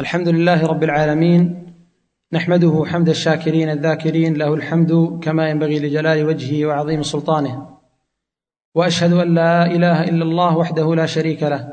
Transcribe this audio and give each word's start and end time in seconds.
الحمد 0.00 0.28
لله 0.28 0.66
رب 0.66 0.82
العالمين 0.82 1.72
نحمده 2.32 2.84
حمد 2.86 3.08
الشاكرين 3.08 3.70
الذاكرين 3.70 4.34
له 4.34 4.54
الحمد 4.54 5.18
كما 5.22 5.48
ينبغي 5.48 5.78
لجلال 5.78 6.24
وجهه 6.26 6.66
وعظيم 6.66 7.02
سلطانه 7.02 7.66
واشهد 8.74 9.12
ان 9.12 9.34
لا 9.34 9.66
اله 9.66 10.04
الا 10.04 10.24
الله 10.24 10.56
وحده 10.56 10.94
لا 10.94 11.06
شريك 11.06 11.42
له 11.42 11.72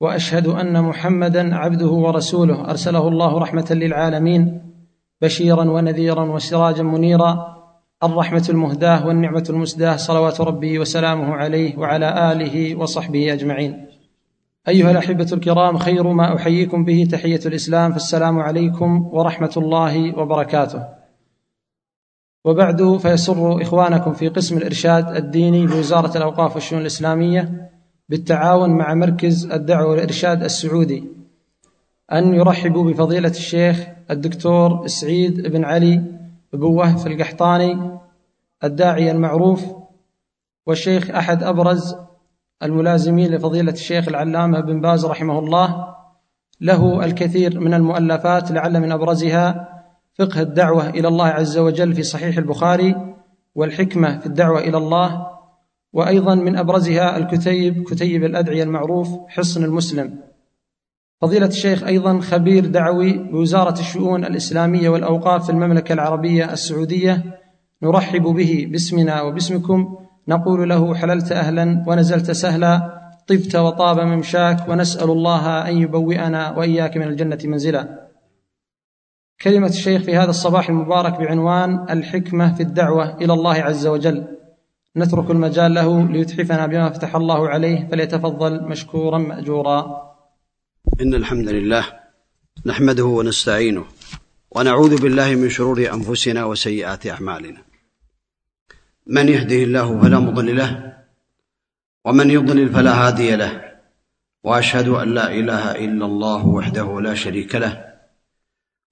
واشهد 0.00 0.46
ان 0.46 0.82
محمدا 0.82 1.56
عبده 1.56 1.86
ورسوله 1.86 2.70
ارسله 2.70 3.08
الله 3.08 3.38
رحمه 3.38 3.66
للعالمين 3.70 4.72
بشيرا 5.22 5.64
ونذيرا 5.64 6.22
وسراجا 6.24 6.82
منيرا 6.82 7.56
الرحمه 8.02 8.46
المهداه 8.48 9.06
والنعمه 9.06 9.46
المسداه 9.50 9.96
صلوات 9.96 10.40
ربي 10.40 10.78
وسلامه 10.78 11.34
عليه 11.34 11.78
وعلى 11.78 12.32
اله 12.32 12.76
وصحبه 12.76 13.32
اجمعين 13.32 13.86
أيها 14.68 14.90
الأحبة 14.90 15.28
الكرام 15.32 15.78
خير 15.78 16.12
ما 16.12 16.36
أحييكم 16.36 16.84
به. 16.84 17.08
تحية 17.10 17.40
الإسلام. 17.46 17.92
فالسلام 17.92 18.38
عليكم 18.38 19.08
ورحمة 19.12 19.52
الله 19.56 20.18
وبركاته. 20.18 20.86
وبعد 22.44 22.96
فيسر 22.96 23.62
إخوانكم 23.62 24.12
في 24.12 24.28
قسم 24.28 24.56
الإرشاد 24.56 25.16
الديني 25.16 25.66
بوزاره 25.66 26.16
الأوقاف 26.16 26.54
والشؤون 26.54 26.80
الإسلامية 26.80 27.70
بالتعاون 28.08 28.70
مع 28.70 28.94
مركز 28.94 29.46
الدعوة 29.46 29.90
والإرشاد 29.90 30.44
السعودي 30.44 31.04
أن 32.12 32.34
يرحبوا 32.34 32.90
بفضيلة 32.90 33.28
الشيخ 33.28 33.86
الدكتور 34.10 34.86
سعيد 34.86 35.40
بن 35.48 35.64
علي 35.64 36.02
بن 36.52 36.62
وهف 36.62 37.06
القحطاني 37.06 37.98
الداعيه 38.64 39.10
المعروف 39.12 39.64
والشيخ 40.66 41.10
أحد 41.10 41.42
أبرز 41.42 41.96
الملازمين 42.62 43.34
لفضيلة 43.34 43.72
الشيخ 43.72 44.08
العلامة 44.08 44.60
بن 44.60 44.80
باز 44.80 45.06
رحمه 45.06 45.38
الله. 45.38 45.94
له 46.60 47.04
الكثير 47.04 47.60
من 47.60 47.74
المؤلفات 47.74 48.50
لعل 48.50 48.80
من 48.80 48.92
أبرزها 48.92 49.68
فقه 50.18 50.40
الدعوة 50.40 50.88
إلى 50.88 51.08
الله 51.08 51.26
عز 51.26 51.58
وجل 51.58 51.94
في 51.94 52.02
صحيح 52.02 52.38
البخاري 52.38 53.14
والحكمة 53.54 54.18
في 54.18 54.26
الدعوة 54.26 54.60
إلى 54.60 54.76
الله. 54.76 55.26
وأيضا 55.92 56.34
من 56.34 56.56
أبرزها 56.56 57.16
الكتيب 57.16 57.82
كتيب 57.82 58.24
الأدعية 58.24 58.62
المعروف 58.62 59.08
حصن 59.28 59.64
المسلم. 59.64 60.18
فضيلة 61.20 61.46
الشيخ 61.46 61.84
أيضا 61.84 62.20
خبير 62.20 62.66
دعوي 62.66 63.12
بوزارة 63.12 63.80
الشؤون 63.80 64.24
الإسلامية 64.24 64.88
والأوقاف 64.88 65.44
في 65.44 65.50
المملكة 65.50 65.92
العربية 65.92 66.52
السعودية. 66.52 67.22
نرحب 67.82 68.22
به 68.22 68.66
باسمنا 68.70 69.22
وباسمكم 69.22 70.05
نقول 70.28 70.68
له 70.68 70.94
حللت 70.94 71.32
أهلا 71.32 71.84
ونزلت 71.86 72.30
سهلا 72.30 72.72
طبت 73.28 73.56
وطاب 73.56 74.00
ممشاك 74.00 74.68
ونسأل 74.68 75.10
الله 75.10 75.68
أن 75.68 75.76
يبوئنا 75.76 76.58
وإياك 76.58 76.96
من 76.96 77.08
الجنة 77.08 77.38
منزلا. 77.44 78.08
كلمة 79.42 79.68
الشيخ 79.68 80.02
في 80.02 80.16
هذا 80.16 80.30
الصباح 80.30 80.68
المبارك 80.68 81.18
بعنوان 81.20 81.86
الحكمة 81.90 82.54
في 82.54 82.62
الدعوة 82.62 83.16
إلى 83.16 83.32
الله 83.32 83.54
عز 83.54 83.86
وجل. 83.86 84.24
نترك 84.96 85.30
المجال 85.30 85.74
له 85.74 86.08
ليتحفنا 86.08 86.66
بما 86.66 86.90
فتح 86.90 87.16
الله 87.16 87.48
عليه 87.48 87.88
فليتفضل 87.88 88.62
مشكورا 88.62 89.18
ماجورا. 89.18 90.02
إن 91.00 91.14
الحمد 91.14 91.48
لله 91.48 91.84
نحمده 92.66 93.04
ونستعينه 93.04 93.84
ونعوذ 94.50 95.02
بالله 95.02 95.34
من 95.34 95.48
شرور 95.48 95.78
أنفسنا 95.92 96.44
وسيئات 96.44 97.06
أعمالنا. 97.06 97.65
من 99.06 99.28
يهده 99.28 99.56
الله 99.56 100.00
فلا 100.00 100.18
مضل 100.18 100.56
له 100.56 101.02
ومن 102.04 102.30
يضلل 102.30 102.68
فلا 102.68 103.06
هادي 103.06 103.36
له 103.36 103.78
وأشهد 104.44 104.88
أن 104.88 105.14
لا 105.14 105.32
إله 105.32 105.70
إلا 105.84 106.04
الله 106.06 106.46
وحده 106.46 107.00
لا 107.00 107.14
شريك 107.14 107.54
له 107.54 107.94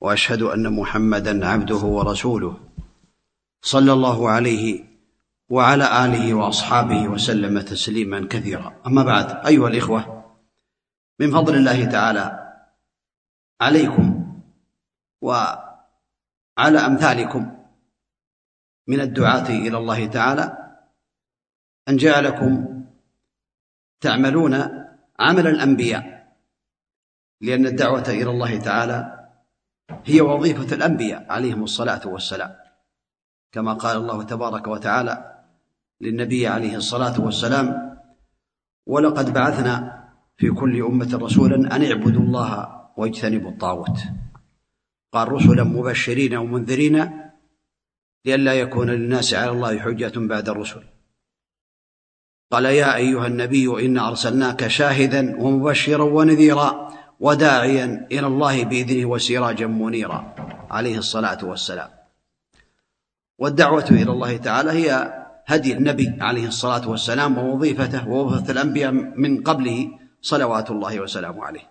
وأشهد 0.00 0.42
أن 0.42 0.72
محمدا 0.72 1.46
عبده 1.46 1.76
ورسوله 1.76 2.60
صلى 3.62 3.92
الله 3.92 4.30
عليه 4.30 4.84
وعلى 5.48 6.04
آله 6.04 6.34
وأصحابه 6.34 7.08
وسلم 7.08 7.60
تسليما 7.60 8.26
كثيرا. 8.30 8.80
أما 8.86 9.02
بعد 9.02 9.46
أيها 9.46 9.68
الإخوة 9.68 10.24
من 11.20 11.30
فضل 11.30 11.54
الله 11.54 11.84
تعالى 11.84 12.54
عليكم 13.60 14.26
وعلى 15.20 16.78
أمثالكم 16.86 17.63
من 18.86 19.00
الدعاة 19.00 19.48
إلى 19.48 19.78
الله 19.78 20.06
تعالى 20.06 20.58
أن 21.88 21.96
جعلكم 21.96 22.82
تعملون 24.00 24.54
عمل 25.18 25.46
الأنبياء 25.46 26.34
لأن 27.40 27.66
الدعوة 27.66 28.08
إلى 28.08 28.30
الله 28.30 28.58
تعالى 28.58 29.28
هي 30.04 30.20
وظيفة 30.20 30.74
الأنبياء 30.76 31.32
عليهم 31.32 31.62
الصلاة 31.62 32.08
والسلام. 32.08 32.56
كما 33.52 33.72
قال 33.72 33.96
الله 33.96 34.22
تبارك 34.22 34.66
وتعالى 34.66 35.44
للنبي 36.00 36.46
عليه 36.46 36.76
الصلاة 36.76 37.20
والسلام 37.20 37.96
ولقد 38.86 39.32
بعثنا 39.32 40.04
في 40.36 40.50
كل 40.50 40.82
أمة 40.82 41.18
رسولا 41.22 41.76
أن 41.76 41.84
اعبدوا 41.84 42.22
الله 42.22 42.80
واجتنبوا 42.96 43.50
الطاغوت 43.50 43.98
قال 45.12 45.32
رسلا 45.32 45.64
مبشرين 45.64 46.36
ومنذرين 46.36 47.23
لئلا 48.24 48.54
يكون 48.54 48.90
للناس 48.90 49.34
على 49.34 49.50
الله 49.50 49.78
حجة 49.78 50.12
بعد 50.16 50.48
الرسل. 50.48 50.82
قال 52.52 52.64
يا 52.64 52.96
أيها 52.96 53.26
النبي 53.26 53.86
إنا 53.86 54.08
أرسلناك 54.08 54.66
شاهدا 54.66 55.40
ومبشرا 55.40 56.02
ونذيرا 56.02 56.88
وداعيا 57.20 58.06
إلى 58.12 58.26
الله 58.26 58.64
بإذنه 58.64 59.06
وسراجا 59.06 59.66
منيرا. 59.66 60.34
عليه 60.70 60.98
الصلاة 60.98 61.44
والسلام. 61.44 61.90
والدعوة 63.38 63.86
إلى 63.90 64.10
الله 64.10 64.36
تعالى 64.36 64.70
هي 64.70 65.12
هدي 65.46 65.72
النبي 65.72 66.16
عليه 66.20 66.46
الصلاة 66.46 66.88
والسلام 66.88 67.38
ووظيفته 67.38 68.08
ووظيفة 68.08 68.52
الأنبياء 68.52 68.92
من 68.92 69.42
قبله 69.42 69.90
صلوات 70.22 70.70
الله 70.70 71.00
وسلامه 71.00 71.44
عليه. 71.44 71.70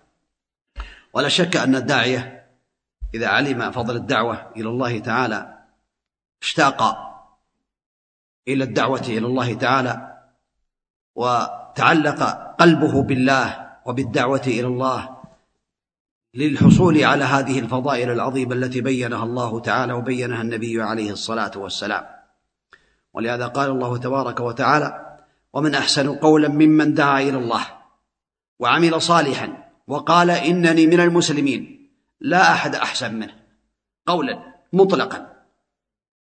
ولا 1.14 1.28
شك 1.30 1.56
أن 1.58 1.76
الداعية 1.76 2.46
إذا 3.14 3.28
علم 3.28 3.72
فضل 3.72 3.96
الدعوة 3.96 4.52
إلى 4.58 4.70
الله 4.70 5.00
تعالى 5.00 5.63
اشتاق 6.44 6.84
إلى 8.48 8.64
الدعوة 8.64 9.00
إلى 9.08 9.28
الله 9.28 9.54
تعالى 9.54 10.20
وتعلق 11.16 12.24
قلبه 12.60 13.04
بالله 13.04 13.70
وبالدعوة 13.86 14.42
إلى 14.48 14.68
الله 14.68 15.18
للحصول 16.34 17.04
على 17.04 17.24
هذه 17.24 17.60
الفضائل 17.60 18.12
العظيمة 18.12 18.56
التي 18.56 18.82
بينها 18.82 19.24
الله 19.24 19.60
تعالى 19.60 19.94
وبينها 19.94 20.42
النبي 20.42 20.82
عليه 20.82 21.12
الصلاة 21.12 21.52
والسلام. 21.56 22.06
ولهذا 23.14 23.48
قال 23.48 23.70
الله 23.70 23.98
تبارك 23.98 24.40
وتعالى 24.40 25.18
ومن 25.54 25.76
أحسن 25.76 26.16
قولا 26.16 26.48
ممن 26.48 26.94
دعا 26.94 27.22
إلى 27.22 27.38
الله 27.38 27.66
وعمل 28.60 29.02
صالحا 29.02 29.64
وقال 29.88 30.30
إنني 30.30 30.88
من 30.88 31.00
المسلمين 31.00 31.90
لا 32.20 32.52
أحد 32.54 32.76
أحسن 32.76 33.16
منه 33.16 33.34
قولا 34.06 34.40
مطلقا 34.74 35.33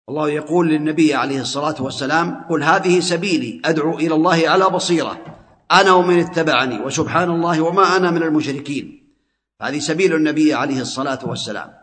الله 0.09 0.29
يقول 0.29 0.69
للنبي 0.69 1.13
عليه 1.13 1.41
الصلاة 1.41 1.75
والسلام 1.79 2.45
قل 2.49 2.63
هذه 2.63 2.99
سبيلي 2.99 3.61
أدعو 3.65 3.97
إلى 3.99 4.15
الله 4.15 4.49
على 4.49 4.65
بصيرة 4.65 5.37
أنا 5.71 5.91
ومن 5.91 6.19
اتبعني 6.19 6.79
وسبحان 6.79 7.29
الله 7.29 7.61
وما 7.61 7.97
أنا 7.97 8.11
من 8.11 8.23
المشركين. 8.23 9.13
هذه 9.61 9.79
سبيل 9.79 10.15
النبي 10.15 10.53
عليه 10.53 10.81
الصلاة 10.81 11.19
والسلام. 11.23 11.73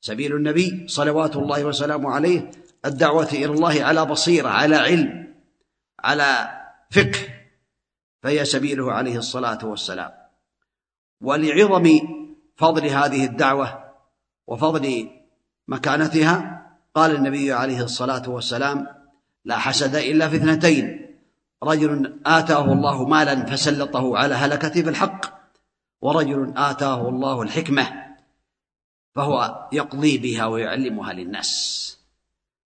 سبيل 0.00 0.36
النبي 0.36 0.84
صلوات 0.88 1.36
الله 1.36 1.64
وسلامه 1.64 2.10
عليه 2.10 2.50
الدعوة 2.84 3.28
إلى 3.32 3.46
الله 3.46 3.84
على 3.84 4.04
بصيرة 4.04 4.48
على 4.48 4.76
علم 4.76 5.34
على 6.00 6.50
فقه 6.90 7.18
فهي 8.22 8.44
سبيله 8.44 8.92
عليه 8.92 9.18
الصلاة 9.18 9.66
والسلام. 9.66 10.10
ولعظم 11.20 12.00
فضل 12.56 12.86
هذه 12.86 13.24
الدعوة 13.24 13.84
وفضل 14.46 15.08
مكانتها 15.68 16.60
قال 16.94 17.14
النبي 17.16 17.52
عليه 17.52 17.82
الصلاة 17.82 18.30
والسلام 18.30 18.86
لا 19.44 19.58
حسد 19.58 19.94
إلا 19.94 20.28
في 20.28 20.36
اثنتين 20.36 21.16
رجل 21.62 22.20
آتاه 22.26 22.72
الله 22.72 23.08
مالا 23.08 23.46
فسلطه 23.46 24.18
على 24.18 24.34
هلكته 24.34 24.82
بالحق 24.82 25.40
ورجل 26.00 26.52
آتاه 26.56 27.08
الله 27.08 27.42
الحكمة 27.42 28.10
فهو 29.14 29.68
يقضي 29.72 30.18
بها 30.18 30.46
ويعلمها 30.46 31.12
للناس. 31.12 31.98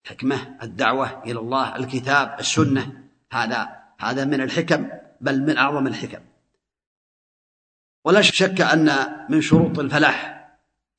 حكمه 0.04 0.56
الدعوة 0.62 1.22
إلى 1.22 1.38
الله 1.38 1.76
الكتاب 1.76 2.36
السنة 2.40 3.04
هذا 3.32 3.68
هذا 3.98 4.24
من 4.24 4.40
الحكم 4.40 4.88
بل 5.20 5.42
من 5.42 5.56
أعظم 5.58 5.86
الحكم. 5.86 6.20
ولا 8.04 8.22
شك 8.22 8.60
أن 8.60 8.90
من 9.28 9.40
شروط 9.40 9.78
الفلاح 9.78 10.48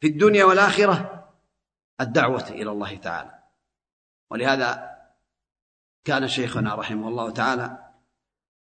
في 0.01 0.07
الدنيا 0.07 0.45
والآخرة 0.45 1.12
الدعوة 2.01 2.49
إلى 2.49 2.71
الله 2.71 2.95
تعالى. 2.95 3.39
ولهذا 4.31 4.89
كان 6.05 6.27
شيخنا 6.27 6.75
رحمه 6.75 7.07
الله 7.07 7.31
تعالى 7.31 7.77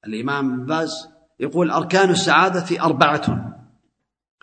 الإمام 0.06 0.66
باز 0.66 1.08
يقول 1.40 1.70
أركان 1.70 2.10
السعادة 2.10 2.84
أربعة. 2.84 3.54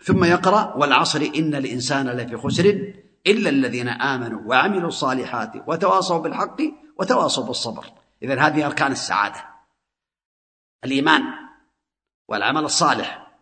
ثم 0.04 0.24
يقرأ 0.24 0.76
والعصر 0.76 1.20
إن 1.36 1.54
الإنسان 1.54 2.08
لفي 2.08 2.36
خسر 2.36 2.94
إلا 3.26 3.50
الذين 3.50 3.88
آمنوا 3.88 4.40
وعملوا 4.46 4.88
الصالحات 4.88 5.52
وتواصوا 5.66 6.18
بالحق 6.18 6.56
وتواصوا 6.98 7.46
بالصبر. 7.46 7.92
إذا 8.22 8.40
هذه 8.40 8.66
أركان 8.66 8.92
السعادة. 8.92 9.44
الإيمان 10.84 11.22
والعمل 12.28 12.64
الصالح 12.64 13.38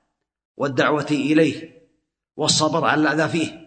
والدعوة 0.56 1.06
إليه 1.10 1.88
والصبر 2.36 2.84
على 2.84 3.00
الأذى 3.00 3.28
فيه. 3.28 3.63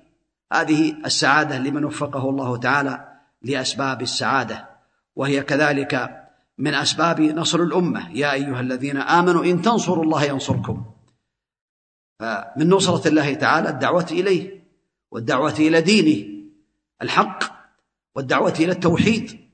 هذه 0.53 1.05
السعادة 1.05 1.57
لمن 1.57 1.85
وفقه 1.85 2.29
الله 2.29 2.57
تعالى 2.57 3.19
لأسباب 3.41 4.01
السعادة 4.01 4.69
وهي 5.15 5.43
كذلك 5.43 6.23
من 6.57 6.73
أسباب 6.73 7.21
نصر 7.21 7.59
الأمة. 7.59 8.11
يا 8.11 8.33
أيها 8.33 8.59
الذين 8.59 8.97
آمنوا 8.97 9.45
إن 9.45 9.61
تنصروا 9.61 10.03
الله 10.03 10.23
ينصركم. 10.23 10.85
فمن 12.19 12.69
نصرة 12.69 13.07
الله 13.07 13.33
تعالى 13.33 13.69
الدعوة 13.69 14.07
إليه 14.11 14.63
والدعوة 15.11 15.55
إلى 15.59 15.81
دينه 15.81 16.47
الحق 17.01 17.43
والدعوة 18.15 18.53
إلى 18.59 18.71
التوحيد 18.71 19.49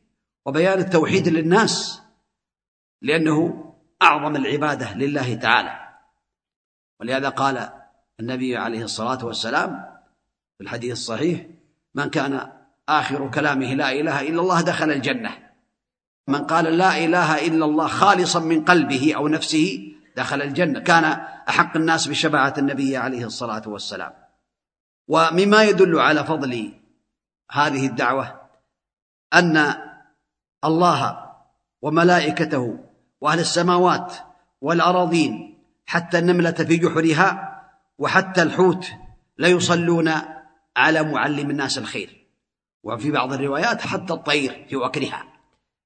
وبيان 0.45 0.79
التوحيد 0.79 1.27
للناس 1.27 2.01
لأنه 3.01 3.63
أعظم 4.01 4.35
العبادة 4.35 4.93
لله 4.93 5.35
تعالى. 5.35 5.79
ولهذا 6.99 7.29
قال 7.29 7.69
النبي 8.19 8.57
عليه 8.57 8.83
الصلاة 8.83 9.25
والسلام 9.25 9.92
في 10.57 10.63
الحديث 10.63 10.91
الصحيح 10.91 11.45
من 11.95 12.09
كان 12.09 12.51
آخر 12.89 13.31
كلامه 13.31 13.73
لا 13.73 13.91
إله 13.91 14.21
إلا 14.21 14.41
الله 14.41 14.61
دخل 14.61 14.91
الجنة. 14.91 15.37
من 16.27 16.43
قال 16.43 16.65
لا 16.77 16.97
إله 16.97 17.47
إلا 17.47 17.65
الله 17.65 17.87
خالصا 17.87 18.39
من 18.39 18.65
قلبه 18.65 19.15
أو 19.15 19.27
نفسه 19.27 19.93
دخل 20.17 20.41
الجنة. 20.41 20.79
كان 20.79 21.03
أحق 21.49 21.77
الناس 21.77 22.07
بشفاعة 22.07 22.53
النبي 22.57 22.97
عليه 22.97 23.25
الصلاة 23.25 23.63
والسلام. 23.67 24.13
ومما 25.07 25.63
يدل 25.63 25.99
على 25.99 26.23
فضل 26.23 26.71
هذه 27.51 27.87
الدعوة 27.87 28.41
أن 29.33 29.75
الله 30.65 31.29
وملائكته 31.81 32.79
وأهل 33.21 33.39
السماوات 33.39 34.13
والأراضين 34.61 35.57
حتى 35.85 36.19
النملة 36.19 36.51
في 36.51 36.77
جحرها 36.77 37.59
وحتى 37.97 38.41
الحوت 38.41 38.87
ليصلون 39.37 40.11
على 40.77 41.03
معلم 41.03 41.49
الناس 41.49 41.77
الخير. 41.77 42.27
وفي 42.83 43.11
بعض 43.11 43.33
الروايات 43.33 43.81
حتى 43.81 44.13
الطير 44.13 44.65
في 44.69 44.75
وكرها 44.75 45.25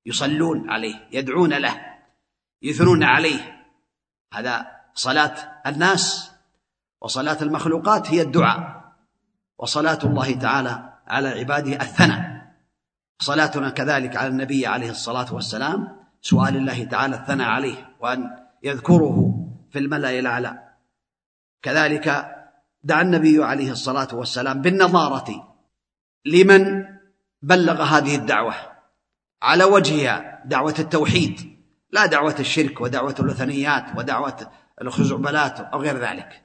يصلون 0.06 0.70
عليه 0.70 1.08
يدعون 1.12 1.54
له 1.54 1.82
يثنون 2.62 3.04
عليه. 3.04 3.66
هذا 4.34 4.68
صلاة 4.94 5.62
الناس 5.68 6.32
وصلاة 7.02 7.38
المخلوقات 7.42 8.12
هي 8.12 8.22
الدعاء. 8.22 8.94
وصلاة 9.58 10.00
الله 10.04 10.40
تعالى 10.40 10.94
على 11.08 11.28
عباده 11.28 11.76
الثناء. 11.76 12.38
صلاتنا 13.20 13.70
كذلك 13.70 14.16
على 14.16 14.28
النبي 14.28 14.68
عليه 14.68 14.90
الصلاة 14.90 15.34
والسلام. 15.34 15.98
سؤال 16.22 16.58
الله 16.58 16.84
تعالى 16.84 17.16
الثناء 17.16 17.50
عليه 17.50 17.96
وأن 18.00 18.30
يذكره 18.64 19.48
في 19.72 19.80
الملأ 19.80 20.20
الأعلى. 20.20 20.64
كذلك 21.62 22.37
دعا 22.88 23.02
النبي 23.02 23.44
عليه 23.44 23.72
الصلاة 23.72 24.08
والسلام 24.14 24.62
بالنظارة. 24.62 25.58
لمن 26.26 26.86
بلغ 27.42 27.82
هذه 27.84 28.16
الدعوة؟ 28.16 28.54
على 29.42 29.64
وجهها 29.64 30.44
دعوة 30.46 30.76
التوحيد 30.80 31.58
لا 31.92 32.06
دعوة 32.06 32.36
الشرك 32.40 32.82
ودعوة 32.82 33.16
الوثنيات 33.20 33.86
ودعوة 33.98 34.52
الخزعبلات 34.82 35.60
أو 35.60 35.82
غير 35.82 35.98
ذلك. 35.98 36.44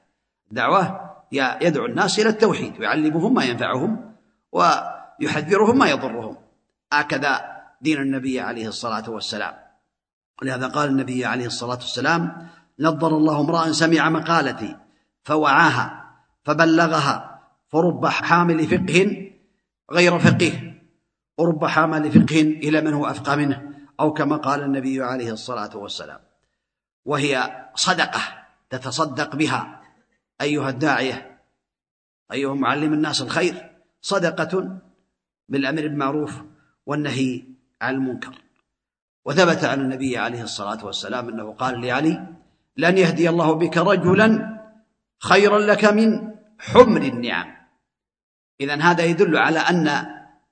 دعوة 0.50 1.10
يدعو 1.32 1.86
الناس 1.86 2.18
إلى 2.18 2.28
التوحيد 2.28 2.80
ويعلمهم 2.80 3.34
ما 3.34 3.44
ينفعهم 3.44 4.14
ويحذرهم 4.52 5.78
ما 5.78 5.90
يضرهم. 5.90 6.36
هكذا 6.92 7.40
دين 7.80 8.00
النبي 8.00 8.40
عليه 8.40 8.68
الصلاة 8.68 9.10
والسلام. 9.10 9.54
ولهذا 10.42 10.66
قال 10.66 10.88
النبي 10.88 11.24
عليه 11.24 11.46
الصلاة 11.46 11.78
والسلام 11.78 12.48
نظر 12.80 13.16
الله 13.16 13.40
امرأ 13.40 13.72
سمع 13.72 14.08
مقالتي 14.08 14.76
فوعاها. 15.24 16.01
فبلغها 16.42 17.42
فرب 17.68 18.06
حامل 18.06 18.66
فقه 18.66 19.30
غير 19.90 20.18
فقيه 20.18 20.82
ورب 21.38 21.64
حامل 21.64 22.12
فقه 22.12 22.40
إلى 22.40 22.80
من 22.80 22.92
هو 22.92 23.06
أفقى 23.06 23.36
منه 23.36 23.72
أو 24.00 24.12
كما 24.12 24.36
قال 24.36 24.62
النبي 24.62 25.02
عليه 25.02 25.32
الصلاة 25.32 25.76
والسلام. 25.76 26.20
وهي 27.04 27.62
صدقة 27.74 28.20
تتصدق 28.70 29.36
بها 29.36 29.82
أيها 30.40 30.70
الداعية 30.70 31.40
أيها 32.32 32.54
معلم 32.54 32.92
الناس 32.92 33.22
الخير 33.22 33.70
صدقة 34.00 34.78
بالأمر 35.48 35.82
بالمعروف 35.82 36.42
والنهي 36.86 37.44
عن 37.80 37.94
المنكر. 37.94 38.34
وثبت 39.24 39.64
عن 39.64 39.80
النبي 39.80 40.18
عليه 40.18 40.42
الصلاة 40.42 40.86
والسلام 40.86 41.28
أنه 41.28 41.52
قال 41.52 41.80
لعلي 41.80 42.26
لن 42.76 42.98
يهدي 42.98 43.28
الله 43.28 43.52
بك 43.52 43.76
رجلا 43.76 44.58
خيرا 45.18 45.58
لك 45.58 45.84
من 45.84 46.31
حمر 46.61 47.01
النعم 47.01 47.57
إذا 48.61 48.75
هذا 48.75 49.05
يدل 49.05 49.37
على 49.37 49.59
أن 49.59 50.05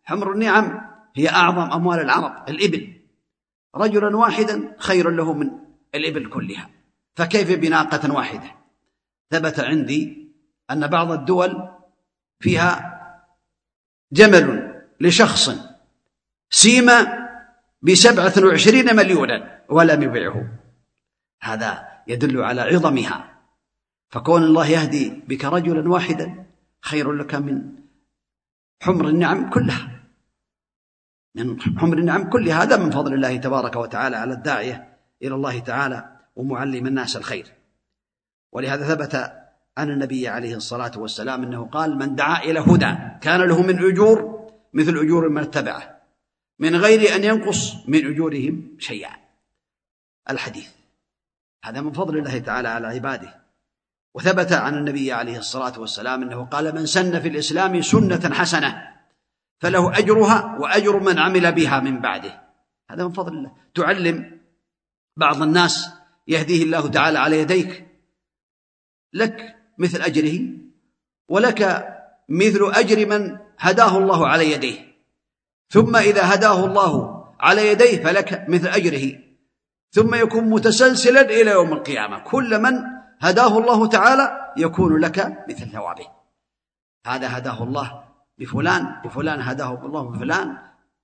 حمر 0.03 0.31
النعم 0.31 0.81
هي 1.15 1.29
أعظم 1.29 1.71
أموال 1.71 1.99
العرب 1.99 2.49
الإبل 2.49 3.01
رجلا 3.75 4.17
واحدا 4.17 4.75
خير 4.79 5.09
له 5.09 5.33
من 5.33 5.51
الإبل 5.95 6.29
كلها 6.29 6.69
فكيف 7.15 7.51
بناقة 7.59 8.13
واحدة 8.13 8.55
ثبت 9.31 9.59
عندي 9.59 10.31
أن 10.71 10.87
بعض 10.87 11.11
الدول 11.11 11.69
فيها 12.39 12.91
جمل 14.11 14.75
لشخص 14.99 15.51
سيما 16.49 17.27
بسبعة 17.81 18.33
وعشرين 18.45 18.95
مليونا 18.95 19.61
ولم 19.69 20.03
يبيعه 20.03 20.47
هذا 21.41 21.87
يدل 22.07 22.41
على 22.41 22.61
عظمها 22.61 23.28
فكون 24.10 24.42
الله 24.42 24.66
يهدي 24.66 25.22
بك 25.28 25.44
رجلا 25.44 25.88
واحدا 25.88 26.46
خير 26.80 27.12
لك 27.12 27.34
من 27.34 27.62
حمر 28.82 29.08
النعم 29.08 29.50
كلها. 29.50 30.00
من 31.34 31.60
حمر 31.60 31.98
النعم 31.98 32.30
كلها. 32.30 32.62
هذا 32.62 32.76
من 32.76 32.90
فضل 32.90 33.14
الله 33.14 33.36
تبارك 33.36 33.76
وتعالى 33.76 34.16
على 34.16 34.32
الداعية 34.32 34.98
إلى 35.22 35.34
الله 35.34 35.58
تعالى 35.58 36.16
ومعلم 36.36 36.86
الناس 36.86 37.16
الخير. 37.16 37.46
ولهذا 38.52 38.94
ثبت 38.94 39.14
عن 39.78 39.90
النبي 39.90 40.28
عليه 40.28 40.56
الصلاة 40.56 40.92
والسلام 40.96 41.42
أنه 41.42 41.64
قال 41.64 41.98
من 41.98 42.14
دعا 42.14 42.42
إلى 42.42 42.60
هدى 42.60 42.96
كان 43.20 43.40
له 43.40 43.62
من 43.62 43.78
أجور 43.78 44.50
مثل 44.72 44.96
أجور 44.96 45.28
من 45.28 45.42
اتبعه 45.42 46.00
من 46.58 46.76
غير 46.76 47.14
أن 47.14 47.24
ينقص 47.24 47.88
من 47.88 48.06
أجورهم 48.06 48.76
شيئا. 48.78 49.16
الحديث. 50.30 50.68
هذا 51.64 51.80
من 51.80 51.92
فضل 51.92 52.18
الله 52.18 52.38
تعالى 52.38 52.68
على 52.68 52.86
عباده. 52.86 53.40
وثبت 54.14 54.52
عن 54.52 54.74
النبي 54.74 55.12
عليه 55.12 55.38
الصلاة 55.38 55.80
والسلام 55.80 56.22
أنه 56.22 56.44
قال 56.44 56.74
من 56.74 56.86
سن 56.86 57.20
في 57.20 57.28
الإسلام 57.28 57.82
سنة 57.82 58.34
حسنة 58.34 58.90
فله 59.60 59.98
أجرها 59.98 60.56
وأجر 60.58 61.00
من 61.00 61.18
عمل 61.18 61.52
بها 61.52 61.80
من 61.80 62.00
بعده. 62.00 62.42
هذا 62.90 63.04
من 63.04 63.12
فضل 63.12 63.32
الله. 63.32 63.52
تعلم 63.74 64.40
بعض 65.16 65.42
الناس 65.42 65.90
يهديه 66.28 66.62
الله 66.62 66.88
تعالى 66.88 67.18
على 67.18 67.40
يديك. 67.40 67.86
لك 69.12 69.56
مثل 69.78 70.02
أجره 70.02 70.40
ولك 71.28 71.88
مثل 72.28 72.72
أجر 72.74 73.06
من 73.06 73.38
هداه 73.58 73.98
الله 73.98 74.28
على 74.28 74.52
يديه. 74.52 74.78
ثم 75.68 75.96
إذا 75.96 76.34
هداه 76.34 76.64
الله 76.64 77.24
على 77.40 77.68
يديه 77.68 78.04
فلك 78.04 78.46
مثل 78.48 78.68
أجره. 78.68 79.18
ثم 79.90 80.14
يكون 80.14 80.44
متسلسلا 80.44 81.20
إلى 81.20 81.50
يوم 81.50 81.72
القيامة. 81.72 82.18
كل 82.18 82.62
من 82.62 82.99
هداه 83.20 83.58
الله 83.58 83.88
تعالى 83.88 84.52
يكون 84.56 84.96
لك 84.96 85.44
مثل 85.48 85.70
ثوابه. 85.70 86.06
هذا 87.06 87.38
هداه 87.38 87.62
الله 87.62 88.04
بفلان 88.38 89.00
بفلان 89.04 89.40
هداه 89.40 89.86
الله 89.86 90.02
بفلان 90.02 90.58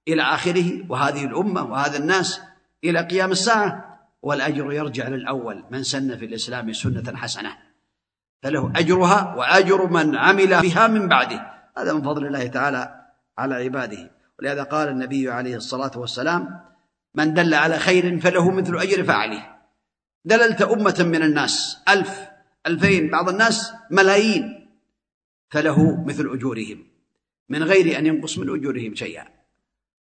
إلى 0.08 0.22
آخره 0.22 0.86
وهذه 0.88 1.24
الأمة 1.24 1.64
وهذا 1.64 1.98
الناس 1.98 2.40
إلى 2.84 3.00
قيام 3.00 3.30
الساعة 3.30 3.98
والأجر 4.22 4.72
يرجع 4.72 5.08
للأول. 5.08 5.64
من 5.70 5.82
سن 5.82 6.16
في 6.16 6.24
الإسلام 6.24 6.72
سنة 6.72 7.16
حسنة 7.16 7.56
فله 8.42 8.72
أجرها 8.76 9.34
وأجر 9.34 9.86
من 9.86 10.16
عمل 10.16 10.60
بها 10.62 10.86
من 10.86 11.08
بعده. 11.08 11.52
هذا 11.78 11.92
من 11.92 12.02
فضل 12.02 12.26
الله 12.26 12.46
تعالى 12.46 13.04
على 13.38 13.54
عباده. 13.54 14.10
ولهذا 14.38 14.62
قال 14.62 14.88
النبي 14.88 15.30
عليه 15.30 15.56
الصلاة 15.56 15.90
والسلام 15.96 16.60
من 17.14 17.34
دل 17.34 17.54
على 17.54 17.78
خير 17.78 18.20
فله 18.20 18.50
مثل 18.50 18.76
أجر 18.76 19.04
فاعله. 19.04 19.55
دللت 20.26 20.62
أمة 20.62 20.96
من 21.00 21.22
الناس. 21.22 21.78
ألف 21.88 22.28
ألفين 22.66 23.10
بعض 23.10 23.28
الناس 23.28 23.72
ملايين. 23.90 24.68
فله 25.50 26.04
مثل 26.04 26.26
أجورهم 26.32 26.86
من 27.48 27.62
غير 27.62 27.98
أن 27.98 28.06
ينقص 28.06 28.38
من 28.38 28.54
أجورهم 28.58 28.94
شيئا. 28.94 29.24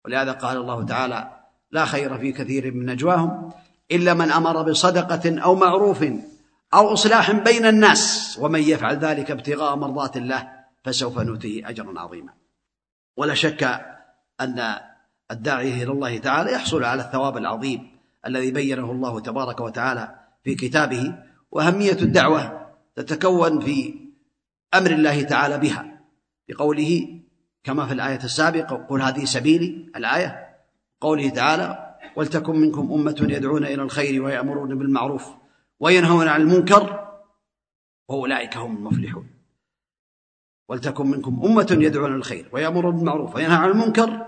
ولهذا 0.05 0.33
قال 0.33 0.57
الله 0.57 0.85
تعالى 0.85 1.31
لا 1.71 1.85
خير 1.85 2.19
في 2.19 2.33
كثير 2.33 2.75
من 2.75 2.87
نجواهم 2.87 3.53
إلا 3.91 4.15
من 4.15 4.31
أمر 4.31 4.63
بصدقة 4.63 5.41
أو 5.41 5.55
معروف 5.55 6.05
أو 6.75 6.93
إصلاح 6.93 7.31
بين 7.31 7.67
الناس. 7.67 8.37
ومن 8.41 8.63
يفعل 8.63 8.97
ذلك 8.97 9.31
ابتغاء 9.31 9.77
مرضات 9.77 10.17
الله 10.17 10.53
فسوف 10.85 11.19
نؤتيه 11.19 11.69
أجرا 11.69 12.01
عظيما. 12.01 12.33
ولا 13.17 13.35
شك 13.35 13.63
أن 14.41 14.75
الداعي 15.31 15.83
إلى 15.83 15.93
الله 15.93 16.19
تعالى 16.19 16.53
يحصل 16.53 16.85
على 16.85 17.03
الثواب 17.03 17.37
العظيم. 17.37 17.98
الذي 18.29 18.51
بينه 18.51 18.93
الله 18.93 19.21
تبارك 19.21 19.61
وتعالى 19.61 20.15
في 20.45 20.55
كتابه 20.55 21.15
وأهمية 21.51 21.99
الدعوة 22.03 22.69
تتكون 22.97 23.61
في 23.61 23.95
أمر 24.75 24.91
الله 24.91 25.23
تعالى 25.23 25.59
بها 25.59 26.01
بقوله 26.49 27.21
كما 27.65 27.87
في 27.87 27.93
الآية 27.93 28.25
السابقة 28.25 28.77
قل 28.77 29.03
هذه 29.03 29.25
سبيلي 29.25 29.93
الآية 29.97 30.57
قوله 31.01 31.29
تعالى 31.29 31.97
ولتكن 32.17 32.57
منكم 32.61 32.93
أمة 32.93 33.27
يدعون 33.31 33.65
إلى 33.65 33.83
الخير 33.83 34.23
ويأمرون 34.23 34.79
بالمعروف 34.79 35.27
وينهون 35.81 36.29
عن 36.29 36.41
المنكر 36.41 37.09
وأولئك 38.09 38.57
هم 38.57 38.77
المفلحون. 38.77 39.31
ولتكن 40.69 41.07
منكم 41.07 41.41
أمة 41.45 41.79
يدعون 41.81 42.15
الخير 42.15 42.49
ويأمرون 42.53 42.97
بالمعروف 42.97 43.35
وينهى 43.35 43.57
عن 43.57 43.71
المنكر 43.71 44.27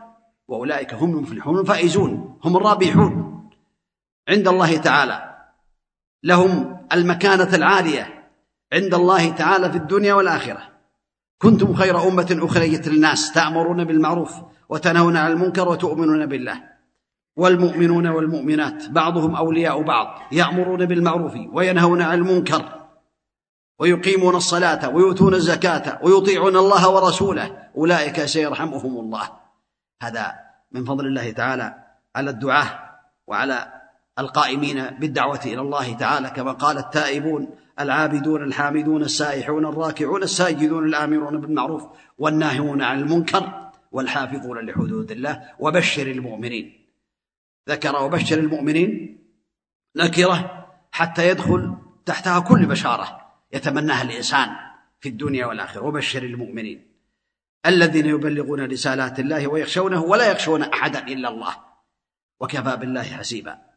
وأولئك 0.48 0.94
هم 0.94 1.16
المفلحون 1.16 1.58
الفائزون 1.58 2.38
هم 2.44 2.56
الرابحون. 2.56 3.39
عند 4.30 4.48
الله 4.48 4.76
تعالى. 4.76 5.36
لهم 6.22 6.86
المكانة 6.92 7.54
العالية 7.54 8.30
عند 8.72 8.94
الله 8.94 9.30
تعالى 9.30 9.70
في 9.70 9.76
الدنيا 9.76 10.14
والآخرة. 10.14 10.62
كنتم 11.42 11.74
خير 11.74 12.08
أمة 12.08 12.38
أخرجت 12.42 12.88
للناس 12.88 13.32
تأمرون 13.32 13.84
بالمعروف 13.84 14.34
وتنهون 14.68 15.16
عن 15.16 15.32
المنكر 15.32 15.68
وتؤمنون 15.68 16.26
بالله. 16.26 16.70
والمؤمنون 17.36 18.06
والمؤمنات 18.06 18.88
بعضهم 18.88 19.36
أولياء 19.36 19.82
بعض 19.82 20.22
يأمرون 20.32 20.86
بالمعروف 20.86 21.34
وينهون 21.52 22.02
عن 22.02 22.18
المنكر. 22.18 22.80
ويقيمون 23.78 24.36
الصلاة 24.36 24.88
ويؤتون 24.88 25.34
الزكاة 25.34 25.98
ويطيعون 26.02 26.56
الله 26.56 26.90
ورسوله. 26.90 27.68
أولئك 27.76 28.24
سيرحمهم 28.24 29.00
الله. 29.00 29.30
هذا 30.02 30.34
من 30.72 30.84
فضل 30.84 31.06
الله 31.06 31.30
تعالى 31.30 31.74
على 32.16 32.30
الدعاة 32.30 32.78
وعلى 33.26 33.79
القائمين 34.19 34.89
بالدعوة 34.89 35.39
إلى 35.45 35.61
الله 35.61 35.93
تعالى 35.93 36.29
كما 36.29 36.51
قال 36.51 36.77
التائبون 36.77 37.49
العابدون 37.79 38.43
الحامدون 38.43 39.01
السائحون 39.01 39.65
الراكعون 39.65 40.23
الساجدون 40.23 40.85
الآمرون 40.85 41.41
بالمعروف 41.41 41.83
والناهون 42.17 42.81
عن 42.81 42.99
المنكر 42.99 43.71
والحافظون 43.91 44.65
لحدود 44.65 45.11
الله 45.11 45.49
وبشر 45.59 46.07
المؤمنين 46.07 46.85
ذكر 47.69 48.03
وبشر 48.03 48.39
المؤمنين 48.39 49.17
نكرة 49.95 50.67
حتى 50.91 51.29
يدخل 51.29 51.75
تحتها 52.05 52.39
كل 52.39 52.65
بشارة 52.65 53.21
يتمناها 53.53 54.01
الإنسان 54.01 54.49
في 54.99 55.09
الدنيا 55.09 55.45
والآخرة 55.45 55.81
وبشر 55.81 56.23
المؤمنين 56.23 56.87
الذين 57.65 58.05
يبلغون 58.05 58.65
رسالات 58.71 59.19
الله 59.19 59.47
ويخشونه 59.47 60.03
ولا 60.03 60.31
يخشون 60.31 60.61
أحدا 60.61 61.07
إلا 61.07 61.29
الله 61.29 61.55
وكفى 62.39 62.77
بالله 62.77 63.03
حسيبا 63.03 63.68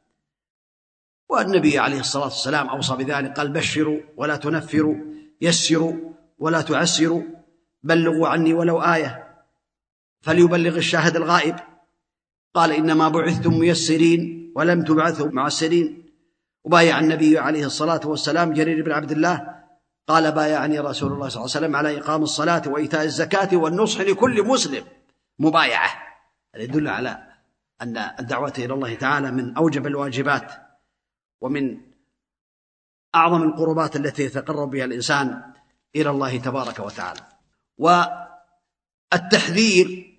والنبي 1.34 1.80
عليه 1.80 2.00
الصلاة 2.00 2.24
والسلام 2.24 2.70
أوصى 2.70 2.96
بذلك 2.96 3.38
قال 3.38 3.50
بشروا 3.50 4.00
ولا 4.18 4.36
تنفروا 4.36 4.96
يسروا 5.42 5.94
ولا 6.40 6.62
تعسروا 6.62 7.22
بلغوا 7.84 8.28
عني 8.28 8.54
ولو 8.54 8.82
آية 8.82 9.28
فليبلغ 10.22 10.78
الشاهد 10.78 11.16
الغائب. 11.16 11.56
قال 12.54 12.72
إنما 12.72 13.10
بعثتم 13.10 13.60
ميسرين 13.60 14.52
ولم 14.56 14.84
تبعثوا 14.84 15.32
معسرين. 15.32 16.04
وبايع 16.64 17.00
النبي 17.00 17.38
عليه 17.38 17.66
الصلاة 17.66 18.02
والسلام 18.06 18.54
جرير 18.54 18.86
بن 18.86 18.92
عبد 18.92 19.12
الله 19.12 19.54
قال 20.08 20.32
بايعني 20.32 20.80
رسول 20.80 21.12
الله 21.12 21.30
صلى 21.30 21.42
الله 21.42 21.56
عليه 21.56 21.66
وسلم 21.66 21.76
على 21.76 22.00
إقام 22.00 22.24
الصلاة 22.24 22.62
وإيتاء 22.68 23.04
الزكاة 23.04 23.58
والنصح 23.58 24.02
لكل 24.02 24.44
مسلم. 24.44 24.84
مبايعة. 25.40 25.90
هذا 26.56 26.64
يدل 26.64 26.88
على 26.88 27.18
أن 27.82 27.98
الدعوة 27.98 28.54
إلى 28.58 28.74
الله 28.74 28.96
تعالى 28.96 29.32
من 29.32 29.58
أوجب 29.58 29.88
الواجبات. 29.88 30.63
ومن 31.43 31.81
أعظم 33.15 33.43
القربات 33.43 33.97
التي 33.97 34.23
يتقرب 34.23 34.71
بها 34.71 34.85
الإنسان 34.85 35.53
إلى 35.97 36.11
الله 36.11 36.39
تبارك 36.39 36.79
وتعالى 36.79 37.21
والتحذير 39.13 40.19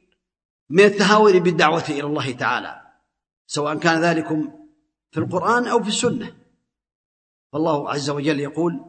من 0.69 0.84
التهاون 0.84 1.39
بالدعوة 1.39 1.86
إلى 1.89 2.03
الله 2.03 2.31
تعالى 2.31 2.81
سواء 3.48 3.77
كان 3.77 4.01
ذلك 4.01 4.27
في 5.12 5.17
القرآن 5.17 5.67
أو 5.67 5.84
في 5.84 5.89
السنة 5.89 6.36
فالله 7.53 7.89
عز 7.89 8.10
وجل 8.10 8.39
يقول 8.39 8.86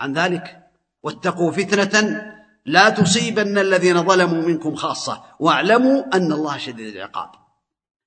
عن 0.00 0.12
ذلك 0.12 0.70
واتقوا 1.02 1.52
فتنة 1.52 2.24
لا 2.66 2.88
تصيبن 2.88 3.58
الذين 3.58 4.02
ظلموا 4.02 4.42
منكم 4.42 4.74
خاصة 4.74 5.24
واعلموا 5.40 6.16
أن 6.16 6.32
الله 6.32 6.58
شديد 6.58 6.96
العقاب 6.96 7.30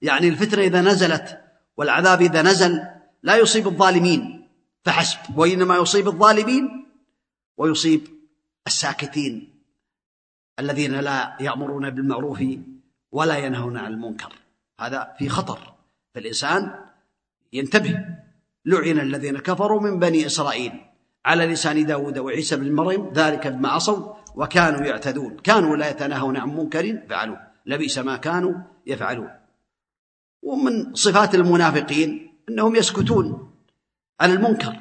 يعني 0.02 0.28
الفتنة 0.28 0.62
إذا 0.62 0.82
نزلت 0.82 1.42
والعذاب 1.78 2.22
إذا 2.22 2.42
نزل 2.42 2.84
لا 3.23 3.37
يصيب 3.37 3.67
الظالمين 3.67 4.49
فحسب. 4.85 5.39
وإنما 5.39 5.77
يصيب 5.77 6.09
الظالمين 6.09 6.87
ويصيب 7.57 8.09
الساكتين 8.67 9.63
الذين 10.59 11.01
لا 11.01 11.37
يأمرون 11.41 11.91
بالمعروف 11.91 12.45
ولا 13.13 13.37
ينهون 13.37 13.77
عن 13.77 13.93
المنكر. 13.93 14.33
هذا 14.81 15.15
في 15.19 15.29
خطر 15.29 15.75
فالإنسان 16.15 16.85
ينتبه. 17.53 18.05
لعن 18.65 19.01
الذين 19.01 19.39
كفروا 19.39 19.81
من 19.81 19.99
بني 19.99 20.27
إسرائيل 20.27 20.73
على 21.25 21.47
لسان 21.47 21.87
داود 21.87 22.19
وعيسى 22.19 22.57
بن 22.57 22.73
مريم 22.73 23.13
ذلك 23.13 23.47
بما 23.47 23.69
عصوا 23.69 24.15
وكانوا 24.35 24.81
يعتدون. 24.81 25.37
كانوا 25.37 25.77
لا 25.77 25.91
يتناهون 25.91 26.37
عن 26.37 26.49
منكر 26.49 27.07
فعلوه 27.09 27.41
لبئس 27.67 27.99
ما 27.99 28.17
كانوا 28.17 28.55
يفعلون. 28.87 29.31
ومن 30.43 30.95
صفات 30.95 31.35
المنافقين 31.35 32.32
أنهم 32.49 32.77
يسكتون 32.77 33.53
عن 34.21 34.31
المنكر 34.31 34.81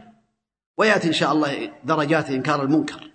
ويأتي 0.77 1.07
إن 1.07 1.13
شاء 1.13 1.31
الله 1.31 1.71
درجات 1.83 2.29
إنكار 2.29 2.63
المنكر. 2.63 3.11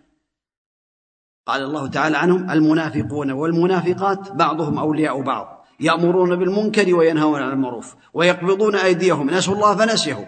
قال 1.46 1.62
الله 1.62 1.86
تعالى 1.86 2.16
عنهم 2.16 2.50
المنافقون 2.50 3.30
والمنافقات 3.30 4.32
بعضهم 4.32 4.78
أولياء 4.78 5.20
بعض 5.22 5.66
يأمرون 5.80 6.36
بالمنكر 6.36 6.94
وينهون 6.94 7.42
عن 7.42 7.52
المعروف 7.52 7.96
ويقبضون 8.14 8.76
أيديهم 8.76 9.30
نسوا 9.30 9.54
الله 9.54 9.76
فنسيهم. 9.76 10.26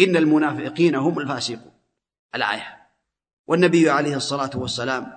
إن 0.00 0.16
المنافقين 0.16 0.94
هم 0.94 1.18
الفاسقون. 1.18 1.72
الآية 2.34 2.84
والنبي 3.46 3.90
عليه 3.90 4.16
الصلاة 4.16 4.50
والسلام 4.54 5.12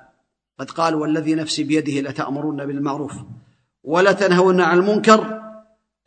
قد 0.60 0.72
قال 0.72 0.96
والذي 0.96 1.36
نفسي 1.36 1.64
بيده 1.64 2.10
لتأمرن 2.10 2.66
بالمعروف 2.66 3.14
ولتنهون 3.84 4.62
عن 4.62 4.78
المنكر 4.78 5.37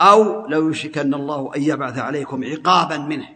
أو 0.02 0.48
لو 0.48 0.70
يشكن 0.70 1.14
الله 1.14 1.56
أن 1.56 1.62
يبعث 1.62 1.98
عليكم 1.98 2.44
عقابا 2.44 2.98
منه 2.98 3.28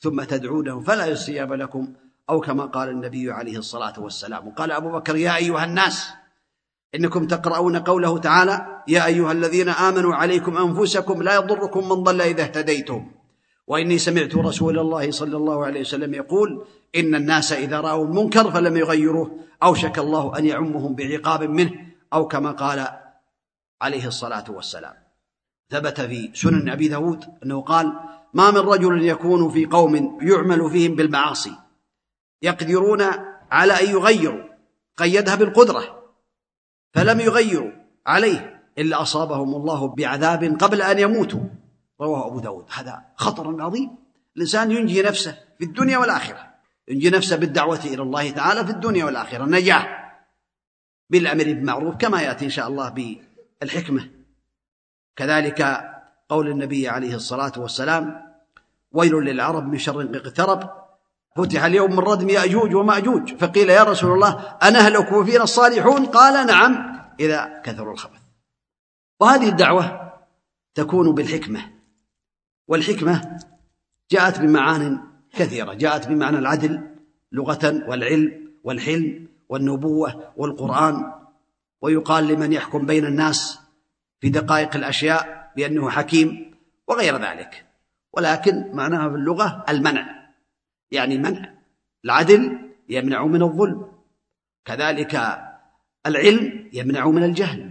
ثم 0.00 0.22
تدعونه 0.22 0.80
فلا 0.80 1.06
يستجاب 1.06 1.52
لكم 1.52 1.92
أو 2.30 2.40
كما 2.40 2.66
قال 2.66 2.88
النبي 2.88 3.30
عليه 3.32 3.58
الصلاة 3.58 4.00
والسلام 4.00 4.48
وقال 4.48 4.72
أبو 4.72 4.92
بكر 4.92 5.16
يا 5.16 5.36
أيها 5.36 5.64
الناس 5.64 6.10
إنكم 6.94 7.26
تقرؤون 7.26 7.76
قوله 7.76 8.18
تعالى 8.18 8.82
يا 8.88 9.06
أيها 9.06 9.32
الذين 9.32 9.68
آمنوا 9.68 10.14
عليكم 10.14 10.56
أنفسكم 10.56 11.22
لا 11.22 11.34
يضركم 11.34 11.88
من 11.88 12.02
ضل 12.02 12.20
إذا 12.20 12.42
اهتديتم 12.42 13.10
وإني 13.66 13.98
سمعت 13.98 14.34
رسول 14.34 14.78
الله 14.78 15.10
صلى 15.10 15.36
الله 15.36 15.66
عليه 15.66 15.80
وسلم 15.80 16.14
يقول 16.14 16.64
إن 16.96 17.14
الناس 17.14 17.52
إذا 17.52 17.80
رأوا 17.80 18.04
المنكر 18.04 18.50
فلم 18.50 18.76
يغيروه 18.76 19.38
أوشك 19.62 19.98
الله 19.98 20.38
أن 20.38 20.46
يعمهم 20.46 20.94
بعقاب 20.94 21.42
منه 21.42 21.72
أو 22.12 22.28
كما 22.28 22.50
قال 22.50 22.88
عليه 23.82 24.06
الصلاة 24.06 24.44
والسلام 24.48 25.01
ثبت 25.72 26.00
في 26.00 26.30
سنن 26.34 26.68
أبي 26.68 26.88
داود 26.88 27.24
أنه 27.44 27.60
قال 27.60 27.92
ما 28.34 28.50
من 28.50 28.58
رجل 28.58 29.04
يكون 29.04 29.50
في 29.50 29.66
قوم 29.66 30.18
يعمل 30.22 30.70
فيهم 30.70 30.94
بالمعاصي 30.94 31.52
يقدرون 32.42 33.02
على 33.50 33.72
أن 33.72 33.90
يغيروا 33.90 34.44
قيدها 34.96 35.34
بالقدرة 35.34 36.02
فلم 36.94 37.20
يغيروا 37.20 37.72
عليه 38.06 38.62
إلا 38.78 39.02
أصابهم 39.02 39.54
الله 39.54 39.88
بعذاب 39.88 40.56
قبل 40.60 40.82
أن 40.82 40.98
يموتوا 40.98 41.40
رواه 42.00 42.26
أبو 42.26 42.40
داود 42.40 42.64
هذا 42.70 43.02
خطر 43.16 43.62
عظيم 43.62 43.90
الإنسان 44.36 44.70
ينجي 44.70 45.02
نفسه 45.02 45.38
في 45.58 45.64
الدنيا 45.64 45.98
والآخرة 45.98 46.54
ينجي 46.88 47.10
نفسه 47.10 47.36
بالدعوة 47.36 47.84
إلى 47.84 48.02
الله 48.02 48.30
تعالى 48.30 48.64
في 48.64 48.70
الدنيا 48.70 49.04
والآخرة 49.04 49.44
نجاح 49.44 49.98
بالأمر 51.10 51.44
بالمعروف 51.44 51.96
كما 51.96 52.22
يأتي 52.22 52.44
إن 52.44 52.50
شاء 52.50 52.68
الله 52.68 53.18
بالحكمة 53.60 54.10
كذلك 55.15 55.89
قول 56.29 56.47
النبي 56.47 56.89
عليه 56.89 57.15
الصلاة 57.15 57.51
والسلام 57.57 58.33
ويل 58.91 59.13
للعرب 59.13 59.67
من 59.67 59.77
شر 59.77 60.01
اقترب 60.01 60.69
فتح 61.35 61.63
اليوم 61.63 61.91
من 61.91 61.99
ردم 61.99 62.29
يأجوج 62.29 62.75
ومأجوج 62.75 63.35
فقيل 63.35 63.69
يا 63.69 63.83
رسول 63.83 64.11
الله 64.11 64.57
أنهلك 64.63 65.11
وفينا 65.11 65.43
الصالحون؟ 65.43 66.05
قال 66.05 66.47
نعم. 66.47 66.99
إذا 67.19 67.61
كثروا 67.65 67.93
الخبث. 67.93 68.19
وهذه 69.19 69.49
الدعوة 69.49 70.13
تكون 70.75 71.15
بالحكمة 71.15 71.71
والحكمة 72.67 73.39
جاءت 74.11 74.39
بمعان 74.39 74.99
كثيرة 75.33 75.73
جاءت 75.73 76.07
بمعنى 76.07 76.37
العدل 76.37 76.81
لغة 77.31 77.83
والعلم 77.87 78.51
والحلم 78.63 79.27
والنبوة 79.49 80.33
والقرآن 80.37 81.11
ويقال 81.81 82.27
لمن 82.27 82.53
يحكم 82.53 82.85
بين 82.85 83.05
الناس 83.05 83.59
في 84.23 84.29
دقائق 84.29 84.75
الأشياء 84.75 85.51
بأنه 85.55 85.89
حكيم 85.89 86.55
وغير 86.87 87.17
ذلك. 87.17 87.65
ولكن 88.13 88.71
معناها 88.73 89.09
في 89.09 89.15
اللغة 89.15 89.65
المنع. 89.69 90.29
يعني 90.91 91.17
منع. 91.17 91.53
العدل 92.05 92.59
يمنع 92.89 93.25
من 93.25 93.41
الظلم. 93.41 93.91
كذلك 94.65 95.41
العلم 96.05 96.69
يمنع 96.73 97.07
من 97.07 97.23
الجهل. 97.23 97.69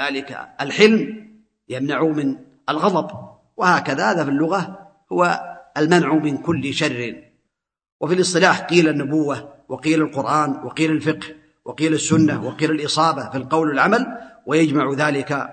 ذلك 0.00 0.48
الحلم 0.60 1.28
يمنع 1.68 2.02
من 2.02 2.36
الغضب. 2.68 3.28
وهكذا 3.56 4.10
هذا 4.10 4.24
في 4.24 4.30
اللغة 4.30 4.92
هو 5.12 5.42
المنع 5.76 6.14
من 6.14 6.38
كل 6.38 6.74
شر. 6.74 7.22
وفي 8.00 8.14
الاصطلاح 8.14 8.60
قيل 8.60 8.88
النبوة 8.88 9.54
وقيل 9.68 10.02
القرآن 10.02 10.50
وقيل 10.50 10.90
الفقه 10.90 11.34
وقيل 11.64 11.94
السنة 11.94 12.46
وقيل 12.46 12.70
الإصابة 12.70 13.30
في 13.30 13.36
القول 13.36 13.68
والعمل 13.68 14.31
ويجمع 14.46 14.92
ذلك 14.92 15.48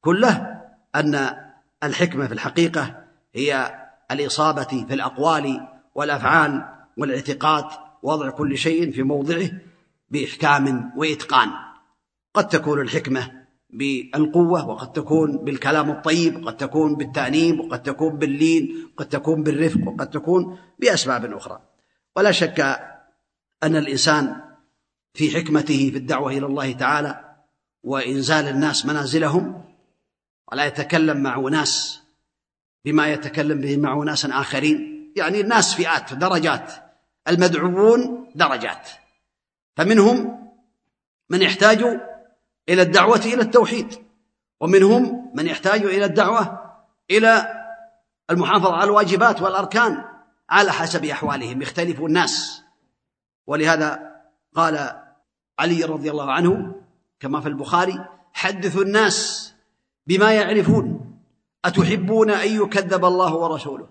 كله 0.00 0.60
أن 0.94 1.36
الحكمة 1.82 2.26
في 2.26 2.34
الحقيقة 2.34 3.04
هي 3.34 3.74
الإصابة 4.10 4.84
في 4.88 4.94
الأقوال 4.94 5.68
والأفعال 5.94 6.64
والاعتقاد 6.98 7.64
وضع 8.02 8.30
كل 8.30 8.58
شيء 8.58 8.92
في 8.92 9.02
موضعه 9.02 9.50
بإحكام 10.08 10.92
وإتقان. 10.96 11.50
قد 12.34 12.48
تكون 12.48 12.80
الحكمة 12.80 13.42
بالقوة 13.70 14.68
وقد 14.68 14.92
تكون 14.92 15.44
بالكلام 15.44 15.90
الطيب 15.90 16.44
وقد 16.44 16.56
تكون 16.56 16.94
بالتأنيب 16.94 17.60
وقد 17.60 17.82
تكون 17.82 18.16
باللين 18.16 18.90
وقد 18.94 19.08
تكون 19.08 19.42
بالرفق 19.42 19.88
وقد 19.88 20.10
تكون 20.10 20.58
بأسباب 20.78 21.32
أخرى. 21.32 21.60
ولا 22.16 22.32
شك 22.32 22.60
أن 23.62 23.76
الإنسان 23.76 24.36
في 25.14 25.30
حكمته 25.30 25.90
في 25.90 25.96
الدعوة 25.96 26.32
إلى 26.32 26.46
الله 26.46 26.72
تعالى 26.72 27.31
وإنزال 27.82 28.48
الناس 28.48 28.86
منازلهم 28.86 29.64
ولا 30.52 30.64
يتكلم 30.64 31.22
مع 31.22 31.38
أناس 31.38 32.02
بما 32.84 33.08
يتكلم 33.08 33.60
به 33.60 33.76
مع 33.76 34.02
أناس 34.02 34.24
آخرين. 34.24 35.12
يعني 35.16 35.40
الناس 35.40 35.74
فئات 35.74 36.14
درجات. 36.14 36.72
المدعوون 37.28 38.32
درجات. 38.34 38.88
فمنهم 39.76 40.48
من 41.30 41.42
يحتاج 41.42 41.82
إلى 42.68 42.82
الدعوة 42.82 43.20
إلى 43.24 43.42
التوحيد 43.42 43.94
ومنهم 44.60 45.32
من 45.34 45.46
يحتاج 45.46 45.84
إلى 45.84 46.04
الدعوة 46.04 46.74
إلى 47.10 47.62
المحافظة 48.30 48.72
على 48.72 48.84
الواجبات 48.84 49.42
والأركان 49.42 50.04
على 50.50 50.72
حسب 50.72 51.04
أحوالهم. 51.04 51.62
يختلف 51.62 52.00
الناس. 52.00 52.62
ولهذا 53.46 54.12
قال 54.54 55.02
علي 55.58 55.84
رضي 55.84 56.10
الله 56.10 56.32
عنه 56.32 56.82
كما 57.22 57.40
في 57.40 57.48
البخاري 57.48 58.04
حدثوا 58.32 58.82
الناس 58.82 59.52
بما 60.06 60.32
يعرفون 60.32 61.18
أتحبون 61.64 62.30
أن 62.30 62.62
يكذب 62.62 63.04
الله 63.04 63.34
ورسوله؟ 63.34 63.88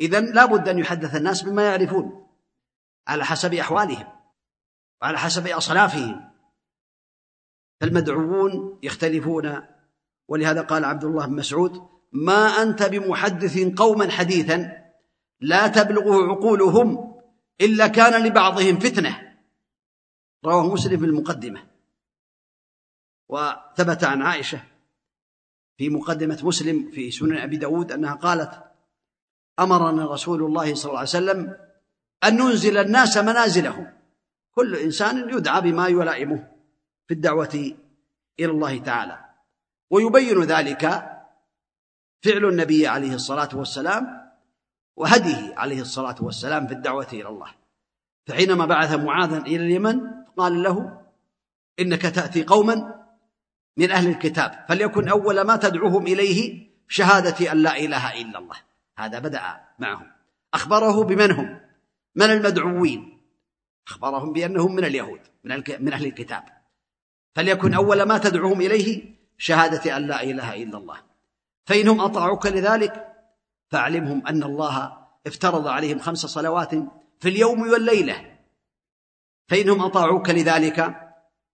إذا 0.00 0.20
لا 0.20 0.44
بد 0.44 0.68
أن 0.68 0.78
يحدث 0.78 1.16
الناس 1.16 1.42
بما 1.42 1.62
يعرفون 1.62 2.26
على 3.08 3.24
حسب 3.24 3.54
أحوالهم 3.54 4.06
وعلى 5.02 5.18
حسب 5.18 5.46
أصنافهم 5.46 6.30
فالمدعوون 7.80 8.78
يختلفون 8.82 9.62
ولهذا 10.28 10.62
قال 10.62 10.84
عبد 10.84 11.04
الله 11.04 11.26
بن 11.26 11.34
مسعود 11.34 11.88
ما 12.12 12.46
أنت 12.62 12.82
بمحدث 12.82 13.58
قوما 13.76 14.10
حديثا 14.10 14.82
لا 15.40 15.66
تبلغه 15.66 16.30
عقولهم 16.30 17.14
إلا 17.60 17.86
كان 17.86 18.26
لبعضهم 18.26 18.78
فتنة. 18.78 19.36
رواه 20.44 20.72
مسلم 20.72 20.98
في 20.98 21.04
المقدمة. 21.04 21.69
وثبت 23.30 24.04
عن 24.04 24.22
عائشة 24.22 24.60
في 25.78 25.88
مقدمة 25.88 26.38
مسلم 26.42 26.90
في 26.90 27.10
سنن 27.10 27.38
أبي 27.38 27.56
داود 27.56 27.92
أنها 27.92 28.14
قالت 28.14 28.64
أمرنا 29.58 30.06
رسول 30.06 30.42
الله 30.42 30.74
صلى 30.74 30.88
الله 30.88 30.98
عليه 30.98 31.08
وسلم 31.08 31.56
أن 32.24 32.36
ننزل 32.36 32.76
الناس 32.76 33.16
منازلهم. 33.16 33.92
كل 34.50 34.76
إنسان 34.76 35.30
يدعى 35.30 35.60
بما 35.60 35.88
يلائمه 35.88 36.48
في 37.08 37.14
الدعوة 37.14 37.74
إلى 38.40 38.50
الله 38.50 38.78
تعالى. 38.78 39.24
ويبين 39.90 40.42
ذلك 40.42 40.82
فعل 42.22 42.44
النبي 42.44 42.86
عليه 42.86 43.14
الصلاة 43.14 43.48
والسلام 43.54 44.30
وهديه 44.96 45.54
عليه 45.56 45.80
الصلاة 45.80 46.16
والسلام 46.20 46.66
في 46.66 46.74
الدعوة 46.74 47.08
إلى 47.12 47.28
الله. 47.28 47.54
فحينما 48.26 48.66
بعث 48.66 48.92
معاذا 48.92 49.38
إلى 49.38 49.56
اليمن 49.56 50.00
قال 50.36 50.62
له 50.62 51.00
إنك 51.80 52.02
تأتي 52.02 52.44
قوما 52.44 52.99
من 53.76 53.90
أهل 53.90 54.08
الكتاب 54.08 54.64
فليكن 54.68 55.08
أول 55.08 55.40
ما 55.40 55.56
تدعوهم 55.56 56.06
إليه 56.06 56.70
شهادة 56.88 57.52
أن 57.52 57.62
لا 57.62 57.78
إله 57.78 58.20
إلا 58.20 58.38
الله. 58.38 58.56
هذا 58.98 59.18
بدأ 59.18 59.60
معهم. 59.78 60.10
أخبره 60.54 61.04
بمن 61.04 61.30
هم؟ 61.30 61.60
من 62.14 62.30
المدعوين؟ 62.30 63.20
أخبرهم 63.88 64.32
بأنهم 64.32 64.74
من 64.74 64.84
اليهود 64.84 65.20
من 65.80 65.92
أهل 65.92 66.06
الكتاب. 66.06 66.42
فليكن 67.34 67.74
أول 67.74 68.02
ما 68.02 68.18
تدعوهم 68.18 68.60
إليه 68.60 69.14
شهادة 69.38 69.96
أن 69.96 70.06
لا 70.06 70.22
إله 70.22 70.62
إلا 70.62 70.78
الله. 70.78 70.96
فإنهم 71.64 72.00
أطاعوك 72.00 72.46
لذلك 72.46 73.06
فأعلمهم 73.68 74.26
أن 74.26 74.42
الله 74.42 74.98
افترض 75.26 75.66
عليهم 75.66 75.98
خمس 75.98 76.18
صلوات 76.18 76.70
في 77.20 77.28
اليوم 77.28 77.60
والليلة. 77.60 78.38
فإنهم 79.48 79.82
أطاعوك 79.82 80.30
لذلك 80.30 81.09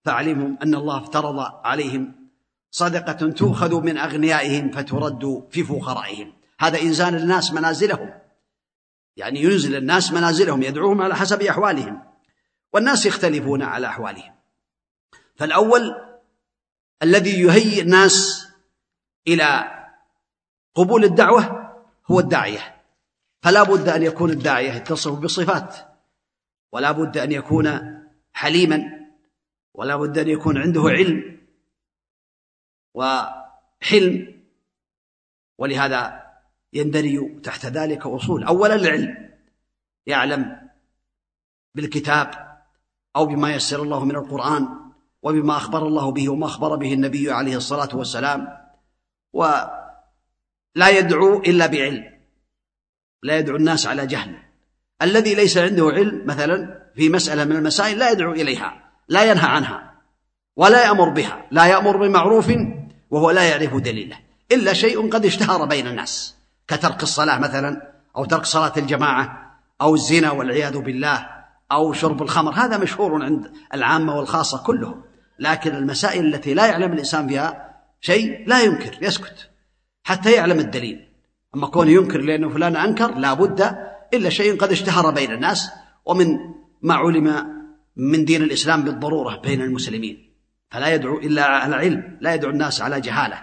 فأعلمهم 0.07 0.59
أن 0.63 0.75
الله 0.75 0.99
افترض 0.99 1.39
عليهم 1.65 2.31
صدقة 2.71 3.31
تؤخذ 3.31 3.83
من 3.83 3.99
أغنيائهم 3.99 4.71
فترد 4.71 5.47
في 5.51 5.65
فقرائهم. 5.65 6.33
هذا 6.61 6.81
إنزال 6.81 7.15
الناس 7.17 7.53
منازلهم. 7.53 8.11
يعني 9.17 9.43
ينزل 9.43 9.77
الناس 9.77 10.13
منازلهم 10.13 10.63
يدعوهم 10.63 11.03
على 11.03 11.17
حسب 11.17 11.43
أحوالهم. 11.43 12.03
والناس 12.73 13.07
يختلفون 13.07 13.63
على 13.63 13.87
أحوالهم. 13.87 14.35
فالأول 15.37 15.95
الذي 17.03 17.41
يهيئ 17.41 17.83
الناس 17.83 18.47
إلى 19.29 19.71
قبول 20.75 21.05
الدعوة 21.05 21.73
هو 22.11 22.21
الداعية. 22.21 22.83
فلا 23.43 23.63
بد 23.63 23.89
أن 23.89 24.03
يكون 24.03 24.31
الداعية 24.31 24.73
يتصف 24.73 25.19
بصفات 25.19 25.77
ولا 26.73 26.93
بد 26.93 27.19
أن 27.19 27.33
يكون 27.33 27.97
حليما 28.33 29.06
ولا 29.77 29.97
بد 29.97 30.19
أن 30.19 30.29
يكون 30.29 30.59
عنده 30.59 30.83
علم 30.83 31.41
وحلم 32.95 34.43
ولهذا 35.59 36.23
يندرج 36.73 37.41
تحت 37.43 37.67
ذلك 37.67 38.07
أصول. 38.07 38.45
أولا 38.45 38.75
العلم 38.75 39.31
يعلم 40.07 40.71
بالكتاب 41.75 42.59
أو 43.17 43.27
بما 43.27 43.55
يسر 43.55 43.83
الله 43.83 44.05
من 44.05 44.17
القرآن 44.17 44.69
وبما 45.23 45.57
أخبر 45.57 45.87
الله 45.87 46.13
به 46.13 46.29
وما 46.29 46.47
أخبر 46.47 46.77
به 46.77 46.93
النبي 46.93 47.31
عليه 47.31 47.57
الصلاة 47.57 47.97
والسلام 47.97 48.49
ولا 49.33 50.89
يدعو 50.89 51.39
إلا 51.39 51.67
بعلم 51.67 52.17
لا 53.23 53.39
يدعو 53.39 53.57
الناس 53.57 53.87
على 53.87 54.07
جهل. 54.07 54.43
الذي 55.03 55.35
ليس 55.35 55.59
عنده 55.59 55.85
علم 55.85 56.27
مثلا 56.27 56.91
في 56.95 57.09
مسألة 57.09 57.45
من 57.45 57.57
المسائل 57.57 57.99
لا 57.99 58.11
يدعو 58.11 58.33
إليها. 58.33 58.86
لا 59.09 59.31
ينهى 59.31 59.49
عنها 59.49 59.93
ولا 60.57 60.85
يأمر 60.85 61.09
بها 61.09 61.47
لا 61.51 61.67
يأمر 61.67 61.97
بمعروف 61.97 62.53
وهو 63.11 63.31
لا 63.31 63.43
يعرف 63.49 63.75
دليله 63.75 64.17
إلا 64.53 64.73
شيء 64.73 65.11
قد 65.11 65.27
اشتهر 65.27 65.65
بين 65.65 65.87
الناس 65.87 66.35
كترك 66.69 67.03
الصلاة 67.03 67.39
مثلا 67.39 67.93
أو 68.17 68.25
ترك 68.25 68.45
صلاة 68.45 68.73
الجماعة 68.77 69.57
أو 69.81 69.95
الزنا 69.95 70.31
والعياذ 70.31 70.79
بالله 70.79 71.27
أو 71.73 71.93
شرب 71.93 72.23
الخمر 72.23 72.53
هذا 72.53 72.79
مشهور 72.79 73.25
عند 73.25 73.53
العامة 73.75 74.17
والخاصة 74.17 74.63
كلهم 74.63 75.03
لكن 75.39 75.75
المسائل 75.75 76.35
التي 76.35 76.55
لا 76.55 76.67
يعلم 76.67 76.93
الإنسان 76.93 77.29
فيها 77.29 77.75
شيء 78.01 78.49
لا 78.49 78.63
ينكر 78.63 78.99
يسكت 79.03 79.51
حتى 80.05 80.33
يعلم 80.33 80.59
الدليل. 80.59 81.09
أما 81.55 81.67
كونه 81.67 81.91
ينكر 81.91 82.21
لأنه 82.21 82.49
فلان 82.49 82.77
أنكر 82.77 83.15
لا 83.15 83.35
بد 83.35 83.77
إلا 84.15 84.31
شيء 84.31 84.57
قد 84.57 84.71
اشتهر 84.73 85.11
بين 85.11 85.33
الناس 85.33 85.71
ومن 86.05 86.39
ما 86.83 86.95
علم 86.95 87.56
من 87.97 88.25
دين 88.25 88.43
الإسلام 88.43 88.83
بالضرورة 88.85 89.37
بين 89.37 89.61
المسلمين. 89.61 90.33
فلا 90.71 90.95
يدعو 90.95 91.19
إلا 91.19 91.45
على 91.45 91.77
علم 91.77 92.19
لا 92.21 92.35
يدعو 92.35 92.51
الناس 92.51 92.83
على 92.83 93.01
جهالة. 93.01 93.39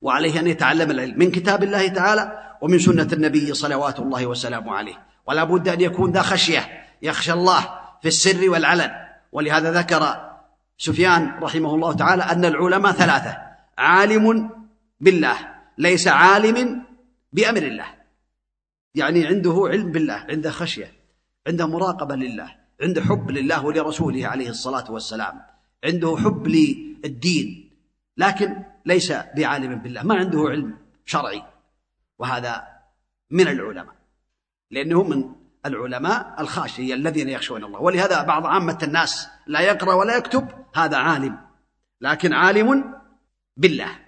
وعليه 0.00 0.40
أن 0.40 0.46
يتعلم 0.46 0.90
العلم 0.90 1.18
من 1.18 1.30
كتاب 1.30 1.62
الله 1.62 1.88
تعالى 1.88 2.56
ومن 2.62 2.78
سنة 2.78 3.08
النبي 3.12 3.54
صلوات 3.54 3.98
الله 3.98 4.26
وسلامه 4.26 4.72
عليه. 4.72 5.06
ولا 5.26 5.44
بد 5.44 5.68
أن 5.68 5.80
يكون 5.80 6.12
ذا 6.12 6.22
خشية 6.22 6.68
يخشى 7.02 7.32
الله 7.32 7.60
في 8.02 8.08
السر 8.08 8.50
والعلن. 8.50 8.90
ولهذا 9.32 9.72
ذكر 9.72 10.30
سفيان 10.78 11.38
رحمه 11.42 11.74
الله 11.74 11.92
تعالى 11.92 12.22
أن 12.22 12.44
العلماء 12.44 12.92
ثلاثة 12.92 13.36
عالم 13.78 14.50
بالله 15.00 15.36
ليس 15.78 16.08
عالم 16.08 16.82
بأمر 17.32 17.62
الله. 17.62 17.86
يعني 18.94 19.26
عنده 19.26 19.68
علم 19.70 19.92
بالله 19.92 20.26
عنده 20.28 20.50
خشية 20.50 20.92
عنده 21.46 21.66
مراقبة 21.66 22.16
لله. 22.16 22.63
عنده 22.84 23.02
حب 23.02 23.30
لله 23.30 23.64
ولرسوله 23.64 24.26
عليه 24.26 24.48
الصلاة 24.48 24.90
والسلام. 24.90 25.42
عنده 25.84 26.16
حب 26.16 26.46
للدين. 26.46 27.70
لكن 28.16 28.62
ليس 28.86 29.12
بعالم 29.12 29.74
بالله. 29.74 30.02
ما 30.02 30.14
عنده 30.14 30.40
علم 30.48 30.78
شرعي. 31.04 31.42
وهذا 32.18 32.66
من 33.30 33.48
العلماء. 33.48 33.94
لأنه 34.70 35.02
من 35.02 35.34
العلماء 35.66 36.34
الخاشية 36.38 36.94
الذين 36.94 37.28
يخشون 37.28 37.64
الله. 37.64 37.80
ولهذا 37.80 38.22
بعض 38.22 38.46
عامة 38.46 38.78
الناس 38.82 39.28
لا 39.46 39.60
يقرأ 39.60 39.94
ولا 39.94 40.16
يكتب. 40.16 40.48
هذا 40.74 40.96
عالم. 40.96 41.38
لكن 42.00 42.32
عالم 42.32 42.94
بالله. 43.56 43.98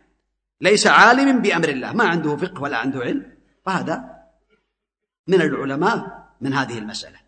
ليس 0.61 0.87
عالم 0.87 1.43
بأمر 1.43 1.69
الله. 1.69 1.93
ما 1.93 2.05
عنده 2.09 2.37
فقه 2.37 2.62
ولا 2.62 2.77
عنده 2.77 3.01
علم. 3.01 3.37
وهذا 3.67 4.05
من 5.27 5.41
العلماء 5.41 6.29
من 6.41 6.53
هذه 6.53 6.79
المسألة. 6.79 7.26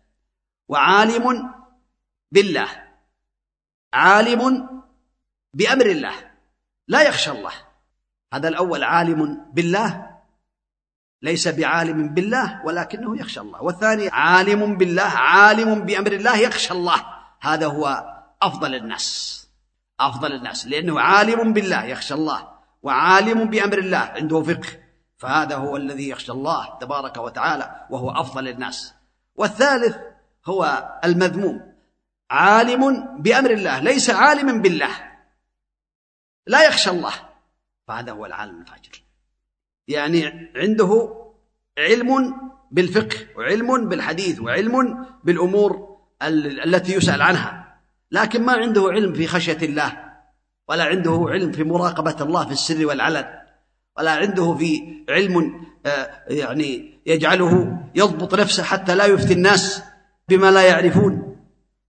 وعالم 0.69 1.53
بالله 2.31 2.69
عالم 3.93 4.69
بأمر 5.53 5.85
الله 5.85 6.13
لا 6.87 7.01
يخشى 7.01 7.31
الله. 7.31 7.51
هذا 8.33 8.47
الأول 8.47 8.83
عالم 8.83 9.45
بالله 9.53 10.09
ليس 11.21 11.47
بعالم 11.47 12.13
بالله 12.13 12.65
ولكنه 12.65 13.19
يخشى 13.19 13.39
الله. 13.39 13.63
والثاني 13.63 14.09
عالم 14.09 14.77
بالله 14.77 15.03
عالم 15.03 15.85
بأمر 15.85 16.11
الله 16.11 16.37
يخشى 16.37 16.73
الله. 16.73 17.05
هذا 17.41 17.67
هو 17.67 18.13
أفضل 18.41 18.75
الناس 18.75 19.39
أفضل 19.99 20.33
الناس 20.33 20.67
لأنه 20.67 21.01
عالم 21.01 21.53
بالله 21.53 21.83
يخشى 21.83 22.13
الله. 22.13 22.47
وعالم 22.83 23.49
بأمر 23.49 23.77
الله 23.77 23.97
عنده 23.97 24.43
فقه. 24.43 24.69
فهذا 25.17 25.55
هو 25.55 25.77
الذي 25.77 26.09
يخشى 26.09 26.31
الله 26.31 26.77
تبارك 26.81 27.17
وتعالى 27.17 27.87
وهو 27.89 28.11
أفضل 28.11 28.47
الناس. 28.47 28.93
والثالث 29.35 29.97
هو 30.49 30.89
المذموم. 31.03 31.61
عالم 32.31 33.07
بأمر 33.21 33.51
الله 33.51 33.79
ليس 33.79 34.09
عالما 34.09 34.53
بالله. 34.53 34.89
لا 36.47 36.67
يخشى 36.67 36.89
الله. 36.89 37.13
فهذا 37.87 38.11
هو 38.11 38.25
العالم 38.25 38.61
الفاجر. 38.61 39.03
يعني 39.87 40.51
عنده 40.55 41.15
علم 41.77 42.35
بالفقه 42.71 43.17
وعلم 43.35 43.89
بالحديث 43.89 44.39
وعلم 44.39 45.05
بالأمور 45.23 45.97
التي 46.21 46.93
يسأل 46.93 47.21
عنها. 47.21 47.79
لكن 48.11 48.45
ما 48.45 48.53
عنده 48.53 48.89
علم 48.91 49.13
في 49.13 49.27
خشية 49.27 49.57
الله 49.63 50.09
ولا 50.67 50.83
عنده 50.83 51.25
علم 51.29 51.51
في 51.51 51.63
مراقبة 51.63 52.15
الله 52.21 52.45
في 52.45 52.51
السر 52.51 52.85
والعلن 52.85 53.25
ولا 53.97 54.11
عنده 54.11 54.53
في 54.53 54.81
علم 55.09 55.65
آه، 55.85 56.23
يعني 56.27 56.99
يجعله 57.05 57.77
يضبط 57.95 58.35
نفسه 58.35 58.63
حتى 58.63 58.95
لا 58.95 59.05
يفتي 59.05 59.33
الناس. 59.33 59.83
بما 60.29 60.51
لا 60.51 60.61
يعرفون. 60.67 61.37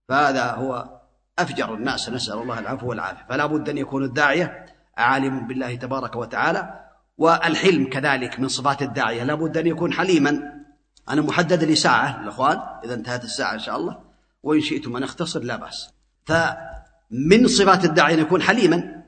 فهذا 0.08 0.52
هو 0.52 1.00
أفجر 1.38 1.74
الناس. 1.74 2.08
نسأل 2.08 2.38
الله 2.38 2.58
العفو 2.58 2.88
والعافية. 2.88 3.26
فلا 3.28 3.46
بد 3.46 3.68
أن 3.68 3.78
يكون 3.78 4.04
الداعية 4.04 4.66
عالم 4.96 5.46
بالله 5.46 5.74
تبارك 5.74 6.16
وتعالى 6.16 6.90
والحلم 7.18 7.90
كذلك 7.90 8.40
من 8.40 8.48
صفات 8.48 8.82
الداعية. 8.82 9.22
لا 9.22 9.34
بد 9.34 9.56
أن 9.56 9.66
يكون 9.66 9.92
حليما. 9.92 10.62
أنا 11.08 11.22
محدد 11.22 11.64
لي 11.64 11.74
ساعة 11.74 12.22
الأخوان 12.22 12.58
إذا 12.84 12.94
انتهت 12.94 13.24
الساعة 13.24 13.54
إن 13.54 13.58
شاء 13.58 13.76
الله. 13.76 14.00
وإن 14.42 14.60
شئتم 14.60 14.96
أن 14.96 15.02
أختصر 15.02 15.40
لا 15.40 15.56
بأس. 15.56 15.90
فمن 16.26 17.46
صفات 17.46 17.84
الداعية 17.84 18.14
أن 18.14 18.20
يكون 18.20 18.42
حليما. 18.42 19.02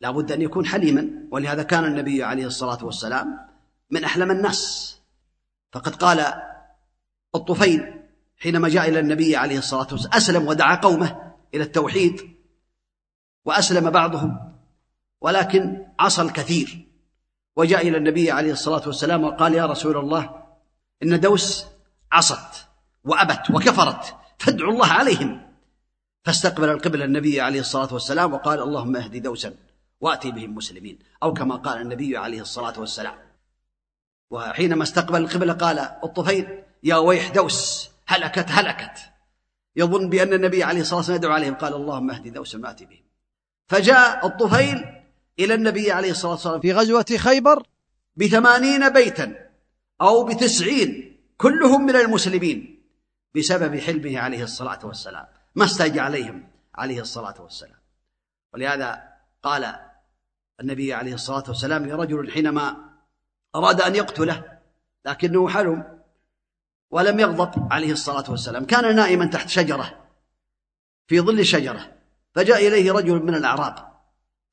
لا 0.00 0.10
بد 0.10 0.32
أن 0.32 0.42
يكون 0.42 0.66
حليما. 0.66 1.10
ولهذا 1.30 1.62
كان 1.62 1.84
النبي 1.84 2.24
عليه 2.24 2.46
الصلاة 2.46 2.84
والسلام 2.84 3.38
من 3.90 4.04
أحلم 4.04 4.30
الناس. 4.30 4.94
فقد 5.72 5.94
قال 5.94 6.24
الطفيل 7.34 7.94
حينما 8.38 8.68
جاء 8.68 8.88
إلى 8.88 9.00
النبي 9.00 9.36
عليه 9.36 9.58
الصلاة 9.58 9.86
والسلام 9.92 10.14
أسلم 10.14 10.48
ودعا 10.48 10.76
قومه 10.76 11.34
إلى 11.54 11.62
التوحيد 11.62 12.36
وأسلم 13.44 13.90
بعضهم 13.90 14.54
ولكن 15.20 15.86
عصى 15.98 16.22
الكثير. 16.22 16.86
وجاء 17.56 17.88
إلى 17.88 17.96
النبي 17.96 18.30
عليه 18.30 18.52
الصلاة 18.52 18.82
والسلام 18.86 19.24
وقال 19.24 19.54
يا 19.54 19.66
رسول 19.66 19.96
الله 19.96 20.44
إن 21.02 21.20
دوس 21.20 21.66
عصت 22.12 22.66
وأبت 23.04 23.50
وكفرت 23.50 24.16
فادعوا 24.38 24.72
الله 24.72 24.86
عليهم. 24.86 25.54
فاستقبل 26.24 26.68
القبلة 26.68 27.04
النبي 27.04 27.40
عليه 27.40 27.60
الصلاة 27.60 27.94
والسلام 27.94 28.32
وقال 28.32 28.60
اللهم 28.60 28.96
اهدي 28.96 29.20
دوسا 29.20 29.54
وأتي 30.00 30.30
بهم 30.30 30.54
مسلمين. 30.54 30.98
أو 31.22 31.32
كما 31.32 31.56
قال 31.56 31.80
النبي 31.80 32.16
عليه 32.16 32.40
الصلاة 32.40 32.80
والسلام. 32.80 33.18
وحينما 34.30 34.82
استقبل 34.82 35.20
القبلة 35.20 35.52
قال 35.52 35.78
الطفيل 35.78 36.62
يا 36.82 36.96
ويح 36.96 37.28
دوس 37.28 37.90
هلكت 38.08 38.46
هلكت. 38.48 38.98
يظن 39.76 40.08
بأن 40.08 40.32
النبي 40.32 40.62
عليه 40.62 40.80
الصلاة 40.80 40.96
والسلام 40.96 41.18
يدعو 41.18 41.32
عليهم 41.32 41.54
قال 41.54 41.74
اللهم 41.74 42.10
اهدي 42.10 42.30
دوسا 42.30 42.58
واتي 42.58 42.84
بهم. 42.84 43.04
فجاء 43.66 44.26
الطفيل 44.26 44.84
إلى 45.38 45.54
النبي 45.54 45.92
عليه 45.92 46.10
الصلاة 46.10 46.32
والسلام 46.32 46.60
في 46.60 46.72
غزوة 46.72 47.06
خيبر 47.16 47.62
بثمانين 48.16 48.88
بيتا 48.88 49.48
أو 50.00 50.24
بتسعين 50.24 51.20
كلهم 51.36 51.86
من 51.86 51.96
المسلمين 51.96 52.82
بسبب 53.34 53.78
حلمه 53.78 54.18
عليه 54.18 54.42
الصلاة 54.42 54.86
والسلام. 54.86 55.26
ما 55.54 55.64
استجى 55.64 56.00
عليهم 56.00 56.48
عليه 56.74 57.00
الصلاة 57.00 57.42
والسلام. 57.42 57.78
ولهذا 58.54 59.02
قال 59.42 59.76
النبي 60.60 60.94
عليه 60.94 61.14
الصلاة 61.14 61.44
والسلام 61.48 61.86
لرجل 61.86 62.32
حينما 62.32 62.76
أراد 63.54 63.80
أن 63.80 63.94
يقتله 63.94 64.58
لكنه 65.06 65.48
حلم. 65.48 65.97
ولم 66.90 67.20
يغضب 67.20 67.72
عليه 67.72 67.92
الصلاة 67.92 68.30
والسلام. 68.30 68.64
كان 68.64 68.96
نائما 68.96 69.26
تحت 69.26 69.48
شجرة 69.48 70.04
في 71.06 71.20
ظل 71.20 71.46
شجرة 71.46 71.92
فجاء 72.34 72.68
إليه 72.68 72.92
رجل 72.92 73.22
من 73.22 73.34
الأعراب. 73.34 73.88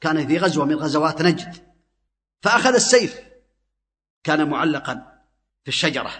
كان 0.02 0.28
في 0.28 0.38
غزوة 0.38 0.66
من 0.66 0.76
غزوات 0.76 1.22
نجد 1.22 1.56
فأخذ 2.42 2.74
السيف. 2.74 3.20
كان 4.24 4.50
معلقا 4.50 4.94
في 5.64 5.68
الشجرة 5.68 6.12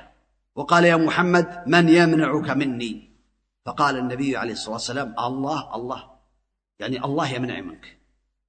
وقال 0.56 0.86
يا 0.86 0.96
محمد 0.96 1.64
من 1.68 1.90
يمنعك 1.90 2.50
مني؟ 2.50 3.16
فقال 3.66 3.98
النبي 3.98 4.38
عليه 4.38 4.54
الصلاة 4.54 4.74
والسلام 4.74 5.16
الله 5.20 5.76
الله. 5.76 6.10
يعني 6.80 7.06
الله 7.06 7.34
يمنع 7.34 7.62
منك. 7.62 7.98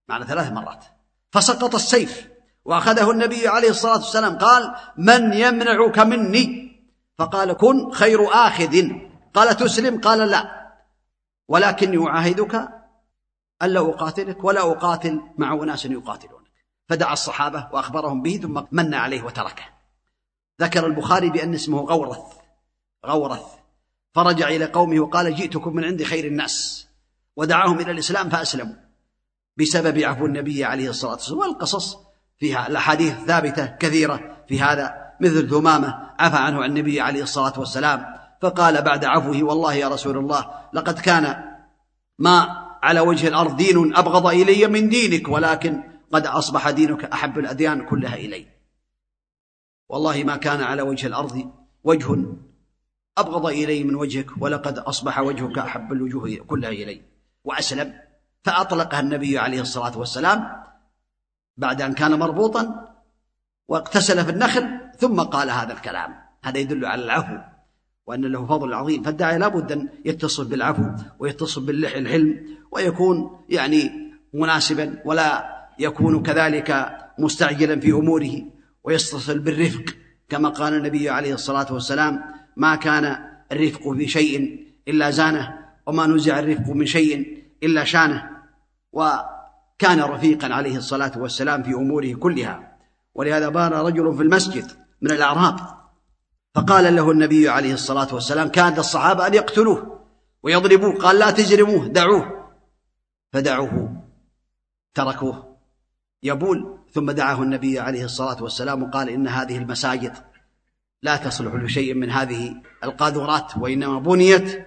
معنى 0.09 0.24
ثلاث 0.24 0.52
مرات. 0.52 0.85
فسقط 1.33 1.74
السيف 1.74 2.29
وأخذه 2.64 3.11
النبي 3.11 3.48
عليه 3.48 3.70
الصلاة 3.70 3.96
والسلام. 3.96 4.38
قال 4.38 4.74
من 4.96 5.33
يمنعك 5.33 5.98
مني؟ 5.98 6.65
فقال 7.18 7.52
كن 7.52 7.90
خير 7.90 8.33
آخذ. 8.33 8.90
قال 9.35 9.57
تسلم؟ 9.57 10.00
قال 10.00 10.18
لا. 10.18 10.72
ولكني 11.48 12.09
أعاهدك 12.09 12.68
ألا 13.62 13.81
أقاتلك 13.81 14.44
ولا 14.44 14.61
أقاتل 14.72 15.20
مع 15.38 15.55
أناس 15.55 15.85
يقاتلونك. 15.85 16.46
فدعا 16.88 17.12
الصحابة 17.12 17.68
وأخبرهم 17.72 18.22
به 18.22 18.37
ثم 18.42 18.62
من 18.72 18.94
عليه 18.94 19.22
وتركه. 19.22 19.64
ذكر 20.61 20.87
البخاري 20.87 21.31
بأن 21.31 21.55
اسمه 21.55 21.81
غورث. 21.81 22.18
غورث. 23.07 23.44
فرجع 24.14 24.48
إلى 24.48 24.64
قومه 24.64 25.00
وقال 25.00 25.35
جئتكم 25.35 25.76
من 25.76 25.85
عند 25.85 26.02
خير 26.02 26.24
الناس. 26.24 26.88
ودعاهم 27.37 27.81
إلى 27.81 27.90
الإسلام 27.90 28.29
فأسلموا. 28.29 28.74
بسبب 29.57 29.98
عفو 29.98 30.26
النبي 30.26 30.64
عليه 30.64 30.90
الصلاة 30.90 31.12
والسلام. 31.12 31.38
والقصص 31.38 31.98
فيها 32.38 32.66
الأحاديث 32.66 33.14
ثابتة 33.14 33.66
كثيرة 33.66 34.44
في 34.48 34.61
هذا 34.61 35.06
مثل 35.20 35.50
ثمامة 35.50 35.98
عفى 36.18 36.37
عنه 36.37 36.64
النبي 36.64 37.00
عليه 37.00 37.22
الصلاة 37.22 37.61
والسلام 37.61 38.07
فقال 38.42 38.83
بعد 38.83 39.05
عفوه 39.05 39.42
والله 39.42 39.74
يا 39.74 39.88
رسول 39.88 40.18
الله 40.18 40.50
لقد 40.72 40.98
كان 40.98 41.44
ما 42.18 42.66
على 42.83 43.00
وجه 43.00 43.29
الأرض 43.29 43.57
دين 43.57 43.96
أبغض 43.96 44.26
إلي 44.26 44.66
من 44.66 44.88
دينك 44.88 45.29
ولكن 45.29 45.83
قد 46.12 46.26
أصبح 46.26 46.70
دينك 46.70 47.05
أحب 47.05 47.38
الأديان 47.38 47.87
كلها 47.87 48.14
إلي. 48.14 48.46
والله 49.88 50.24
ما 50.24 50.37
كان 50.37 50.61
على 50.61 50.83
وجه 50.83 51.07
الأرض 51.07 51.52
وجه 51.85 52.26
أبغض 53.18 53.46
إلي 53.46 53.85
من 53.85 53.94
وجهك 53.94 54.26
ولقد 54.40 54.79
أصبح 54.79 55.20
وجهك 55.20 55.59
أحب 55.59 55.92
الوجوه 55.92 56.37
كلها 56.46 56.70
إلي. 56.70 57.02
وأسلم 57.44 57.94
فأطلقها 58.44 59.00
النبي 59.00 59.38
عليه 59.38 59.61
الصلاة 59.61 59.98
والسلام 59.98 60.62
بعد 61.57 61.83
أن 61.83 61.92
كان 61.92 62.18
مربوطا 62.18 62.95
واغتسل 63.68 64.24
في 64.24 64.31
النخل 64.31 64.81
ثم 64.98 65.20
قال 65.20 65.50
هذا 65.50 65.72
الكلام. 65.72 66.14
هذا 66.44 66.59
يدل 66.59 66.85
على 66.85 67.05
العفو 67.05 67.38
وأن 68.07 68.24
له 68.24 68.46
فضل 68.46 68.74
عظيم. 68.74 69.02
فالداعي 69.02 69.38
لابد 69.38 69.72
أن 69.72 69.88
يتصل 70.05 70.44
بالعفو 70.44 70.83
ويتصل 71.18 71.66
بالحلم 71.66 72.57
ويكون 72.70 73.40
يعني 73.48 73.90
مناسبا 74.35 75.02
ولا 75.05 75.57
يكون 75.79 76.22
كذلك 76.22 76.96
مستعجلا 77.18 77.81
في 77.81 77.92
أموره 77.92 78.42
ويتصل 78.85 79.38
بالرفق. 79.38 79.85
كما 80.29 80.48
قال 80.48 80.74
النبي 80.74 81.11
عليه 81.11 81.35
الصلاة 81.35 81.72
والسلام 81.72 82.22
ما 82.57 82.76
كان 82.76 83.16
الرفق 83.52 83.92
في 83.92 84.09
شيء 84.09 84.66
إلا 84.88 85.11
زانه 85.11 85.59
وما 85.87 86.07
نزع 86.07 86.38
الرفق 86.38 86.70
من 86.70 86.87
شيء 86.87 87.42
إلا 87.62 87.85
شانه. 87.85 88.31
وكان 88.92 90.00
رفيقا 90.00 90.55
عليه 90.55 90.76
الصلاة 90.76 91.12
والسلام 91.16 91.62
في 91.62 91.70
أموره 91.70 92.12
كلها. 92.12 92.65
ولهذا 93.16 93.48
بان 93.48 93.72
رجل 93.72 94.16
في 94.16 94.22
المسجد 94.22 94.70
من 95.00 95.11
الأعراب 95.11 95.57
فقال 96.55 96.96
له 96.96 97.11
النبي 97.11 97.48
عليه 97.48 97.74
الصلاة 97.74 98.14
والسلام 98.14 98.48
كان 98.48 98.79
الصحابة 98.79 99.26
أن 99.26 99.35
يقتلوه 99.35 100.00
ويضربوه. 100.42 100.94
قال 100.94 101.18
لا 101.18 101.31
تجرموه 101.31 101.87
دعوه. 101.87 102.52
فدعوه 103.33 104.02
تركوه. 104.94 105.57
يبول 106.22 106.79
ثم 106.92 107.11
دعاه 107.11 107.42
النبي 107.42 107.81
عليه 107.81 108.05
الصلاة 108.05 108.42
والسلام 108.42 108.83
وقال 108.83 109.09
إن 109.09 109.29
هذه 109.29 109.59
المساجد 109.59 110.12
لا 111.02 111.16
تصلح 111.16 111.55
لشيء 111.55 111.94
من 111.94 112.11
هذه 112.11 112.55
القاذورات 112.85 113.57
وإنما 113.57 113.98
بنيت 113.98 114.66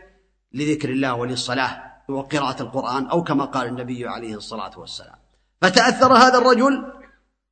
لذكر 0.54 0.90
الله 0.90 1.14
وللصلاة 1.14 1.84
وقراءة 2.10 2.62
القرآن 2.62 3.06
أو 3.06 3.24
كما 3.24 3.46
قال 3.46 3.68
النبي 3.68 4.08
عليه 4.08 4.36
الصلاة 4.36 4.80
والسلام. 4.80 5.16
فتأثر 5.62 6.14
هذا 6.14 6.38
الرجل 6.38 6.94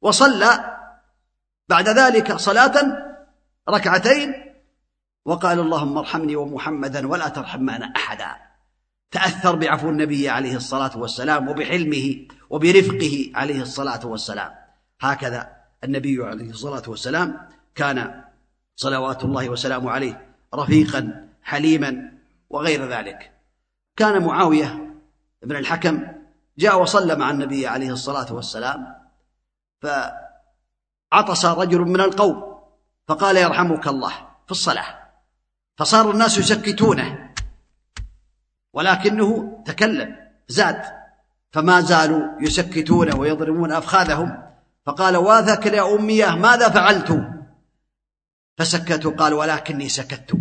وصلى 0.02 0.78
بعد 1.70 1.90
ذلك 1.90 2.34
صلاة 2.34 2.74
ركعتين 3.70 4.34
وقال 5.26 5.60
اللهم 5.60 5.98
ارحمني 5.98 6.36
ومحمدا 6.36 7.08
ولا 7.08 7.28
ترحم 7.28 7.62
معنا 7.62 7.94
أحدا. 7.96 8.36
تأثر 9.12 9.56
بعفو 9.56 9.90
النبي 9.90 10.30
عليه 10.30 10.56
الصلاة 10.56 10.98
والسلام 10.98 11.48
وبحلمه 11.48 12.28
وبرفقه 12.50 13.32
عليه 13.36 13.62
الصلاة 13.62 14.06
والسلام. 14.06 14.52
هكذا 15.02 15.52
النبي 15.84 16.24
عليه 16.24 16.50
الصلاة 16.50 16.84
والسلام 16.88 17.50
كان 17.76 18.24
صلوات 18.76 19.24
الله 19.24 19.50
وسلامه 19.50 19.92
عليه 19.92 20.36
رفيقا 20.56 21.28
حليما 21.44 22.12
وغير 22.50 22.90
ذلك. 22.90 23.32
كان 23.96 24.24
معاوية 24.24 24.96
بن 25.44 25.56
الحكم 25.56 26.08
جاء 26.58 26.82
وصلى 26.82 27.16
مع 27.16 27.32
النبي 27.32 27.68
عليه 27.68 27.92
الصلاة 27.92 28.34
والسلام 28.34 28.96
فعطس 31.12 31.46
رجل 31.46 31.82
من 31.82 32.02
القوم 32.02 32.60
فقال 33.08 33.38
يرحمك 33.38 33.88
الله 33.88 34.14
في 34.46 34.52
الصلاة. 34.52 35.10
فصار 35.78 36.12
الناس 36.12 36.38
يسكتونه 36.38 37.34
ولكنه 38.74 39.62
تكلم 39.66 40.16
زاد. 40.48 40.82
فما 41.52 41.82
زالوا 41.82 42.42
يسكتونه 42.42 43.16
ويضربون 43.16 43.72
أفخاذهم. 43.72 44.44
فقال 44.86 45.18
واثك 45.18 45.66
يا 45.66 45.96
أمية 45.96 46.36
ماذا 46.36 46.70
فعلت؟ 46.70 47.30
فسكتوا 48.58 49.12
قال 49.12 49.34
ولكني 49.34 49.90
سكت. 49.90 50.38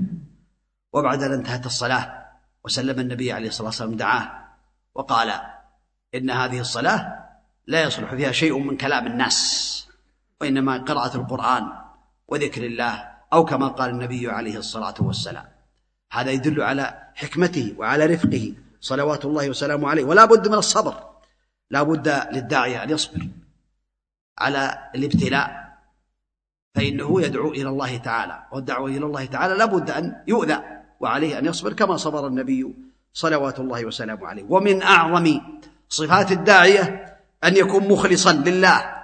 وبعد 0.93 1.23
أن 1.23 1.33
انتهت 1.33 1.67
الصلاة 1.67 2.27
وسلم 2.65 3.01
النبي 3.01 3.33
عليه 3.33 3.49
الصلاة 3.49 3.67
والسلام 3.67 3.97
دعاه. 3.97 4.49
وقال 4.95 5.41
إن 6.15 6.31
هذه 6.31 6.61
الصلاة 6.61 7.27
لا 7.67 7.83
يصلح 7.83 8.15
فيها 8.15 8.33
شيء 8.33 8.59
من 8.59 8.77
كلام 8.77 9.07
الناس. 9.07 9.86
وإنما 10.41 10.79
قراءة 10.79 11.17
القرآن 11.17 11.73
وذكر 12.29 12.67
الله 12.67 13.09
أو 13.33 13.45
كما 13.45 13.69
قال 13.69 13.91
النبي 13.91 14.31
عليه 14.31 14.59
الصلاة 14.59 14.95
والسلام. 15.01 15.45
هذا 16.13 16.31
يدل 16.31 16.63
على 16.63 17.03
حكمته 17.15 17.75
وعلى 17.79 18.07
رفقه. 18.07 18.55
صلوات 18.81 19.25
الله 19.25 19.51
وسلامه 19.51 19.89
عليه. 19.89 20.05
ولا 20.05 20.25
بد 20.25 20.49
من 20.49 20.55
الصبر. 20.55 20.95
لا 21.71 21.83
بد 21.83 22.09
للداعية 22.33 22.83
أن 22.83 22.91
يصبر. 22.91 23.29
على 24.39 24.91
الابتلاء. 24.95 25.77
فإنه 26.75 27.23
يدعو 27.23 27.51
إلى 27.51 27.69
الله 27.69 27.97
تعالى. 27.97 28.43
والدعوة 28.53 28.91
إلى 28.91 29.07
الله 29.07 29.25
تعالى 29.25 29.55
لا 29.55 29.65
بد 29.65 29.91
أن 29.91 30.23
يؤذى. 30.29 30.63
وعليه 31.01 31.39
أن 31.39 31.47
يصبر 31.47 31.73
كما 31.73 31.97
صبر 31.97 32.27
النبي 32.27 32.75
صلوات 33.13 33.61
الله 33.61 33.85
وسلامه 33.85 34.27
عليه. 34.27 34.45
ومن 34.49 34.83
أعظم 34.83 35.41
صفات 35.89 36.33
الداعية 36.33 37.17
أن 37.45 37.57
يكون 37.57 37.89
مخلصا 37.89 38.33
لله. 38.33 38.96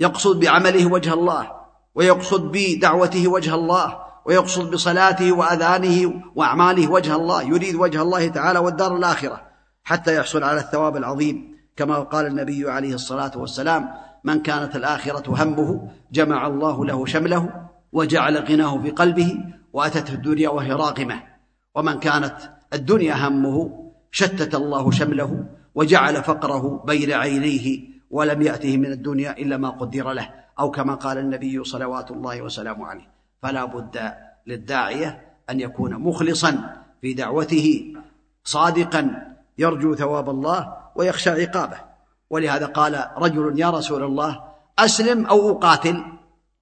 يقصد 0.00 0.40
بعمله 0.40 0.86
وجه 0.86 1.14
الله 1.14 1.52
ويقصد 1.94 2.52
بدعوته 2.52 3.28
وجه 3.28 3.54
الله 3.54 3.98
ويقصد 4.26 4.70
بصلاته 4.70 5.32
وأذانه 5.32 6.22
وأعماله 6.34 6.90
وجه 6.90 7.16
الله 7.16 7.42
يريد 7.42 7.74
وجه 7.74 8.02
الله 8.02 8.28
تعالى 8.28 8.58
والدار 8.58 8.96
الآخرة 8.96 9.40
حتى 9.84 10.16
يحصل 10.16 10.44
على 10.44 10.60
الثواب 10.60 10.96
العظيم. 10.96 11.56
كما 11.76 11.98
قال 11.98 12.26
النبي 12.26 12.70
عليه 12.70 12.94
الصلاة 12.94 13.32
والسلام 13.36 13.88
من 14.24 14.42
كانت 14.42 14.76
الآخرة 14.76 15.42
همه 15.42 15.88
جمع 16.12 16.46
الله 16.46 16.86
له 16.86 17.06
شمله 17.06 17.48
وجعل 17.92 18.38
غناه 18.38 18.82
في 18.82 18.90
قلبه 18.90 19.38
واتته 19.72 20.14
الدنيا 20.14 20.48
وهي 20.48 20.72
راغمة. 20.72 21.22
ومن 21.74 21.98
كانت 21.98 22.36
الدنيا 22.72 23.28
همه 23.28 23.70
شتت 24.10 24.54
الله 24.54 24.90
شمله 24.90 25.44
وجعل 25.74 26.22
فقره 26.22 26.84
بين 26.86 27.12
عينيه 27.12 27.89
ولم 28.10 28.42
يأته 28.42 28.76
من 28.76 28.92
الدنيا 28.92 29.38
إلا 29.38 29.56
ما 29.56 29.70
قدر 29.70 30.12
له 30.12 30.30
أو 30.58 30.70
كما 30.70 30.94
قال 30.94 31.18
النبي 31.18 31.64
صلوات 31.64 32.10
الله 32.10 32.42
وسلامه 32.42 32.86
عليه. 32.86 33.10
فلا 33.42 33.64
بد 33.64 34.12
للداعية 34.46 35.36
أن 35.50 35.60
يكون 35.60 35.94
مخلصا 35.94 36.82
في 37.00 37.14
دعوته 37.14 37.94
صادقا 38.44 39.32
يرجو 39.58 39.94
ثواب 39.94 40.30
الله 40.30 40.76
ويخشى 40.96 41.30
عقابه. 41.30 41.78
ولهذا 42.30 42.66
قال 42.66 43.06
رجل 43.16 43.60
يا 43.60 43.70
رسول 43.70 44.02
الله 44.04 44.44
أسلم 44.78 45.26
أو 45.26 45.52
أقاتل؟ 45.52 46.04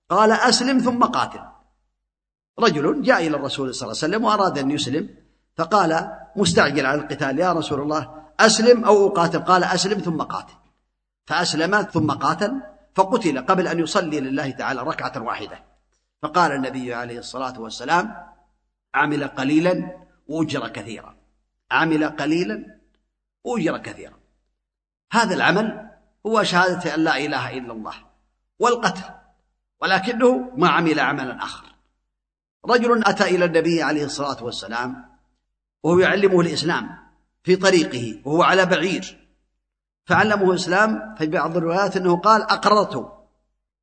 قال 0.09 0.33
أسلم 0.33 0.79
ثم 0.79 1.05
قاتل. 1.05 1.41
رجل 2.61 3.03
جاء 3.03 3.27
إلى 3.27 3.37
الرسول 3.37 3.75
صلى 3.75 3.87
الله 3.87 3.99
عليه 4.03 4.09
وسلم 4.15 4.25
وأراد 4.25 4.59
أن 4.59 4.71
يسلم 4.71 5.09
فقال 5.57 6.11
مستعجل 6.37 6.87
على 6.87 7.01
القتال 7.01 7.39
يا 7.39 7.53
رسول 7.53 7.81
الله 7.81 8.15
أسلم 8.41 8.85
أو 8.85 9.09
أقاتل؟ 9.09 9.39
قال 9.39 9.65
أسلم 9.65 9.99
ثم 9.99 10.23
قاتل. 10.23 10.55
فاسلم 11.29 11.83
ثم 11.83 12.11
قاتل 12.11 12.63
فقتل 12.95 13.39
قبل 13.47 13.69
أن 13.69 13.79
يصلي 13.79 14.21
لله 14.21 14.51
تعالى 14.51 14.83
ركعة 14.83 15.23
واحدة. 15.23 15.65
فقال 16.23 16.53
النبي 16.53 16.95
عليه 16.95 17.19
الصلاة 17.19 17.61
والسلام 17.61 18.17
عمل 18.95 19.29
قليلا 19.29 19.97
وأجر 20.29 20.69
كثيرا. 20.69 21.17
عمل 21.71 22.05
قليلا 22.05 22.81
وأجر 23.45 23.79
كثيرا. 23.79 24.19
هذا 25.13 25.35
العمل 25.35 25.91
هو 26.27 26.43
شهادة 26.43 26.95
أن 26.95 27.01
لا 27.01 27.17
إله 27.17 27.59
إلا 27.59 27.73
الله 27.73 27.95
والقتل 28.59 29.05
ولكنه 29.81 30.53
ما 30.57 30.69
عمل 30.69 31.01
عملا 31.01 31.45
آخر. 31.45 31.67
رجل 32.67 33.05
أتى 33.05 33.25
إلى 33.25 33.45
النبي 33.45 33.83
عليه 33.83 34.05
الصلاة 34.05 34.45
والسلام 34.45 35.19
وهو 35.83 35.99
يعلمه 35.99 36.41
الإسلام 36.41 36.89
في 37.43 37.57
طريقه 37.57 38.23
وهو 38.25 38.43
على 38.43 38.67
بعير. 38.67 39.28
فعلمه 40.09 40.51
الإسلام 40.51 41.15
في 41.19 41.27
بعض 41.27 41.57
الروايات 41.57 41.97
أنه 41.97 42.17
قال 42.17 42.43
أقررت 42.43 43.13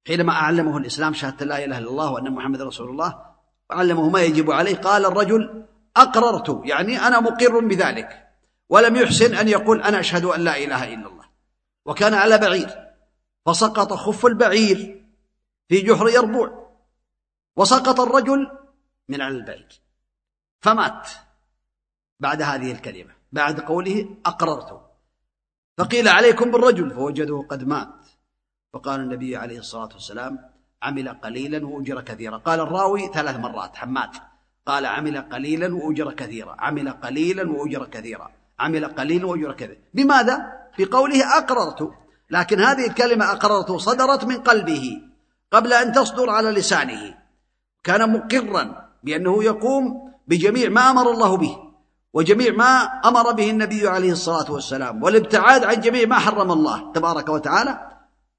حينما 0.07 0.33
أعلمه 0.33 0.77
الإسلام 0.77 1.13
شهادة 1.13 1.45
لا 1.45 1.65
إله 1.65 1.77
إلا 1.77 1.89
الله 1.89 2.11
وأن 2.11 2.31
محمد 2.33 2.61
رسول 2.61 2.89
الله 2.89 3.25
وعلمه 3.69 4.09
ما 4.09 4.21
يجب 4.21 4.51
عليه 4.51 4.75
قال 4.75 5.05
الرجل 5.05 5.65
أقررت 5.97 6.61
يعني 6.65 6.99
أنا 6.99 7.19
مقر 7.19 7.59
بذلك 7.59 8.27
ولم 8.69 8.95
يحسن 8.95 9.35
أن 9.35 9.47
يقول 9.47 9.81
أنا 9.81 9.99
أشهد 9.99 10.25
أن 10.25 10.41
لا 10.41 10.57
إله 10.57 10.93
إلا 10.93 11.07
الله. 11.07 11.25
وكان 11.85 12.13
على 12.13 12.37
بعير 12.37 12.69
فسقط 13.45 13.93
خف 13.93 14.25
البعير 14.25 15.05
في 15.69 15.81
جحر 15.81 16.07
يربوع 16.09 16.69
وسقط 17.55 17.99
الرجل 17.99 18.51
من 19.09 19.21
على 19.21 19.35
البعير 19.35 19.81
فمات 20.61 21.09
بعد 22.19 22.41
هذه 22.41 22.71
الكلمة 22.71 23.13
بعد 23.31 23.59
قوله 23.59 24.17
أقررت 24.25 24.84
فقيل 25.77 26.07
عليكم 26.07 26.51
بالرجل 26.51 26.91
فوجدوه 26.91 27.45
قد 27.47 27.63
مات. 27.63 28.07
فقال 28.73 28.99
النبي 28.99 29.37
عليه 29.37 29.59
الصلاة 29.59 29.89
والسلام 29.93 30.39
عمل 30.83 31.09
قليلا 31.09 31.67
وأجر 31.67 32.01
كثيرا. 32.01 32.37
قال 32.37 32.59
الراوي 32.59 33.11
ثلاث 33.13 33.35
مرات 33.35 33.75
حماد. 33.75 34.09
قال 34.67 34.85
عمل 34.85 35.21
قليلا 35.21 35.75
وأجر 35.75 36.13
كثيرا. 36.13 36.55
عمل 36.59 36.89
قليلا 36.89 37.51
وأجر 37.51 37.85
كثيرا. 37.85 38.31
عمل 38.59 38.85
قليلا 38.85 39.27
وأجر 39.27 39.51
كثيرا. 39.51 39.77
بماذا؟ 39.93 40.51
بقوله 40.79 41.37
أقررت. 41.37 41.91
لكن 42.29 42.59
هذه 42.59 42.87
الكلمة 42.87 43.31
أقررت 43.31 43.71
صدرت 43.71 44.25
من 44.25 44.37
قلبه 44.37 45.01
قبل 45.51 45.73
أن 45.73 45.91
تصدر 45.91 46.29
على 46.29 46.51
لسانه. 46.51 47.17
كان 47.83 48.13
مقرا 48.13 48.89
بأنه 49.03 49.43
يقوم 49.43 50.11
بجميع 50.27 50.69
ما 50.69 50.91
أمر 50.91 51.11
الله 51.11 51.37
به. 51.37 51.64
وجميع 52.15 52.51
ما 52.51 52.83
أمر 53.05 53.31
به 53.31 53.49
النبي 53.49 53.87
عليه 53.87 54.11
الصلاة 54.11 54.51
والسلام 54.51 55.03
والابتعاد 55.03 55.63
عن 55.63 55.81
جميع 55.81 56.05
ما 56.05 56.19
حرم 56.19 56.51
الله 56.51 56.91
تبارك 56.91 57.29
وتعالى 57.29 57.89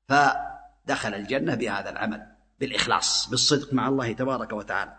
فدخل 0.08 1.14
الجنة 1.14 1.54
بهذا 1.54 1.90
العمل 1.90 2.26
بالإخلاص 2.60 3.28
بالصدق 3.30 3.74
مع 3.74 3.88
الله 3.88 4.12
تبارك 4.12 4.52
وتعالى. 4.52 4.96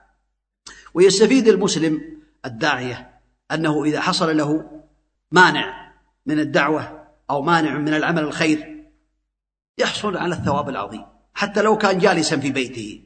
ويستفيد 0.94 1.48
المسلم 1.48 2.22
الداعية 2.46 3.20
أنه 3.52 3.84
إذا 3.84 4.02
حصل 4.02 4.38
له 4.38 4.82
مانع 5.32 5.94
من 6.26 6.40
الدعوة 6.40 7.08
أو 7.30 7.42
مانع 7.42 7.78
من 7.78 7.94
العمل 7.94 8.24
الخير 8.24 8.86
يحصل 9.78 10.18
على 10.18 10.36
الثواب 10.36 10.70
العظيم 10.70 11.06
حتى 11.34 11.62
لو 11.62 11.78
كان 11.78 12.00
جالسا 12.00 12.38
في 12.38 12.52
بيته. 12.52 13.04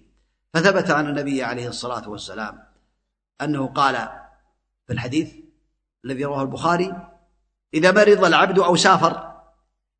فثبت 0.53 0.91
عن 0.91 1.07
النبي 1.07 1.43
عليه 1.43 1.67
الصلاة 1.67 2.10
والسلام 2.10 2.63
أنه 3.41 3.67
قال 3.67 3.95
في 4.88 4.93
الحديث 4.93 5.40
الذي 6.06 6.26
رواه 6.26 6.42
البخاري 6.42 6.94
إذا 7.74 7.92
مرض 7.92 8.26
العبد 8.26 8.60
أو 8.60 8.76
سافر 8.76 9.32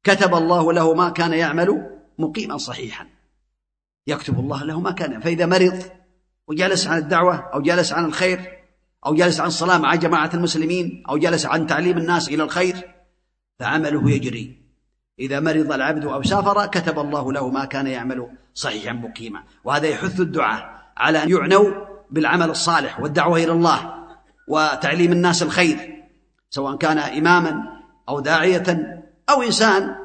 كتب 0.04 0.36
الله 0.36 0.74
له 0.74 0.94
ما 0.94 1.10
كان 1.10 1.34
يعمل 1.34 2.00
مقيما 2.18 2.58
صحيحا. 2.58 3.08
يكتب 4.08 4.40
الله 4.40 4.64
له 4.64 4.80
ما 4.80 4.92
كان 4.92 5.20
فإذا 5.20 5.46
مرض 5.46 5.84
وجلس 6.48 6.88
عن 6.88 6.98
الدعوة 6.98 7.36
أو 7.54 7.62
جلس 7.62 7.94
عن 7.94 8.06
الخير 8.06 8.62
أو 9.06 9.16
جلس 9.16 9.40
عن 9.40 9.48
الصلاة 9.48 9.78
مع 9.78 9.96
جماعة 9.96 10.30
المسلمين 10.34 11.04
أو 11.10 11.18
جلس 11.18 11.46
عن 11.46 11.68
تعليم 11.68 11.98
الناس 11.98 12.30
إلى 12.30 12.44
الخير 12.44 12.76
فعمله 13.60 14.12
يجري. 14.12 14.62
إذا 15.20 15.40
مرض 15.40 15.72
العبد 15.72 16.06
أو 16.06 16.24
سافر 16.24 16.66
كتب 16.66 17.00
الله 17.00 17.34
له 17.34 17.50
ما 17.50 17.66
كان 17.66 17.88
يعمل 17.88 18.28
صحيحا 18.54 18.94
مقيما. 18.94 19.44
وهذا 19.64 19.88
يحث 19.88 20.20
الدعاء 20.20 20.82
على 20.98 21.24
أن 21.24 21.30
يعنوا 21.30 21.72
بالعمل 22.12 22.50
الصالح 22.50 23.00
والدعوة 23.00 23.38
إلى 23.38 23.52
الله. 23.52 24.01
وتعليم 24.52 25.12
الناس 25.12 25.44
الخير 25.44 26.04
سواء 26.50 26.76
كان 26.76 26.98
إماما 26.98 27.64
أو 28.10 28.20
داعية 28.20 28.64
أو 29.30 29.42
إنسان 29.42 29.96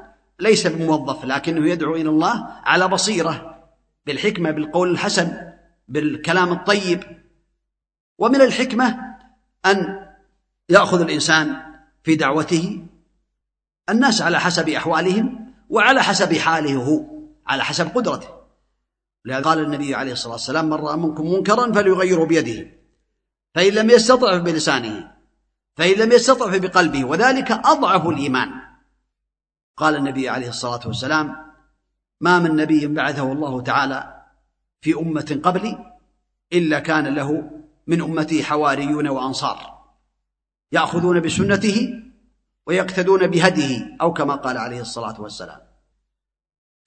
ليس 0.40 0.66
بموظف 0.66 1.24
لكنه 1.24 1.68
يدعو 1.70 1.94
إلى 1.94 2.08
الله 2.08 2.46
على 2.48 2.88
بصيرة 2.88 3.64
بالحكمة 4.06 4.50
بالقول 4.50 4.90
الحسن 4.90 5.52
بالكلام 5.88 6.52
الطيب. 6.52 7.02
ومن 8.18 8.40
الحكمة 8.40 9.16
أن 9.66 10.06
يأخذ 10.68 11.00
الإنسان 11.00 11.56
في 12.02 12.16
دعوته 12.16 12.86
الناس 13.90 14.22
على 14.22 14.40
حسب 14.40 14.68
أحوالهم 14.68 15.54
وعلى 15.70 16.02
حسب 16.02 16.34
حاله 16.38 16.76
هو 16.76 17.04
على 17.46 17.64
حسب 17.64 17.88
قدرته. 17.88 18.28
لهذا 19.24 19.44
قال 19.44 19.58
النبي 19.58 19.94
عليه 19.94 20.12
الصلاة 20.12 20.32
والسلام 20.32 20.66
من 20.66 20.74
رأى 20.74 20.96
منكم 20.96 21.32
منكرا 21.32 21.72
فليغيره 21.72 22.24
بيده. 22.24 22.75
فإن 23.56 23.72
لم 23.72 23.90
يستطع 23.90 24.38
بلسانه 24.38 25.12
فإن 25.76 25.98
لم 25.98 26.12
يستطع 26.12 26.56
بقلبه 26.56 27.04
وذلك 27.04 27.50
أضعف 27.50 28.06
الإيمان. 28.06 28.50
قال 29.76 29.96
النبي 29.96 30.28
عليه 30.28 30.48
الصلاة 30.48 30.86
والسلام 30.86 31.36
ما 32.20 32.38
من 32.38 32.56
نبي 32.56 32.86
بعثه 32.86 33.32
الله 33.32 33.62
تعالى 33.62 34.22
في 34.80 34.94
أمة 34.94 35.40
قبلي 35.44 35.96
إلا 36.52 36.78
كان 36.78 37.14
له 37.14 37.50
من 37.86 38.00
أمتي 38.00 38.44
حواريون 38.44 39.08
وأنصار 39.08 39.84
يأخذون 40.72 41.20
بسنته 41.20 42.02
ويقتدون 42.66 43.26
بهديه 43.26 43.96
أو 44.00 44.12
كما 44.12 44.34
قال 44.34 44.56
عليه 44.56 44.80
الصلاة 44.80 45.20
والسلام. 45.20 45.60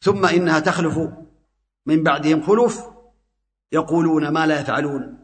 ثم 0.01 0.25
إنها 0.25 0.59
تخلف 0.59 0.99
من 1.85 2.03
بعدهم 2.03 2.41
خلوف 2.41 2.83
يقولون 3.71 4.27
ما 4.29 4.47
لا 4.47 4.61
يفعلون. 4.61 5.18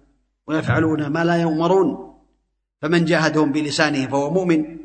ويفعلون 0.47 1.07
ما 1.07 1.23
لا 1.23 1.35
يؤمرون. 1.35 2.15
فمن 2.81 3.05
جاهدهم 3.05 3.51
بلسانه 3.51 4.07
فهو 4.07 4.33
مؤمن 4.33 4.77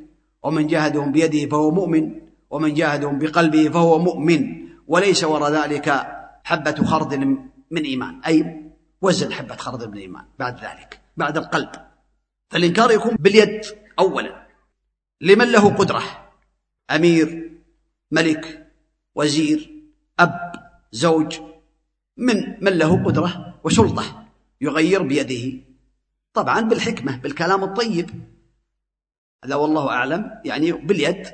ومن 0.42 0.66
جاهدهم 0.66 1.12
بيده 1.12 1.48
فهو 1.48 1.70
مؤمن 1.70 2.20
ومن 2.50 2.74
جاهدهم 2.74 3.18
بقلبه 3.18 3.68
فهو 3.68 3.98
مؤمن. 3.98 4.68
وليس 4.86 5.24
وراء 5.24 5.52
ذلك 5.52 6.06
حبة 6.44 6.84
خردل 6.84 7.38
من 7.70 7.82
إيمان 7.84 8.20
أي 8.26 8.70
وزن 9.02 9.32
حبة 9.32 9.56
خردل 9.56 9.90
من 9.90 9.98
إيمان 9.98 10.24
بعد 10.38 10.54
ذلك 10.54 11.00
بعد 11.16 11.36
القلب. 11.36 11.70
فالإنكار 12.50 12.90
يكون 12.90 13.14
باليد 13.14 13.60
أولا. 13.98 14.46
لمن 15.20 15.52
له 15.52 15.74
قدرة؟ 15.74 16.02
أمير 16.90 17.50
ملك 18.10 18.72
وزير 19.14 19.84
أب 20.20 20.52
زوج. 20.92 21.40
من 22.16 22.64
من 22.64 22.72
له 22.72 23.04
قدرة 23.04 23.54
وسلطة. 23.64 24.19
يغير 24.60 25.02
بيده. 25.02 25.64
طبعا 26.34 26.60
بالحكمة 26.60 27.16
بالكلام 27.16 27.64
الطيب. 27.64 28.10
هذا 29.44 29.54
والله 29.54 29.90
أعلم. 29.90 30.40
يعني 30.44 30.72
باليد. 30.72 31.26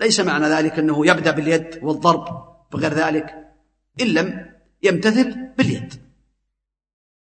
ليس 0.00 0.20
معنى 0.20 0.46
ذلك 0.46 0.78
أنه 0.78 1.06
يبدأ 1.06 1.30
باليد 1.30 1.78
والضرب 1.82 2.54
بغير 2.72 2.94
ذلك. 2.94 3.54
إن 4.00 4.06
لم 4.06 4.54
يمتثل 4.82 5.48
باليد. 5.58 5.94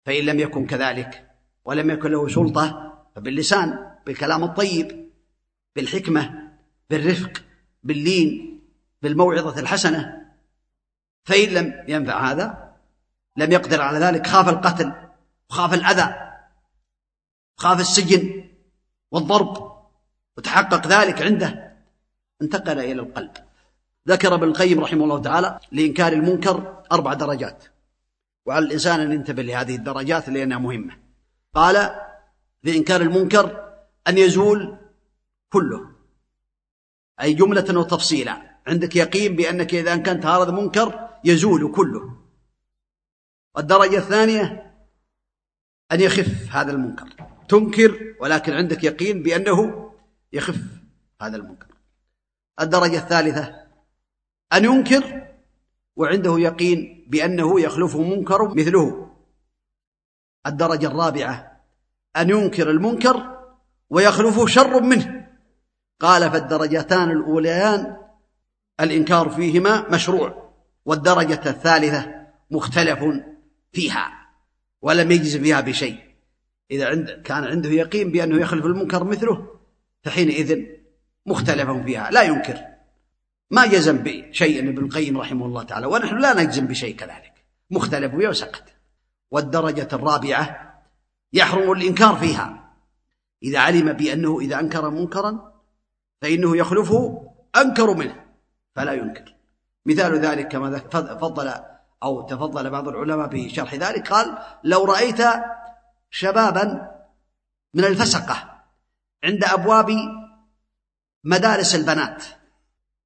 فإن 0.06 0.26
لم 0.26 0.40
يكن 0.40 0.66
كذلك 0.66 1.30
ولم 1.66 1.90
يكن 1.90 2.12
له 2.12 2.28
سلطة 2.28 2.94
فباللسان 3.16 3.96
بالكلام 4.06 4.44
الطيب 4.44 5.10
بالحكمة 5.76 6.52
بالرفق 6.90 7.44
باللين 7.84 8.62
بالموعظة 9.02 9.60
الحسنة. 9.60 10.28
فإن 11.24 11.50
لم 11.50 11.86
ينفع 11.88 12.32
هذا 12.32 12.76
لم 13.38 13.52
يقدر 13.52 13.82
على 13.82 14.00
ذلك 14.00 14.28
خاف 14.28 14.50
القتل. 14.50 15.07
وخاف 15.50 15.74
الأذى 15.74 16.28
خاف 17.58 17.80
السجن 17.80 18.50
والضرب 19.12 19.78
وتحقق 20.38 20.88
ذلك 20.88 21.22
عنده. 21.22 21.78
انتقل 22.42 22.80
إلى 22.80 23.02
القلب. 23.02 23.32
ذكر 24.08 24.36
ابن 24.36 24.48
القيم 24.48 24.80
رحمه 24.80 25.04
الله 25.04 25.22
تعالى 25.22 25.60
لإنكار 25.72 26.14
المنكر 26.14 26.84
أربع 26.92 27.14
درجات. 27.14 27.64
وعلى 28.46 28.66
الإنسان 28.66 29.00
أن 29.00 29.12
ينتبه 29.12 29.44
لهذه 29.44 29.76
الدرجات 29.76 30.30
لأنها 30.30 30.58
مهمة. 30.58 30.98
قال 31.54 31.96
في 32.62 32.78
إنكار 32.78 33.02
المنكر 33.02 33.74
أن 34.08 34.18
يزول 34.18 34.78
كله. 35.50 35.92
أي 37.22 37.34
جملة 37.34 37.80
وتفصيلا 37.80 38.58
عندك 38.68 38.96
يقين 38.96 39.36
بأنك 39.36 39.76
إذا 39.76 39.98
كنت 39.98 40.26
هذا 40.26 40.52
منكر 40.52 41.10
يزول 41.24 41.72
كله. 41.76 42.18
والدرجة 43.56 43.98
الثانية 43.98 44.67
أن 45.92 46.02
يخف 46.02 46.56
هذا 46.56 46.72
المنكر. 46.72 47.10
تنكر 47.50 48.16
ولكن 48.20 48.54
عندك 48.54 48.84
يقين 48.84 49.24
بأنه 49.24 49.92
يخف 50.34 50.62
هذا 51.22 51.38
المنكر. 51.38 51.68
الدرجة 52.62 52.98
الثالثة 52.98 53.56
أن 54.54 54.66
ينكر 54.66 55.28
وعنده 55.96 56.40
يقين 56.40 57.06
بأنه 57.08 57.62
يخلفه 57.62 58.02
منكر 58.02 58.56
مثله. 58.56 59.12
الدرجة 60.48 60.88
الرابعة 60.88 61.62
أن 62.18 62.30
ينكر 62.30 62.70
المنكر 62.70 63.38
ويخلفه 63.90 64.46
شر 64.46 64.82
منه. 64.82 65.28
قال 66.00 66.32
فالدرجتان 66.32 67.12
الأوليان 67.12 67.98
الإنكار 68.80 69.30
فيهما 69.30 69.90
مشروع 69.90 70.54
والدرجة 70.86 71.50
الثالثة 71.50 72.28
مختلف 72.52 73.00
فيها. 73.72 74.17
ولم 74.82 75.12
يجز 75.12 75.38
فيها 75.38 75.62
بشيء. 75.62 75.98
إذا 76.72 76.88
عند 76.88 77.10
كان 77.10 77.44
عنده 77.44 77.70
يقين 77.70 78.12
بأنه 78.12 78.42
يخلف 78.42 78.66
المنكر 78.66 79.04
مثله 79.04 79.60
فحينئذ 80.04 80.66
مختلف 81.26 81.70
فيها 81.70 82.12
لا 82.12 82.22
ينكر. 82.22 82.58
ما 83.52 83.66
جزم 83.66 83.98
بشيء 83.98 84.70
ابن 84.70 84.86
القيم 84.86 85.18
رحمه 85.18 85.46
الله 85.46 85.64
تعالى 85.64 85.86
ونحن 85.86 86.18
لا 86.18 86.44
نجزم 86.44 86.68
بشيء 86.68 86.96
كذلك. 86.96 87.34
مختلف 87.72 88.16
فيها 88.16 88.30
وسكت 88.30 88.64
والدرجة 89.32 89.88
الرابعة 89.94 90.74
يحرم 91.34 91.72
الإنكار 91.72 92.16
فيها. 92.16 92.74
إذا 93.44 93.60
علم 93.60 93.94
بأنه 93.94 94.40
إذا 94.40 94.60
أنكر 94.60 94.90
منكرا 94.90 95.54
فإنه 96.22 96.58
يخلفه 96.58 97.32
أنكر 97.56 97.94
منه 97.94 98.26
فلا 98.76 98.94
ينكر. 98.94 99.36
مثال 99.86 100.20
ذلك 100.20 100.48
كما 100.48 100.78
فضل 100.92 101.54
أو 102.04 102.22
تفضل 102.22 102.70
بعض 102.70 102.88
العلماء 102.88 103.30
في 103.30 103.50
شرح 103.50 103.76
ذلك 103.76 104.14
قال 104.14 104.38
لو 104.64 104.86
رأيت 104.86 105.22
شبابا 106.10 106.92
من 107.74 107.86
الفسقة 107.86 108.64
عند 109.24 109.44
أبواب 109.44 109.92
مدارس 111.24 111.76
البنات 111.76 112.26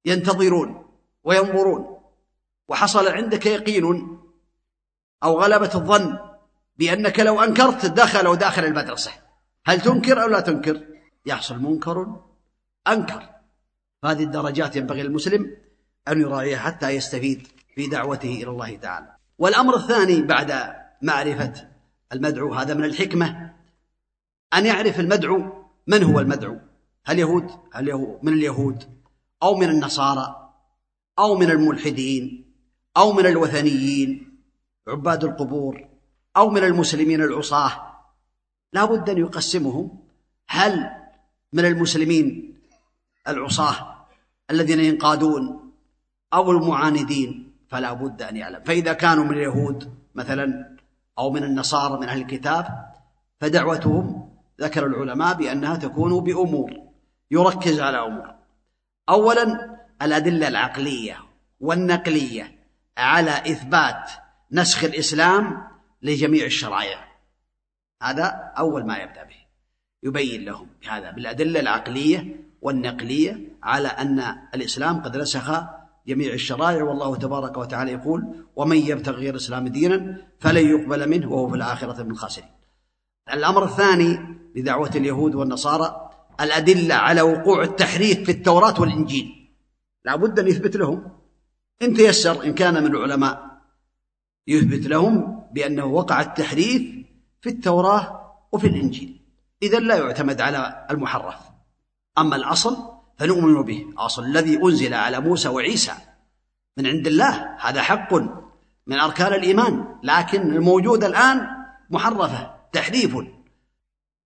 ينتظرون 0.04 0.86
وينظرون 1.24 2.02
وحصل 2.68 3.08
عندك 3.08 3.46
يقين 3.46 4.18
أو 5.24 5.40
غلبة 5.40 5.70
الظن 5.74 6.18
بأنك 6.76 7.20
لو 7.20 7.42
أنكرت 7.42 7.86
دخلوا 7.86 8.36
داخل 8.36 8.64
المدرسة 8.64 9.12
هل 9.66 9.80
تنكر 9.80 10.22
أو 10.22 10.28
لا 10.28 10.40
تنكر؟ 10.40 10.86
يحصل 11.26 11.58
منكر 11.58 12.20
أنكر. 12.88 13.28
هذه 14.04 14.22
الدرجات 14.24 14.76
ينبغي 14.76 15.00
المسلم 15.02 15.56
أن 16.08 16.20
يراعيها 16.20 16.58
حتى 16.58 16.90
يستفيد 16.90 17.48
في 17.74 17.86
دعوته 17.86 18.28
إلى 18.28 18.50
الله 18.50 18.76
تعالى. 18.76 19.16
والأمر 19.38 19.76
الثاني 19.76 20.22
بعد 20.22 20.74
معرفة 21.02 21.68
المدعو 22.12 22.54
هذا 22.54 22.74
من 22.74 22.84
الحكمة. 22.84 23.52
أن 24.54 24.66
يعرف 24.66 25.00
المدعو 25.00 25.64
من 25.86 26.02
هو 26.02 26.20
المدعو؟ 26.20 26.58
هل 27.04 27.18
يهود؟ 27.18 27.50
هل 27.72 27.88
يهود 27.88 28.18
من 28.22 28.32
اليهود؟ 28.32 28.84
أو 29.42 29.56
من 29.56 29.68
النصارى؟ 29.70 30.52
أو 31.18 31.34
من 31.34 31.50
الملحدين؟ 31.50 32.52
أو 32.96 33.12
من 33.12 33.26
الوثنيين؟ 33.26 34.38
عباد 34.88 35.24
القبور؟ 35.24 35.88
أو 36.36 36.50
من 36.50 36.64
المسلمين 36.64 37.22
العصاة؟ 37.22 37.92
لا 38.72 38.84
بد 38.84 39.10
أن 39.10 39.18
يقسمهم 39.18 39.98
هل 40.48 40.90
من 41.52 41.64
المسلمين 41.64 42.54
العصاة 43.28 44.06
الذين 44.50 44.80
ينقادون 44.80 45.72
أو 46.34 46.50
المعاندين؟ 46.50 47.51
فلا 47.72 47.92
بد 47.92 48.22
أن 48.22 48.36
يعلم. 48.36 48.62
فإذا 48.64 48.92
كانوا 48.92 49.24
من 49.24 49.32
اليهود 49.32 49.94
مثلا 50.14 50.76
أو 51.18 51.30
من 51.30 51.44
النصارى 51.44 52.00
من 52.00 52.08
أهل 52.08 52.20
الكتاب 52.20 52.92
فدعوتهم 53.40 54.32
ذكر 54.60 54.86
العلماء 54.86 55.34
بأنها 55.34 55.76
تكون 55.76 56.24
بأمور 56.24 56.70
يركز 57.30 57.80
على 57.80 57.98
أمور. 57.98 58.34
أولا 59.08 59.76
الأدلة 60.02 60.48
العقلية 60.48 61.16
والنقلية 61.60 62.58
على 62.98 63.30
إثبات 63.30 64.10
نسخ 64.52 64.84
الإسلام 64.84 65.68
لجميع 66.02 66.44
الشرائع. 66.44 67.08
هذا 68.02 68.52
أول 68.58 68.86
ما 68.86 68.96
يبدأ 68.96 69.24
به. 69.24 69.42
يبين 70.02 70.44
لهم 70.44 70.68
هذا 70.88 71.10
بالأدلة 71.10 71.60
العقلية 71.60 72.36
والنقلية 72.62 73.40
على 73.62 73.88
أن 73.88 74.38
الإسلام 74.54 75.02
قد 75.02 75.16
نسخ 75.16 75.64
جميع 76.06 76.32
الشرائع 76.32 76.84
والله 76.84 77.16
تبارك 77.16 77.56
وتعالى 77.56 77.92
يقول 77.92 78.46
ومن 78.56 78.76
يبتغي 78.76 79.16
غير 79.16 79.30
الإسلام 79.30 79.68
دينا 79.68 80.26
فلن 80.38 80.66
يقبل 80.66 81.08
منه 81.08 81.32
وهو 81.32 81.48
في 81.48 81.56
الآخرة 81.56 82.02
من 82.02 82.10
الخاسرين. 82.10 82.48
الأمر 83.32 83.64
الثاني 83.64 84.18
لدعوة 84.56 84.90
اليهود 84.94 85.34
والنصارى 85.34 86.10
الأدلة 86.40 86.94
على 86.94 87.22
وقوع 87.22 87.62
التحريف 87.62 88.24
في 88.24 88.32
التوراة 88.32 88.80
والإنجيل. 88.80 89.48
لا 90.04 90.16
بد 90.16 90.38
أن 90.38 90.48
يثبت 90.48 90.76
لهم. 90.76 91.10
إن 91.82 91.94
تيسر 91.94 92.44
إن 92.44 92.54
كان 92.54 92.84
من 92.84 92.90
العلماء 92.90 93.60
يثبت 94.46 94.86
لهم 94.86 95.42
بأنه 95.52 95.84
وقع 95.84 96.20
التحريف 96.20 96.82
في 97.40 97.48
التوراة 97.48 98.32
وفي 98.52 98.66
الإنجيل. 98.66 99.20
إذا 99.62 99.78
لا 99.78 99.96
يعتمد 99.96 100.40
على 100.40 100.86
المحرف. 100.90 101.36
أما 102.18 102.36
الأصل 102.36 102.91
فنؤمن 103.22 103.62
به. 103.62 103.86
الأصل 103.92 104.24
الذي 104.24 104.56
أنزل 104.56 104.94
على 104.94 105.20
موسى 105.20 105.48
وعيسى 105.48 105.92
من 106.76 106.86
عند 106.86 107.06
الله 107.06 107.56
هذا 107.60 107.82
حق 107.82 108.14
من 108.86 108.98
أركان 109.00 109.32
الإيمان 109.32 109.98
لكن 110.02 110.40
الموجود 110.40 111.04
الآن 111.04 111.48
محرفة 111.90 112.54
تحريف. 112.72 113.16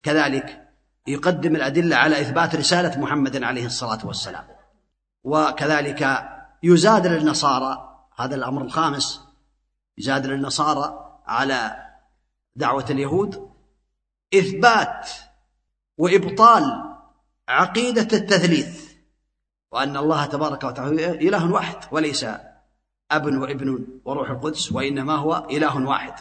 كذلك 0.03 0.69
يقدم 1.07 1.55
الأدلة 1.55 1.95
على 1.95 2.21
إثبات 2.21 2.55
رسالة 2.55 2.99
محمد 2.99 3.43
عليه 3.43 3.65
الصلاة 3.65 4.07
والسلام. 4.07 4.47
وكذلك 5.23 6.29
يزادل 6.63 7.17
النصارى 7.17 7.97
هذا 8.19 8.35
الأمر 8.35 8.61
الخامس 8.61 9.21
يزادل 9.97 10.33
النصارى 10.33 11.19
على 11.27 11.75
دعوة 12.55 12.85
اليهود 12.89 13.51
إثبات 14.33 15.09
وإبطال 15.97 16.90
عقيدة 17.51 18.17
التثليث 18.17 18.91
وأن 19.71 19.97
الله 19.97 20.25
تبارك 20.25 20.63
وتعالى 20.63 21.27
إله 21.27 21.51
واحد 21.51 21.75
وليس 21.91 22.25
أب 23.11 23.25
وابن 23.25 23.87
وروح 24.05 24.29
القدس 24.29 24.71
وإنما 24.71 25.15
هو 25.15 25.47
إله 25.51 25.87
واحد. 25.87 26.13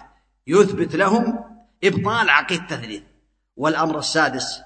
يثبت 0.47 0.97
لهم 0.97 1.45
إبطال 1.85 2.31
عقيدة 2.31 2.63
التثليث. 2.63 3.03
والأمر 3.57 3.99
السادس 3.99 4.61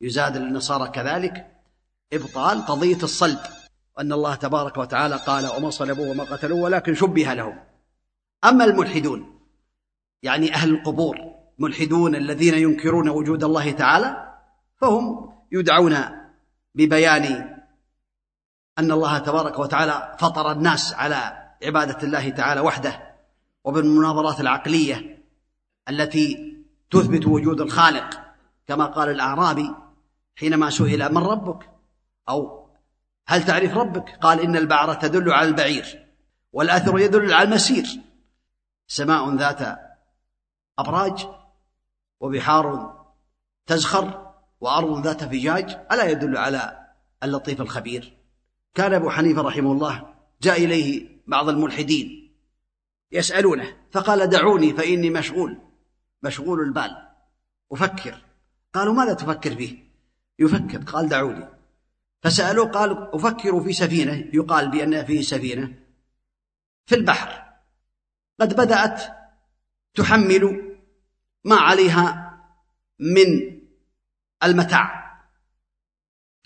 يزاد 0.00 0.36
للنصارى 0.36 0.88
كذلك 0.88 1.46
إبطال 2.12 2.66
قضية 2.66 3.02
الصلب. 3.02 3.38
وأن 3.96 4.12
الله 4.12 4.34
تبارك 4.34 4.76
وتعالى 4.76 5.16
قال 5.16 5.46
وما 5.56 5.70
صلبوه 5.70 6.10
وما 6.10 6.24
قتلوه 6.24 6.60
ولكن 6.60 6.94
شبه 6.94 7.34
لهم. 7.34 7.58
أما 8.44 8.64
الملحدون 8.64 9.40
يعني 10.22 10.54
أهل 10.54 10.70
القبور 10.70 11.16
ملحدون 11.58 12.14
الذين 12.14 12.54
ينكرون 12.54 13.08
وجود 13.08 13.44
الله 13.44 13.72
تعالى 13.72 14.34
فهم 14.76 15.35
يدعون 15.52 15.96
ببيان 16.74 17.56
أن 18.78 18.92
الله 18.92 19.18
تبارك 19.18 19.58
وتعالى 19.58 20.16
فطر 20.18 20.52
الناس 20.52 20.94
على 20.94 21.46
عبادة 21.62 22.02
الله 22.02 22.30
تعالى 22.30 22.60
وحده 22.60 23.14
وبالمناظرات 23.64 24.40
العقلية 24.40 25.24
التي 25.88 26.56
تثبت 26.90 27.26
وجود 27.26 27.60
الخالق. 27.60 28.20
كما 28.66 28.86
قال 28.86 29.08
الأعرابي 29.08 29.74
حينما 30.36 30.70
سئل 30.70 31.14
من 31.14 31.22
ربك؟ 31.22 31.70
أو 32.28 32.68
هل 33.26 33.44
تعرف 33.44 33.76
ربك؟ 33.76 34.18
قال 34.20 34.40
إن 34.40 34.56
البعرة 34.56 34.94
تدل 34.94 35.32
على 35.32 35.48
البعير 35.48 36.06
والأثر 36.52 36.98
يدل 36.98 37.34
على 37.34 37.48
المسير. 37.48 37.86
سماء 38.86 39.34
ذات 39.34 39.78
أبراج 40.78 41.26
وبحار 42.20 42.96
تزخر 43.66 44.25
وأرض 44.60 45.06
ذات 45.06 45.24
فجاج 45.24 45.78
ألا 45.92 46.10
يدل 46.10 46.36
على 46.36 46.86
اللطيف 47.22 47.60
الخبير. 47.60 48.16
كان 48.74 48.94
أبو 48.94 49.10
حنيفة 49.10 49.42
رحمه 49.42 49.72
الله 49.72 50.14
جاء 50.42 50.64
إليه 50.64 51.08
بعض 51.26 51.48
الملحدين 51.48 52.32
يسألونه 53.12 53.76
فقال 53.90 54.26
دعوني 54.26 54.72
فإني 54.72 55.10
مشغول 55.10 55.58
مشغول 56.22 56.60
البال 56.60 57.08
أفكر. 57.72 58.24
قالوا 58.74 58.94
ماذا 58.94 59.14
تفكر 59.14 59.54
فيه؟ 59.56 59.86
يفكر 60.38 60.78
قال 60.78 61.08
دعوني. 61.08 61.48
فسألوه 62.22 62.68
قال 62.68 63.14
أفكر 63.14 63.60
في 63.60 63.72
سفينة. 63.72 64.30
يقال 64.32 64.70
بأن 64.70 65.04
فيه 65.04 65.22
سفينة 65.22 65.74
في 66.86 66.94
البحر. 66.94 67.46
قد 68.40 68.54
بدأت 68.54 69.02
تحمل 69.94 70.76
ما 71.44 71.56
عليها 71.56 72.38
من 72.98 73.55
المتاع. 74.42 75.16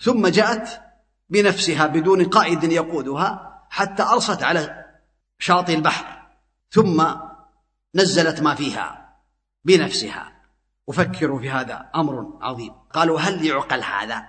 ثم 0.01 0.27
جاءت 0.27 0.81
بنفسها 1.29 1.87
بدون 1.87 2.25
قائد 2.25 2.63
يقودها 2.63 3.61
حتى 3.69 4.03
أرست 4.03 4.43
على 4.43 4.85
شاطئ 5.39 5.75
البحر. 5.75 6.21
ثم 6.69 7.05
نزلت 7.95 8.41
ما 8.41 8.55
فيها 8.55 9.15
بنفسها. 9.65 10.31
أفكر 10.89 11.39
في 11.39 11.49
هذا 11.49 11.89
أمر 11.95 12.39
عظيم. 12.41 12.73
قالوا 12.93 13.19
هل 13.19 13.45
يعقل 13.45 13.83
هذا؟ 13.83 14.25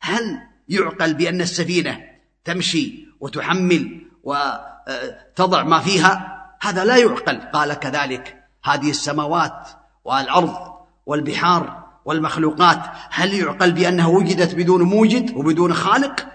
هل 0.00 0.48
يعقل 0.68 1.14
بأن 1.14 1.40
السفينة 1.40 2.00
تمشي 2.44 3.08
وتحمل 3.20 4.10
وتضع 4.22 5.62
ما 5.62 5.80
فيها؟ 5.80 6.36
هذا 6.60 6.84
لا 6.84 6.96
يعقل. 6.96 7.40
قال 7.40 7.74
كذلك 7.74 8.44
هذه 8.64 8.90
السماوات 8.90 9.68
والأرض 10.04 10.76
والبحار 11.06 11.79
والمخلوقات 12.04 12.78
هل 13.10 13.34
يعقل 13.34 13.72
بأنها 13.72 14.06
وجدت 14.06 14.54
بدون 14.54 14.82
موجد 14.82 15.36
وبدون 15.36 15.74
خالق؟ 15.74 16.28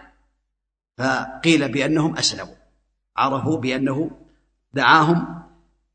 فقيل 0.97 1.71
بأنهم 1.71 2.17
أسلموا. 2.17 2.55
عرفوا 3.17 3.57
بأنه 3.57 4.11
دعاهم 4.73 5.43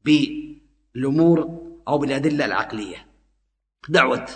بالأمور 0.04 1.60
أو 1.88 1.98
بالأدلة 1.98 2.44
العقلية. 2.44 3.06
دعوة 3.88 4.28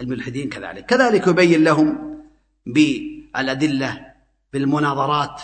الملحدين 0.00 0.48
كذلك. 0.48 0.86
كذلك 0.86 1.26
يبين 1.26 1.64
لهم 1.64 2.18
بالأدلة 2.66 4.06
بالمناظرات 4.52 5.42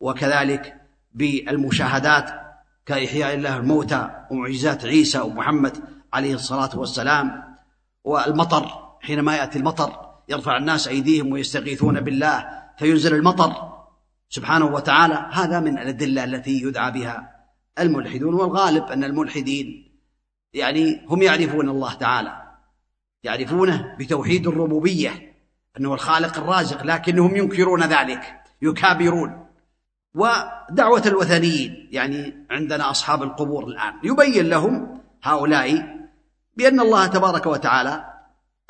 وكذلك 0.00 0.80
بالمشاهدات. 1.12 2.30
كإحياء 2.86 3.34
الله 3.34 3.56
الموتى 3.56 4.10
ومعجزات 4.30 4.84
عيسى 4.84 5.20
ومحمد 5.20 5.76
عليه 6.12 6.34
الصلاة 6.34 6.78
والسلام. 6.78 7.55
والمطر 8.06 8.96
حينما 9.00 9.36
يأتي 9.36 9.58
المطر 9.58 10.06
يرفع 10.28 10.56
الناس 10.56 10.88
أيديهم 10.88 11.32
ويستغيثون 11.32 12.00
بالله 12.00 12.48
فينزل 12.78 13.14
المطر. 13.14 13.76
سبحانه 14.28 14.66
وتعالى 14.66 15.26
هذا 15.32 15.60
من 15.60 15.78
الأدلة 15.78 16.24
التي 16.24 16.62
يدعى 16.62 16.92
بها 16.92 17.30
الملحدون 17.78 18.34
والغالب 18.34 18.84
أن 18.84 19.04
الملحدين 19.04 19.92
يعني 20.52 21.06
هم 21.08 21.22
يعرفون 21.22 21.68
الله 21.68 21.94
تعالى 21.94 22.42
يعرفونه 23.22 23.96
بتوحيد 23.98 24.46
الربوبية 24.46 25.36
أنه 25.78 25.94
الخالق 25.94 26.38
الرازق 26.38 26.82
لكنهم 26.82 27.36
ينكرون 27.36 27.82
ذلك 27.82 28.40
يكابرون. 28.62 29.46
ودعوة 30.14 31.02
الوثنيين 31.06 31.88
يعني 31.90 32.46
عندنا 32.50 32.90
أصحاب 32.90 33.22
القبور 33.22 33.64
الآن 33.66 33.94
يبين 34.02 34.46
لهم 34.48 35.00
هؤلاء 35.22 35.96
بأن 36.56 36.80
الله 36.80 37.06
تبارك 37.06 37.46
وتعالى 37.46 38.04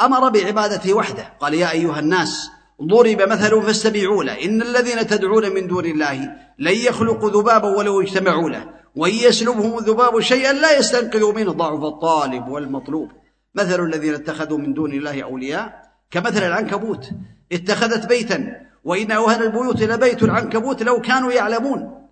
أمر 0.01 0.29
بعبادته 0.29 0.95
وحده. 0.95 1.33
قال 1.41 1.55
يا 1.55 1.71
أيها 1.71 1.99
الناس 1.99 2.51
ضرب 2.83 3.23
مثل 3.23 3.63
فاستمعوا 3.63 4.25
له. 4.25 4.45
إن 4.45 4.63
الذين 4.63 5.07
تدعون 5.07 5.55
من 5.55 5.67
دون 5.67 5.85
الله 5.85 6.31
لن 6.59 6.75
يخلقوا 6.75 7.31
ذبابا 7.31 7.77
ولو 7.77 8.01
اجتمعوا 8.01 8.51
له 8.51 8.71
وإن 8.97 9.15
يسلبهم 9.15 9.79
الذباب 9.79 10.21
شيئا 10.21 10.53
لا 10.53 10.79
يستنقذوا 10.79 11.33
منه 11.33 11.53
ضعف 11.53 11.85
الطالب 11.85 12.49
والمطلوب. 12.49 13.11
مثل 13.55 13.85
الذين 13.85 14.15
اتخذوا 14.15 14.59
من 14.59 14.75
دون 14.75 14.93
الله 14.93 15.23
أولياء 15.23 15.83
كمثل 16.11 16.43
العنكبوت. 16.43 17.11
اتخذت 17.53 18.07
بيتا 18.07 18.53
وإن 18.85 19.11
أوهن 19.11 19.43
البيوت 19.43 19.83
لبيت 19.83 20.23
العنكبوت 20.23 20.83
لو 20.83 21.01
كانوا 21.01 21.33
يعلمون. 21.33 22.09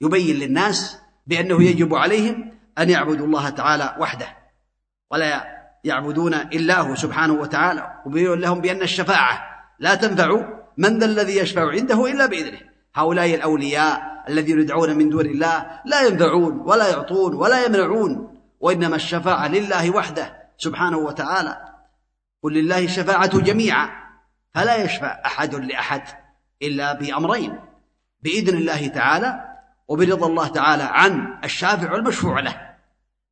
يبين 0.00 0.36
للناس 0.36 0.96
بأنه 1.26 1.62
يجب 1.64 1.94
عليهم 1.94 2.52
أن 2.78 2.90
يعبدوا 2.90 3.26
الله 3.26 3.48
تعالى 3.48 3.96
وحده. 4.00 4.45
ولا 5.10 5.56
يعبدون 5.84 6.34
إلا 6.34 6.80
هو 6.80 6.94
سبحانه 6.94 7.32
وتعالى. 7.32 8.02
وبين 8.06 8.34
لهم 8.34 8.60
بأن 8.60 8.82
الشفاعة 8.82 9.38
لا 9.78 9.94
تنفع 9.94 10.56
من 10.76 10.98
ذا 10.98 11.06
الذي 11.06 11.36
يشفع 11.36 11.70
عنده 11.70 12.06
إلا 12.06 12.26
بإذنه. 12.26 12.60
هؤلاء 12.94 13.34
الأولياء 13.34 14.24
الذين 14.28 14.60
يدعون 14.60 14.98
من 14.98 15.08
دون 15.10 15.26
الله 15.26 15.80
لا 15.84 16.02
ينفعون 16.02 16.60
ولا 16.60 16.88
يعطون 16.88 17.34
ولا 17.34 17.64
يمنعون 17.64 18.40
وإنما 18.60 18.96
الشفاعة 18.96 19.48
لله 19.48 19.90
وحده 19.90 20.36
سبحانه 20.58 20.98
وتعالى. 20.98 21.56
قل 22.42 22.54
لله 22.54 22.84
الشفاعة 22.84 23.38
جميعا 23.38 23.90
فلا 24.54 24.76
يشفع 24.76 25.22
أحد 25.26 25.54
لأحد 25.54 26.02
إلا 26.62 26.92
بأمرين 26.92 27.60
بإذن 28.22 28.56
الله 28.56 28.88
تعالى 28.88 29.40
وبرضا 29.88 30.26
الله 30.26 30.48
تعالى 30.48 30.82
عن 30.82 31.38
الشافع 31.44 31.92
والمشفوع 31.92 32.40
له. 32.40 32.75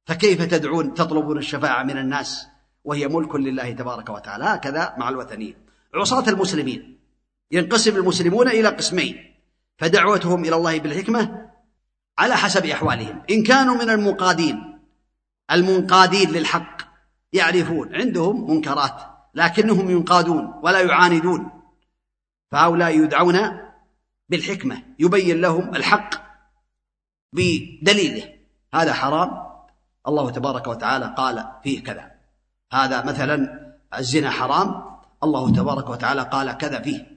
فكيف 0.07 0.43
تدعون 0.43 0.95
تطلبون 0.95 1.39
الشفاعة 1.39 1.83
من 1.83 1.99
الناس 1.99 2.47
وهي 2.85 3.09
ملك 3.09 3.35
لله 3.35 3.73
تبارك 3.73 4.09
وتعالى؟ 4.09 4.45
هكذا 4.45 4.95
مع 4.99 5.09
الوثنيين. 5.09 5.57
عصاة 5.95 6.29
المسلمين. 6.29 6.99
ينقسم 7.51 7.97
المسلمون 7.97 8.49
إلى 8.49 8.69
قسمين. 8.69 9.35
فدعوتهم 9.79 10.45
إلى 10.45 10.57
الله 10.57 10.79
بالحكمة 10.79 11.51
على 12.19 12.37
حسب 12.37 12.67
أحوالهم. 12.67 13.23
إن 13.31 13.43
كانوا 13.43 13.75
من 13.75 13.91
المنقادين 13.91 14.79
المنقادين 15.53 16.31
للحق 16.31 16.83
يعرفون 17.33 17.95
عندهم 17.95 18.51
منكرات 18.51 19.03
لكنهم 19.35 19.91
ينقادون 19.91 20.61
ولا 20.63 20.81
يعاندون. 20.81 21.51
فهؤلاء 22.51 22.99
يدعون 22.99 23.39
بالحكمة 24.29 24.83
يبين 24.99 25.41
لهم 25.41 25.75
الحق 25.75 26.15
بدليله. 27.33 28.35
هذا 28.75 28.93
حرام. 28.93 29.44
الله 30.09 30.31
تبارك 30.31 30.67
وتعالى 30.67 31.15
قال 31.17 31.45
فيه 31.63 31.83
كذا. 31.85 32.11
هذا 32.73 33.05
مثلا 33.05 33.49
الزنا 33.99 34.31
حرام 34.31 34.83
الله 35.23 35.53
تبارك 35.53 35.91
وتعالى 35.91 36.23
قال 36.23 36.53
كذا 36.53 36.81
فيه. 36.81 37.15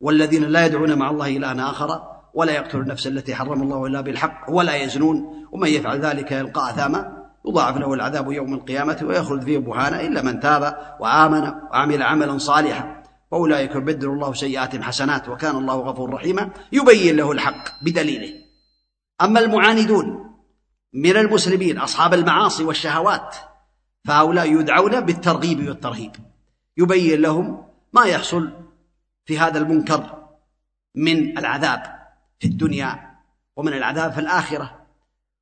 والذين 0.00 0.42
لا 0.42 0.66
يدعون 0.66 0.98
مع 0.98 1.10
الله 1.10 1.36
إلها 1.36 1.70
آخر 1.70 2.02
ولا 2.34 2.52
يقتل 2.52 2.78
النفس 2.78 3.06
التي 3.06 3.34
حرم 3.34 3.62
الله 3.62 3.86
إلا 3.86 4.00
بالحق 4.00 4.46
ولا 4.48 4.74
يزنون 4.74 5.46
ومن 5.52 5.68
يفعل 5.68 6.00
ذلك 6.00 6.32
يلقى 6.32 6.70
أثاما 6.70 7.26
يضاعف 7.46 7.76
له 7.76 7.94
العذاب 7.94 8.32
يوم 8.32 8.54
القيامة 8.54 8.98
ويخلد 9.02 9.44
فيه 9.44 9.58
بهانا 9.58 10.00
إلا 10.00 10.22
من 10.22 10.40
تاب 10.40 10.96
وآمن 11.00 11.52
وعمل 11.70 12.02
عملا 12.02 12.38
صالحا. 12.38 13.02
فأولئك 13.30 13.76
يبدل 13.76 14.08
الله 14.08 14.32
سيئاتهم 14.32 14.82
حسنات 14.82 15.28
وكان 15.28 15.56
الله 15.56 15.74
غفور 15.74 16.14
رحيما 16.14 16.50
يبين 16.72 17.16
له 17.16 17.32
الحق 17.32 17.82
بدليله. 17.82 18.34
أما 19.22 19.40
المعاندون 19.40 20.29
من 20.92 21.16
المسلمين 21.16 21.78
أصحاب 21.78 22.14
المعاصي 22.14 22.64
والشهوات 22.64 23.36
فهؤلاء 24.04 24.52
يدعون 24.52 25.00
بالترغيب 25.00 25.68
والترهيب. 25.68 26.12
يبين 26.76 27.20
لهم 27.20 27.64
ما 27.92 28.04
يحصل 28.04 28.52
في 29.24 29.38
هذا 29.38 29.58
المنكر 29.58 30.28
من 30.94 31.38
العذاب 31.38 31.82
في 32.38 32.46
الدنيا 32.46 33.16
ومن 33.56 33.72
العذاب 33.72 34.12
في 34.12 34.20
الآخرة 34.20 34.86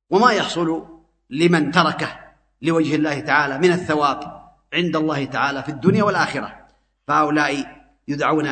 وما 0.09 0.31
يحصل 0.31 0.85
لمن 1.29 1.71
تركه 1.71 2.19
لوجه 2.61 2.95
الله 2.95 3.19
تعالى 3.19 3.57
من 3.57 3.71
الثواب 3.71 4.49
عند 4.73 4.95
الله 4.95 5.25
تعالى 5.25 5.63
في 5.63 5.69
الدنيا 5.69 6.03
والآخرة. 6.03 6.67
فهؤلاء 7.07 7.79
يدعون 8.07 8.49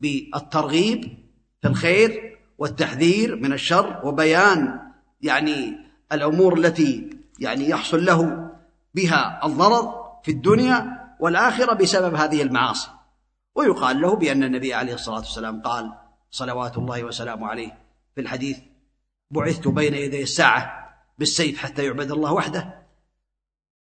بالترغيب 0.00 1.26
في 1.62 1.68
الخير 1.68 2.38
والتحذير 2.58 3.36
من 3.36 3.52
الشر 3.52 4.00
وبيان 4.04 4.80
يعني 5.20 5.85
الأمور 6.12 6.58
التي 6.58 7.10
يعني 7.38 7.68
يحصل 7.68 8.04
له 8.04 8.50
بها 8.94 9.46
الضرر 9.46 10.06
في 10.24 10.30
الدنيا 10.30 11.06
والآخرة 11.20 11.74
بسبب 11.74 12.14
هذه 12.14 12.42
المعاصي. 12.42 12.88
ويقال 13.54 14.00
له 14.00 14.16
بأن 14.16 14.44
النبي 14.44 14.74
عليه 14.74 14.94
الصلاة 14.94 15.18
والسلام 15.18 15.62
قال 15.62 15.92
صلوات 16.30 16.78
الله 16.78 17.04
وسلامه 17.04 17.46
عليه 17.46 17.78
في 18.14 18.20
الحديث 18.20 18.58
بعثت 19.30 19.68
بين 19.68 19.94
يدي 19.94 20.22
الساعة 20.22 20.86
بالسيف 21.18 21.58
حتى 21.58 21.84
يعبد 21.84 22.10
الله 22.10 22.32
وحده 22.32 22.86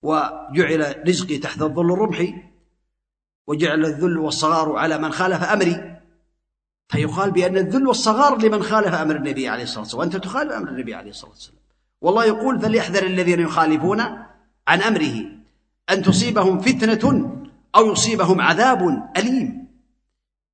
وجعل 0.02 1.08
رزقي 1.08 1.38
تحت 1.38 1.62
الظل 1.62 1.94
الرمح 1.94 2.34
وجعل 3.48 3.86
الذل 3.86 4.18
والصغار 4.18 4.76
على 4.76 4.98
من 4.98 5.12
خالف 5.12 5.44
أمري. 5.44 6.02
فيقال 6.88 7.32
بأن 7.32 7.58
الذل 7.58 7.88
والصغار 7.88 8.38
لمن 8.38 8.64
خالف 8.64 8.94
أمر 8.94 9.16
النبي 9.16 9.48
عليه 9.48 9.64
الصلاة 9.64 9.80
والسلام. 9.80 10.00
وأنت 10.00 10.16
تخالف 10.16 10.52
أمر 10.52 10.70
النبي 10.70 10.94
عليه 10.96 11.10
الصلاة 11.10 11.32
والسلام. 11.32 11.63
والله 12.04 12.26
يقول 12.26 12.60
فليحذر 12.60 13.04
الذين 13.04 13.40
يخالفون 13.40 14.02
عن 14.68 14.82
أمره 14.82 15.26
أن 15.90 16.02
تصيبهم 16.02 16.60
فتنة 16.60 17.32
أو 17.76 17.92
يصيبهم 17.92 18.42
عذاب 18.42 19.10
أليم. 19.18 19.68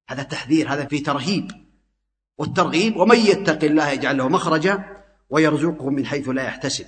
هذا 0.09 0.23
تحذير 0.23 0.73
هذا 0.73 0.85
في 0.85 0.99
ترهيب. 0.99 1.51
والترغيب 2.37 2.97
ومن 2.97 3.17
يتق 3.17 3.63
الله 3.63 3.89
يجعل 3.89 4.17
له 4.17 4.29
مخرجا 4.29 4.83
ويرزقه 5.29 5.89
من 5.89 6.05
حيث 6.05 6.29
لا 6.29 6.43
يحتسب 6.43 6.85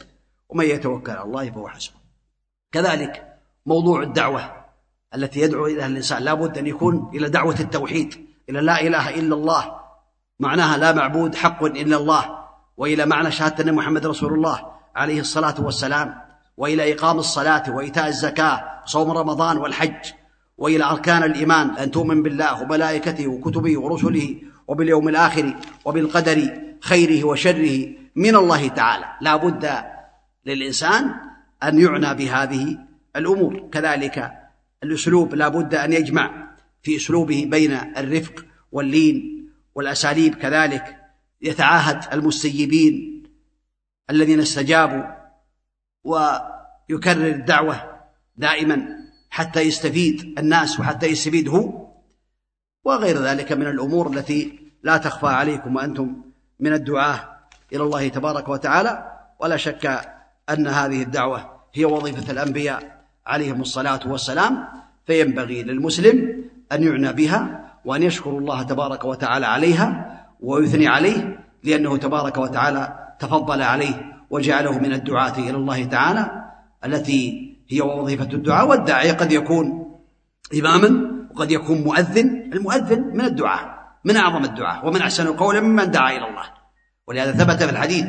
ومن 0.50 0.66
يتوكل 0.66 1.12
على 1.12 1.24
الله 1.24 1.52
فهو 1.52 1.68
حسبه. 1.68 1.96
كذلك 2.72 3.38
موضوع 3.66 4.04
الدعوة 4.04 4.66
التي 5.16 5.40
يدعو 5.40 5.66
إليها 5.66 5.86
الإنسان 5.86 6.24
لا 6.24 6.34
بد 6.34 6.58
أن 6.58 6.68
يكون 6.68 7.12
إلى 7.14 7.30
دعوة 7.30 7.60
التوحيد 7.60 8.26
إلى 8.50 8.62
لا 8.62 8.82
إله 8.82 9.10
إلا 9.10 9.36
الله. 9.36 9.80
معناها 10.40 10.78
لا 10.78 10.92
معبود 10.92 11.36
حق 11.36 11.64
إلا 11.64 11.98
الله. 11.98 12.41
وإلى 12.82 13.06
معنى 13.06 13.32
شهادة 13.32 13.64
أن 13.64 13.74
محمد 13.76 14.06
رسول 14.06 14.34
الله 14.34 14.72
عليه 14.96 15.20
الصلاة 15.20 15.56
والسلام 15.62 16.16
وإلى 16.58 16.94
إقام 16.94 17.20
الصلاة 17.20 17.76
وإيتاء 17.76 18.08
الزكاة 18.08 18.82
وصوم 18.86 19.12
رمضان 19.12 19.58
والحج 19.58 20.12
وإلى 20.58 20.84
أركان 20.84 21.24
الإيمان 21.24 21.70
أن 21.70 21.92
تؤمن 21.92 22.24
بالله 22.24 22.62
وملائكته 22.62 23.28
وكتبه 23.28 23.80
ورسله 23.80 24.36
وباليوم 24.68 25.10
الآخر 25.10 25.56
وبالقدر 25.86 26.60
خيره 26.82 27.24
وشره 27.24 27.88
من 28.16 28.36
الله 28.36 28.68
تعالى. 28.68 29.06
لا 29.22 29.36
بد 29.36 29.84
للإنسان 30.46 31.16
أن 31.64 31.80
يعنى 31.80 32.14
بهذه 32.14 32.78
الأمور. 33.16 33.70
كذلك 33.72 34.32
الأسلوب 34.84 35.36
لا 35.36 35.48
بد 35.48 35.76
أن 35.76 35.94
يجمع 35.94 36.32
في 36.84 36.96
أسلوبه 36.96 37.48
بين 37.52 37.72
الرفق 37.98 38.46
واللين 38.72 39.48
والأساليب. 39.76 40.36
كذلك 40.36 41.01
يتعاهد 41.42 42.14
المستجيبين 42.14 43.24
الذين 44.10 44.40
استجابوا 44.40 45.04
ويكرر 46.04 47.28
الدعوة 47.28 47.92
دائما 48.36 48.88
حتى 49.30 49.62
يستفيد 49.62 50.40
الناس 50.40 50.80
وحتى 50.80 51.06
يستفيد 51.06 51.50
هو 51.50 51.88
وغير 52.84 53.24
ذلك 53.24 53.52
من 53.52 53.68
الأمور 53.68 54.14
التي 54.14 54.60
لا 54.84 54.98
تخفى 54.98 55.28
عليكم 55.28 55.76
وأنتم 55.76 56.22
من 56.60 56.74
الدعاة 56.74 57.38
إلى 57.74 57.84
الله 57.84 58.08
تبارك 58.08 58.50
وتعالى. 58.50 59.12
ولا 59.40 59.58
شك 59.58 60.02
أن 60.50 60.68
هذه 60.68 61.02
الدعوة 61.04 61.60
هي 61.74 61.86
وظيفة 61.86 62.32
الأنبياء 62.32 63.06
عليهم 63.26 63.62
الصلاة 63.62 64.00
والسلام 64.06 64.68
فينبغي 65.06 65.64
للمسلم 65.64 66.44
أن 66.72 66.84
يعنى 66.84 67.14
بها 67.14 67.72
وأن 67.86 68.04
يشكر 68.04 68.38
الله 68.38 68.64
تبارك 68.64 69.06
وتعالى 69.06 69.46
عليها. 69.46 70.01
ويثني 70.42 70.88
عليه 70.88 71.40
لأنه 71.64 71.98
تبارك 71.98 72.38
وتعالى 72.38 73.16
تفضل 73.20 73.62
عليه 73.62 74.12
وجعله 74.30 74.80
من 74.80 74.94
الدعاة 74.94 75.38
إلى 75.38 75.58
الله 75.58 75.84
تعالى 75.86 76.52
التي 76.86 77.52
هي 77.70 77.82
وظيفة 77.82 78.30
الدعاء. 78.34 78.68
والداعية 78.68 79.12
قد 79.12 79.32
يكون 79.32 79.96
إماما 80.60 81.12
وقد 81.32 81.52
يكون 81.52 81.82
مؤذن. 81.82 82.52
المؤذن 82.54 83.02
من 83.02 83.22
الدعاء 83.22 83.82
من 84.04 84.18
أعظم 84.18 84.44
الدعاء 84.44 84.88
ومن 84.88 85.02
أحسن 85.02 85.34
قولا 85.34 85.62
ممن 85.62 85.92
دعا 85.92 86.12
إلى 86.12 86.28
الله. 86.30 86.46
ولهذا 87.08 87.32
ثبت 87.32 87.64
في 87.64 87.70
الحديث 87.70 88.06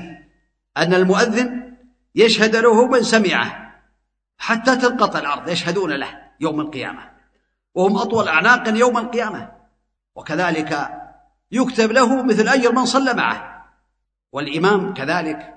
أن 0.77 0.95
المؤذن 0.95 1.75
يشهد 2.15 2.57
له 2.57 2.87
من 2.87 3.03
سمعه 3.03 3.73
حتى 4.39 4.77
تنقطع 4.77 5.19
الأرض 5.19 5.49
يشهدون 5.49 5.91
له 5.93 6.09
يوم 6.41 6.61
القيامة. 6.61 7.11
وهم 7.75 7.97
أطول 7.97 8.29
أعناقا 8.29 8.71
يوم 8.71 8.99
القيامة. 8.99 9.49
وكذلك 10.15 11.02
يكتب 11.53 11.93
له 11.93 12.23
مثل 12.23 12.49
أجر 12.49 12.73
من 12.73 12.85
صلى 12.85 13.15
معه. 13.15 13.67
والإمام 14.33 14.95
كذلك 14.95 15.55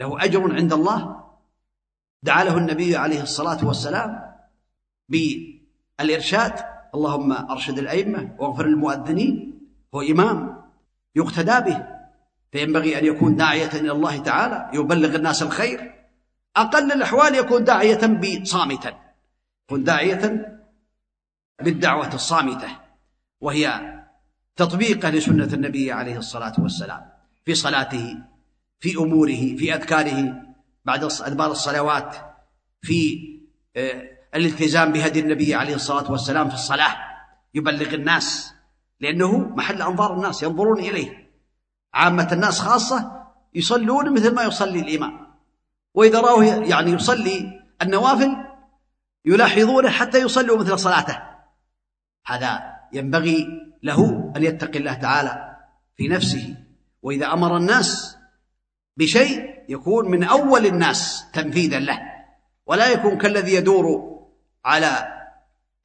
له 0.00 0.24
أجر 0.24 0.54
عند 0.54 0.72
الله. 0.72 1.24
دعا 2.22 2.44
له 2.44 2.58
النبي 2.58 2.96
عليه 2.96 3.22
الصلاة 3.22 3.66
والسلام 3.66 4.34
بالإرشاد. 5.08 6.52
اللهم 6.94 7.32
أرشد 7.32 7.78
الأئمة 7.78 8.36
واغفر 8.38 8.66
للمؤذنين. 8.66 9.60
هو 9.94 10.02
إمام 10.02 10.62
يقتدى 11.14 11.70
به. 11.70 11.86
فينبغي 12.52 12.98
أن 12.98 13.04
يكون 13.04 13.36
داعية 13.36 13.70
إلى 13.74 13.92
الله 13.92 14.18
تعالى 14.18 14.70
يبلغ 14.72 15.16
الناس 15.16 15.42
الخير. 15.42 15.94
أقل 16.56 16.92
الأحوال 16.92 17.34
يكون 17.34 17.64
داعية 17.64 18.06
بصامتا. 18.06 18.98
يكون 19.64 19.84
داعية 19.84 20.52
بالدعوة 21.62 22.14
الصامتة 22.14 22.68
وهي 23.40 23.95
تطبيقه 24.56 25.10
لسنة 25.10 25.54
النبي 25.54 25.92
عليه 25.92 26.18
الصلاة 26.18 26.54
والسلام 26.58 27.10
في 27.44 27.54
صلاته 27.54 28.16
في 28.80 28.96
أموره 28.96 29.56
في 29.56 29.74
أذكاره 29.74 30.42
بعد 30.84 31.04
أدبار 31.04 31.50
الصلوات 31.50 32.16
في 32.82 33.18
آه، 33.76 34.16
الالتزام 34.34 34.92
بهدي 34.92 35.20
النبي 35.20 35.54
عليه 35.54 35.74
الصلاة 35.74 36.10
والسلام 36.10 36.48
في 36.48 36.54
الصلاة 36.54 36.96
يبلغ 37.54 37.94
الناس 37.94 38.54
لأنه 39.00 39.38
محل 39.38 39.82
أنظار 39.82 40.14
الناس 40.14 40.42
ينظرون 40.42 40.78
إليه. 40.78 41.30
عامة 41.94 42.28
الناس 42.32 42.60
خاصة 42.60 43.26
يصلون 43.54 44.14
مثل 44.14 44.34
ما 44.34 44.42
يصلي 44.42 44.80
الإمام. 44.80 45.26
وإذا 45.94 46.20
رأوه 46.20 46.44
يعني 46.44 46.90
يصلي 46.90 47.62
النوافل 47.82 48.36
يلاحظونه 49.24 49.90
حتى 49.90 50.18
يصلوا 50.18 50.58
مثل 50.58 50.78
صلاته. 50.78 51.22
هذا 52.26 52.75
ينبغي 52.92 53.46
له 53.82 54.32
أن 54.36 54.42
يتقي 54.42 54.78
الله 54.78 54.94
تعالى 54.94 55.56
في 55.96 56.08
نفسه. 56.08 56.56
وإذا 57.02 57.32
أمر 57.32 57.56
الناس 57.56 58.16
بشيء 58.96 59.64
يكون 59.68 60.10
من 60.10 60.24
أول 60.24 60.66
الناس 60.66 61.24
تنفيذا 61.32 61.78
له 61.78 62.00
ولا 62.66 62.88
يكون 62.88 63.18
كالذي 63.18 63.54
يدور 63.54 64.16
على 64.64 65.12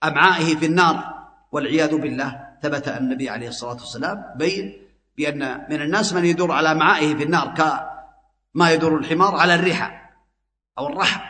أمعائه 0.03 0.55
في 0.55 0.65
النار 0.65 1.27
والعياذ 1.51 1.95
بالله. 1.97 2.51
ثبت 2.61 2.87
أن 2.87 3.03
النبي 3.03 3.29
عليه 3.29 3.47
الصلاة 3.47 3.73
والسلام 3.73 4.25
بين 4.35 4.81
بأن 5.17 5.65
من 5.69 5.81
الناس 5.81 6.13
من 6.13 6.25
يدور 6.25 6.51
على 6.51 6.71
أمعائه 6.71 7.15
في 7.15 7.23
النار 7.23 7.53
كما 7.53 8.71
يدور 8.71 8.97
الحمار 8.97 9.35
على 9.35 9.55
الرحى 9.55 9.91
أو 10.77 10.87
الرحى 10.87 11.21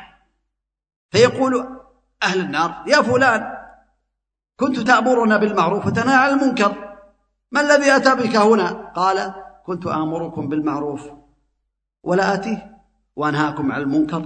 فيقول 1.10 1.80
أهل 2.24 2.40
النار 2.40 2.84
يا 2.88 3.02
فلان 3.02 3.61
كنت 4.62 4.80
تأمرنا 4.80 5.38
بالمعروف 5.38 5.86
وتنهى 5.86 6.16
عن 6.16 6.30
المنكر. 6.30 6.76
ما 7.52 7.62
الذي 7.62 7.96
أتى 7.96 8.16
بك 8.16 8.36
هنا؟ 8.36 8.92
قال 8.96 9.34
كنت 9.66 9.88
آمركم 9.88 10.50
بالمعروف 10.50 11.02
ولا 12.04 12.34
آتيه 12.34 12.78
وأنهاكم 13.16 13.72
عن 13.72 13.82
المنكر 13.82 14.26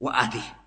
وآتيه. 0.00 0.58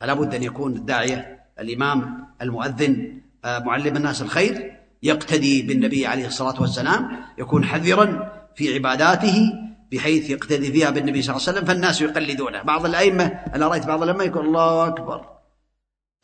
فلا 0.00 0.14
بد 0.14 0.34
أن 0.34 0.42
يكون 0.42 0.72
الداعية 0.72 1.46
الإمام 1.58 2.26
المؤذن 2.42 3.20
آه، 3.44 3.58
معلم 3.58 3.96
الناس 3.96 4.22
الخير 4.22 4.76
يقتدي 5.02 5.62
بالنبي 5.62 6.06
عليه 6.06 6.26
الصلاة 6.26 6.60
والسلام 6.60 7.16
يكون 7.38 7.64
حذرا 7.64 8.32
في 8.54 8.74
عباداته 8.74 9.52
بحيث 9.92 10.30
يقتدي 10.30 10.72
فيها 10.72 10.90
بالنبي 10.90 11.22
صلى 11.22 11.36
الله 11.36 11.48
عليه 11.48 11.58
وسلم 11.58 11.68
فالناس 11.68 12.00
يقلدونه. 12.00 12.62
بعض 12.62 12.86
الأئمة 12.86 13.24
أنا 13.54 13.68
رأيت 13.68 13.86
بعض 13.86 14.02
الأئمة 14.02 14.24
يقول 14.24 14.46
الله 14.46 14.86
أكبر. 14.86 15.35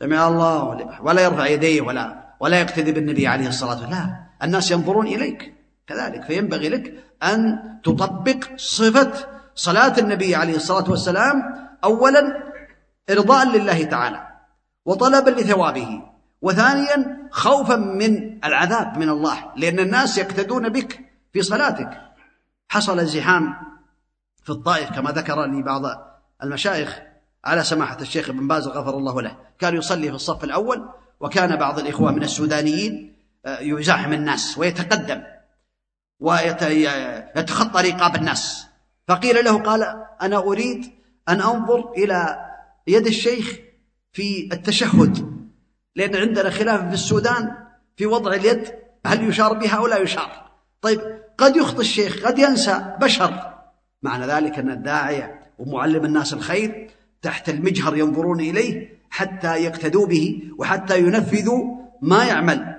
سمع 0.03 0.27
الله 0.27 0.99
ولا 1.01 1.21
يرفع 1.21 1.47
يديه 1.47 1.81
ولا 1.81 2.35
ولا 2.39 2.59
يقتدي 2.61 2.91
بالنبي 2.91 3.27
عليه 3.27 3.47
الصلاة 3.47 3.71
والسلام. 3.71 3.91
لا 3.91 4.23
الناس 4.43 4.71
ينظرون 4.71 5.07
إليك 5.07 5.53
كذلك 5.87 6.23
فينبغي 6.23 6.69
لك 6.69 6.93
أن 7.23 7.59
تطبق 7.83 8.39
صفة 8.57 9.11
صلاة 9.55 9.99
النبي 9.99 10.35
عليه 10.35 10.55
الصلاة 10.55 10.89
والسلام 10.89 11.43
أولا 11.83 12.43
إرضاء 13.09 13.57
لله 13.57 13.83
تعالى 13.83 14.27
وطلبا 14.85 15.29
لثوابه 15.29 16.01
وثانيا 16.41 17.27
خوفا 17.31 17.75
من 17.75 18.45
العذاب 18.45 18.97
من 18.97 19.09
الله 19.09 19.37
لأن 19.55 19.79
الناس 19.79 20.17
يقتدون 20.17 20.69
بك 20.69 20.99
في 21.33 21.41
صلاتك. 21.41 22.01
حصل 22.69 23.05
زحام 23.05 23.55
في 24.43 24.49
الطائف 24.49 24.91
كما 24.91 25.11
ذكر 25.11 25.45
لي 25.45 25.63
بعض 25.63 25.81
المشايخ. 26.43 27.12
على 27.45 27.63
سماحة 27.63 27.97
الشيخ 28.01 28.29
ابن 28.29 28.47
باز 28.47 28.67
غفر 28.67 28.97
الله 28.97 29.21
له. 29.21 29.37
كان 29.59 29.75
يصلي 29.75 30.09
في 30.09 30.15
الصف 30.15 30.43
الأول 30.43 30.89
وكان 31.19 31.55
بعض 31.55 31.79
الإخوة 31.79 32.11
من 32.11 32.23
السودانيين 32.23 33.15
آه، 33.45 33.59
يزاحم 33.59 34.13
الناس 34.13 34.57
ويتقدم 34.57 35.23
ويتخطى 36.19 37.91
رقاب 37.91 38.15
الناس. 38.15 38.67
فقيل 39.07 39.45
له 39.45 39.61
قال 39.61 40.05
أنا 40.21 40.37
أريد 40.37 40.91
أن 41.29 41.41
أنظر 41.41 41.91
إلى 41.91 42.45
يد 42.87 43.07
الشيخ 43.07 43.59
في 44.11 44.49
التشهد 44.53 45.33
لأن 45.95 46.15
عندنا 46.15 46.49
خلاف 46.49 46.87
في 46.87 46.93
السودان 46.93 47.51
في 47.97 48.05
وضع 48.05 48.33
اليد 48.33 48.73
هل 49.05 49.29
يشار 49.29 49.53
بها 49.53 49.75
أو 49.77 49.87
لا 49.87 49.97
يشار؟ 49.97 50.51
طيب 50.81 51.01
قد 51.37 51.55
يخطئ 51.55 51.81
الشيخ 51.81 52.25
قد 52.25 52.39
ينسى 52.39 52.95
بشر. 53.01 53.53
معنى 54.01 54.25
ذلك 54.25 54.59
أن 54.59 54.71
الداعية 54.71 55.51
ومعلم 55.59 56.05
الناس 56.05 56.33
الخير 56.33 56.91
تحت 57.23 57.49
المجهر 57.49 57.97
ينظرون 57.97 58.39
إليه 58.39 58.89
حتى 59.09 59.55
يقتدوا 59.63 60.07
به 60.07 60.41
وحتى 60.57 60.99
ينفذوا 60.99 61.63
ما 62.01 62.25
يعمل. 62.25 62.75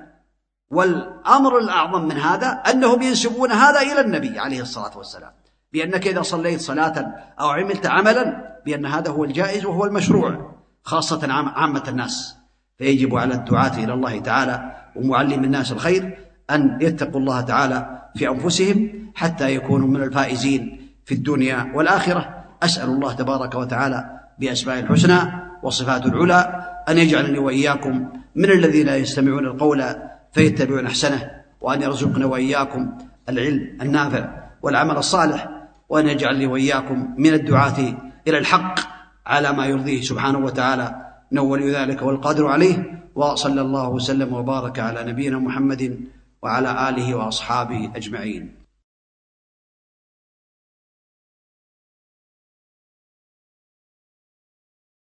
والأمر 0.71 1.59
الأعظم 1.59 2.05
من 2.05 2.19
هذا 2.19 2.47
أنهم 2.47 3.03
ينسبون 3.03 3.53
هذا 3.53 3.81
إلى 3.81 4.01
النبي 4.01 4.39
عليه 4.39 4.61
الصلاة 4.61 4.99
والسلام. 4.99 5.33
بأنك 5.73 6.07
إذا 6.07 6.23
صليت 6.23 6.61
صلاة 6.61 7.15
أو 7.41 7.49
عملت 7.49 7.87
عملا 7.87 8.55
بأن 8.67 8.87
هذا 8.87 9.11
هو 9.11 9.25
الجائز 9.25 9.65
وهو 9.65 9.85
المشروع 9.85 10.55
خاصة 10.83 11.33
عامة 11.33 11.85
الناس. 11.89 12.37
فيجب 12.79 13.17
على 13.17 13.35
الدعاة 13.35 13.85
إلى 13.85 13.93
الله 13.95 14.21
تعالى 14.21 14.73
ومعلم 14.97 15.45
الناس 15.45 15.73
الخير 15.73 16.19
أن 16.51 16.79
يتقوا 16.81 17.21
الله 17.21 17.41
تعالى 17.41 18.03
في 18.17 18.29
أنفسهم 18.29 18.91
حتى 19.15 19.55
يكونوا 19.55 19.89
من 19.89 20.03
الفائزين 20.03 20.89
في 21.05 21.15
الدنيا 21.15 21.73
والآخرة. 21.75 22.45
أسأل 22.63 22.89
الله 22.89 23.13
تبارك 23.13 23.55
وتعالى 23.55 24.21
بأسماء 24.39 24.79
الحسنى 24.79 25.19
وصفات 25.63 26.07
العلى 26.07 26.67
أن 26.89 26.99
يجعلني 26.99 27.39
وإياكم 27.39 28.09
من 28.35 28.51
الذين 28.51 28.89
يستمعون 28.89 29.47
القول 29.47 29.85
فيتبعون 30.33 30.87
أحسنه 30.87 31.31
وأن 31.61 31.83
يرزقنا 31.83 32.27
وإياكم 32.27 32.99
العلم 33.29 33.79
النافع 33.83 34.29
والعمل 34.63 34.97
الصالح 34.97 35.49
وأن 35.89 36.09
يجعلني 36.09 36.47
وإياكم 36.47 37.15
من 37.19 37.35
الدعاة 37.35 37.95
إلى 38.29 38.39
الحق 38.39 38.81
على 39.27 39.53
ما 39.53 39.67
يرضيه 39.67 40.01
سبحانه 40.01 40.39
وتعالى. 40.39 40.95
نول 41.33 41.75
ذلك 41.75 42.03
والقادر 42.03 42.47
عليه 42.47 43.01
وصلى 43.15 43.61
الله 43.61 43.89
وسلم 43.89 44.33
وبارك 44.33 44.79
على 44.79 45.13
نبينا 45.13 45.39
محمد 45.39 46.01
وعلى 46.43 46.89
آله 46.89 47.15
وأصحابه 47.15 47.91
أجمعين. 47.97 48.64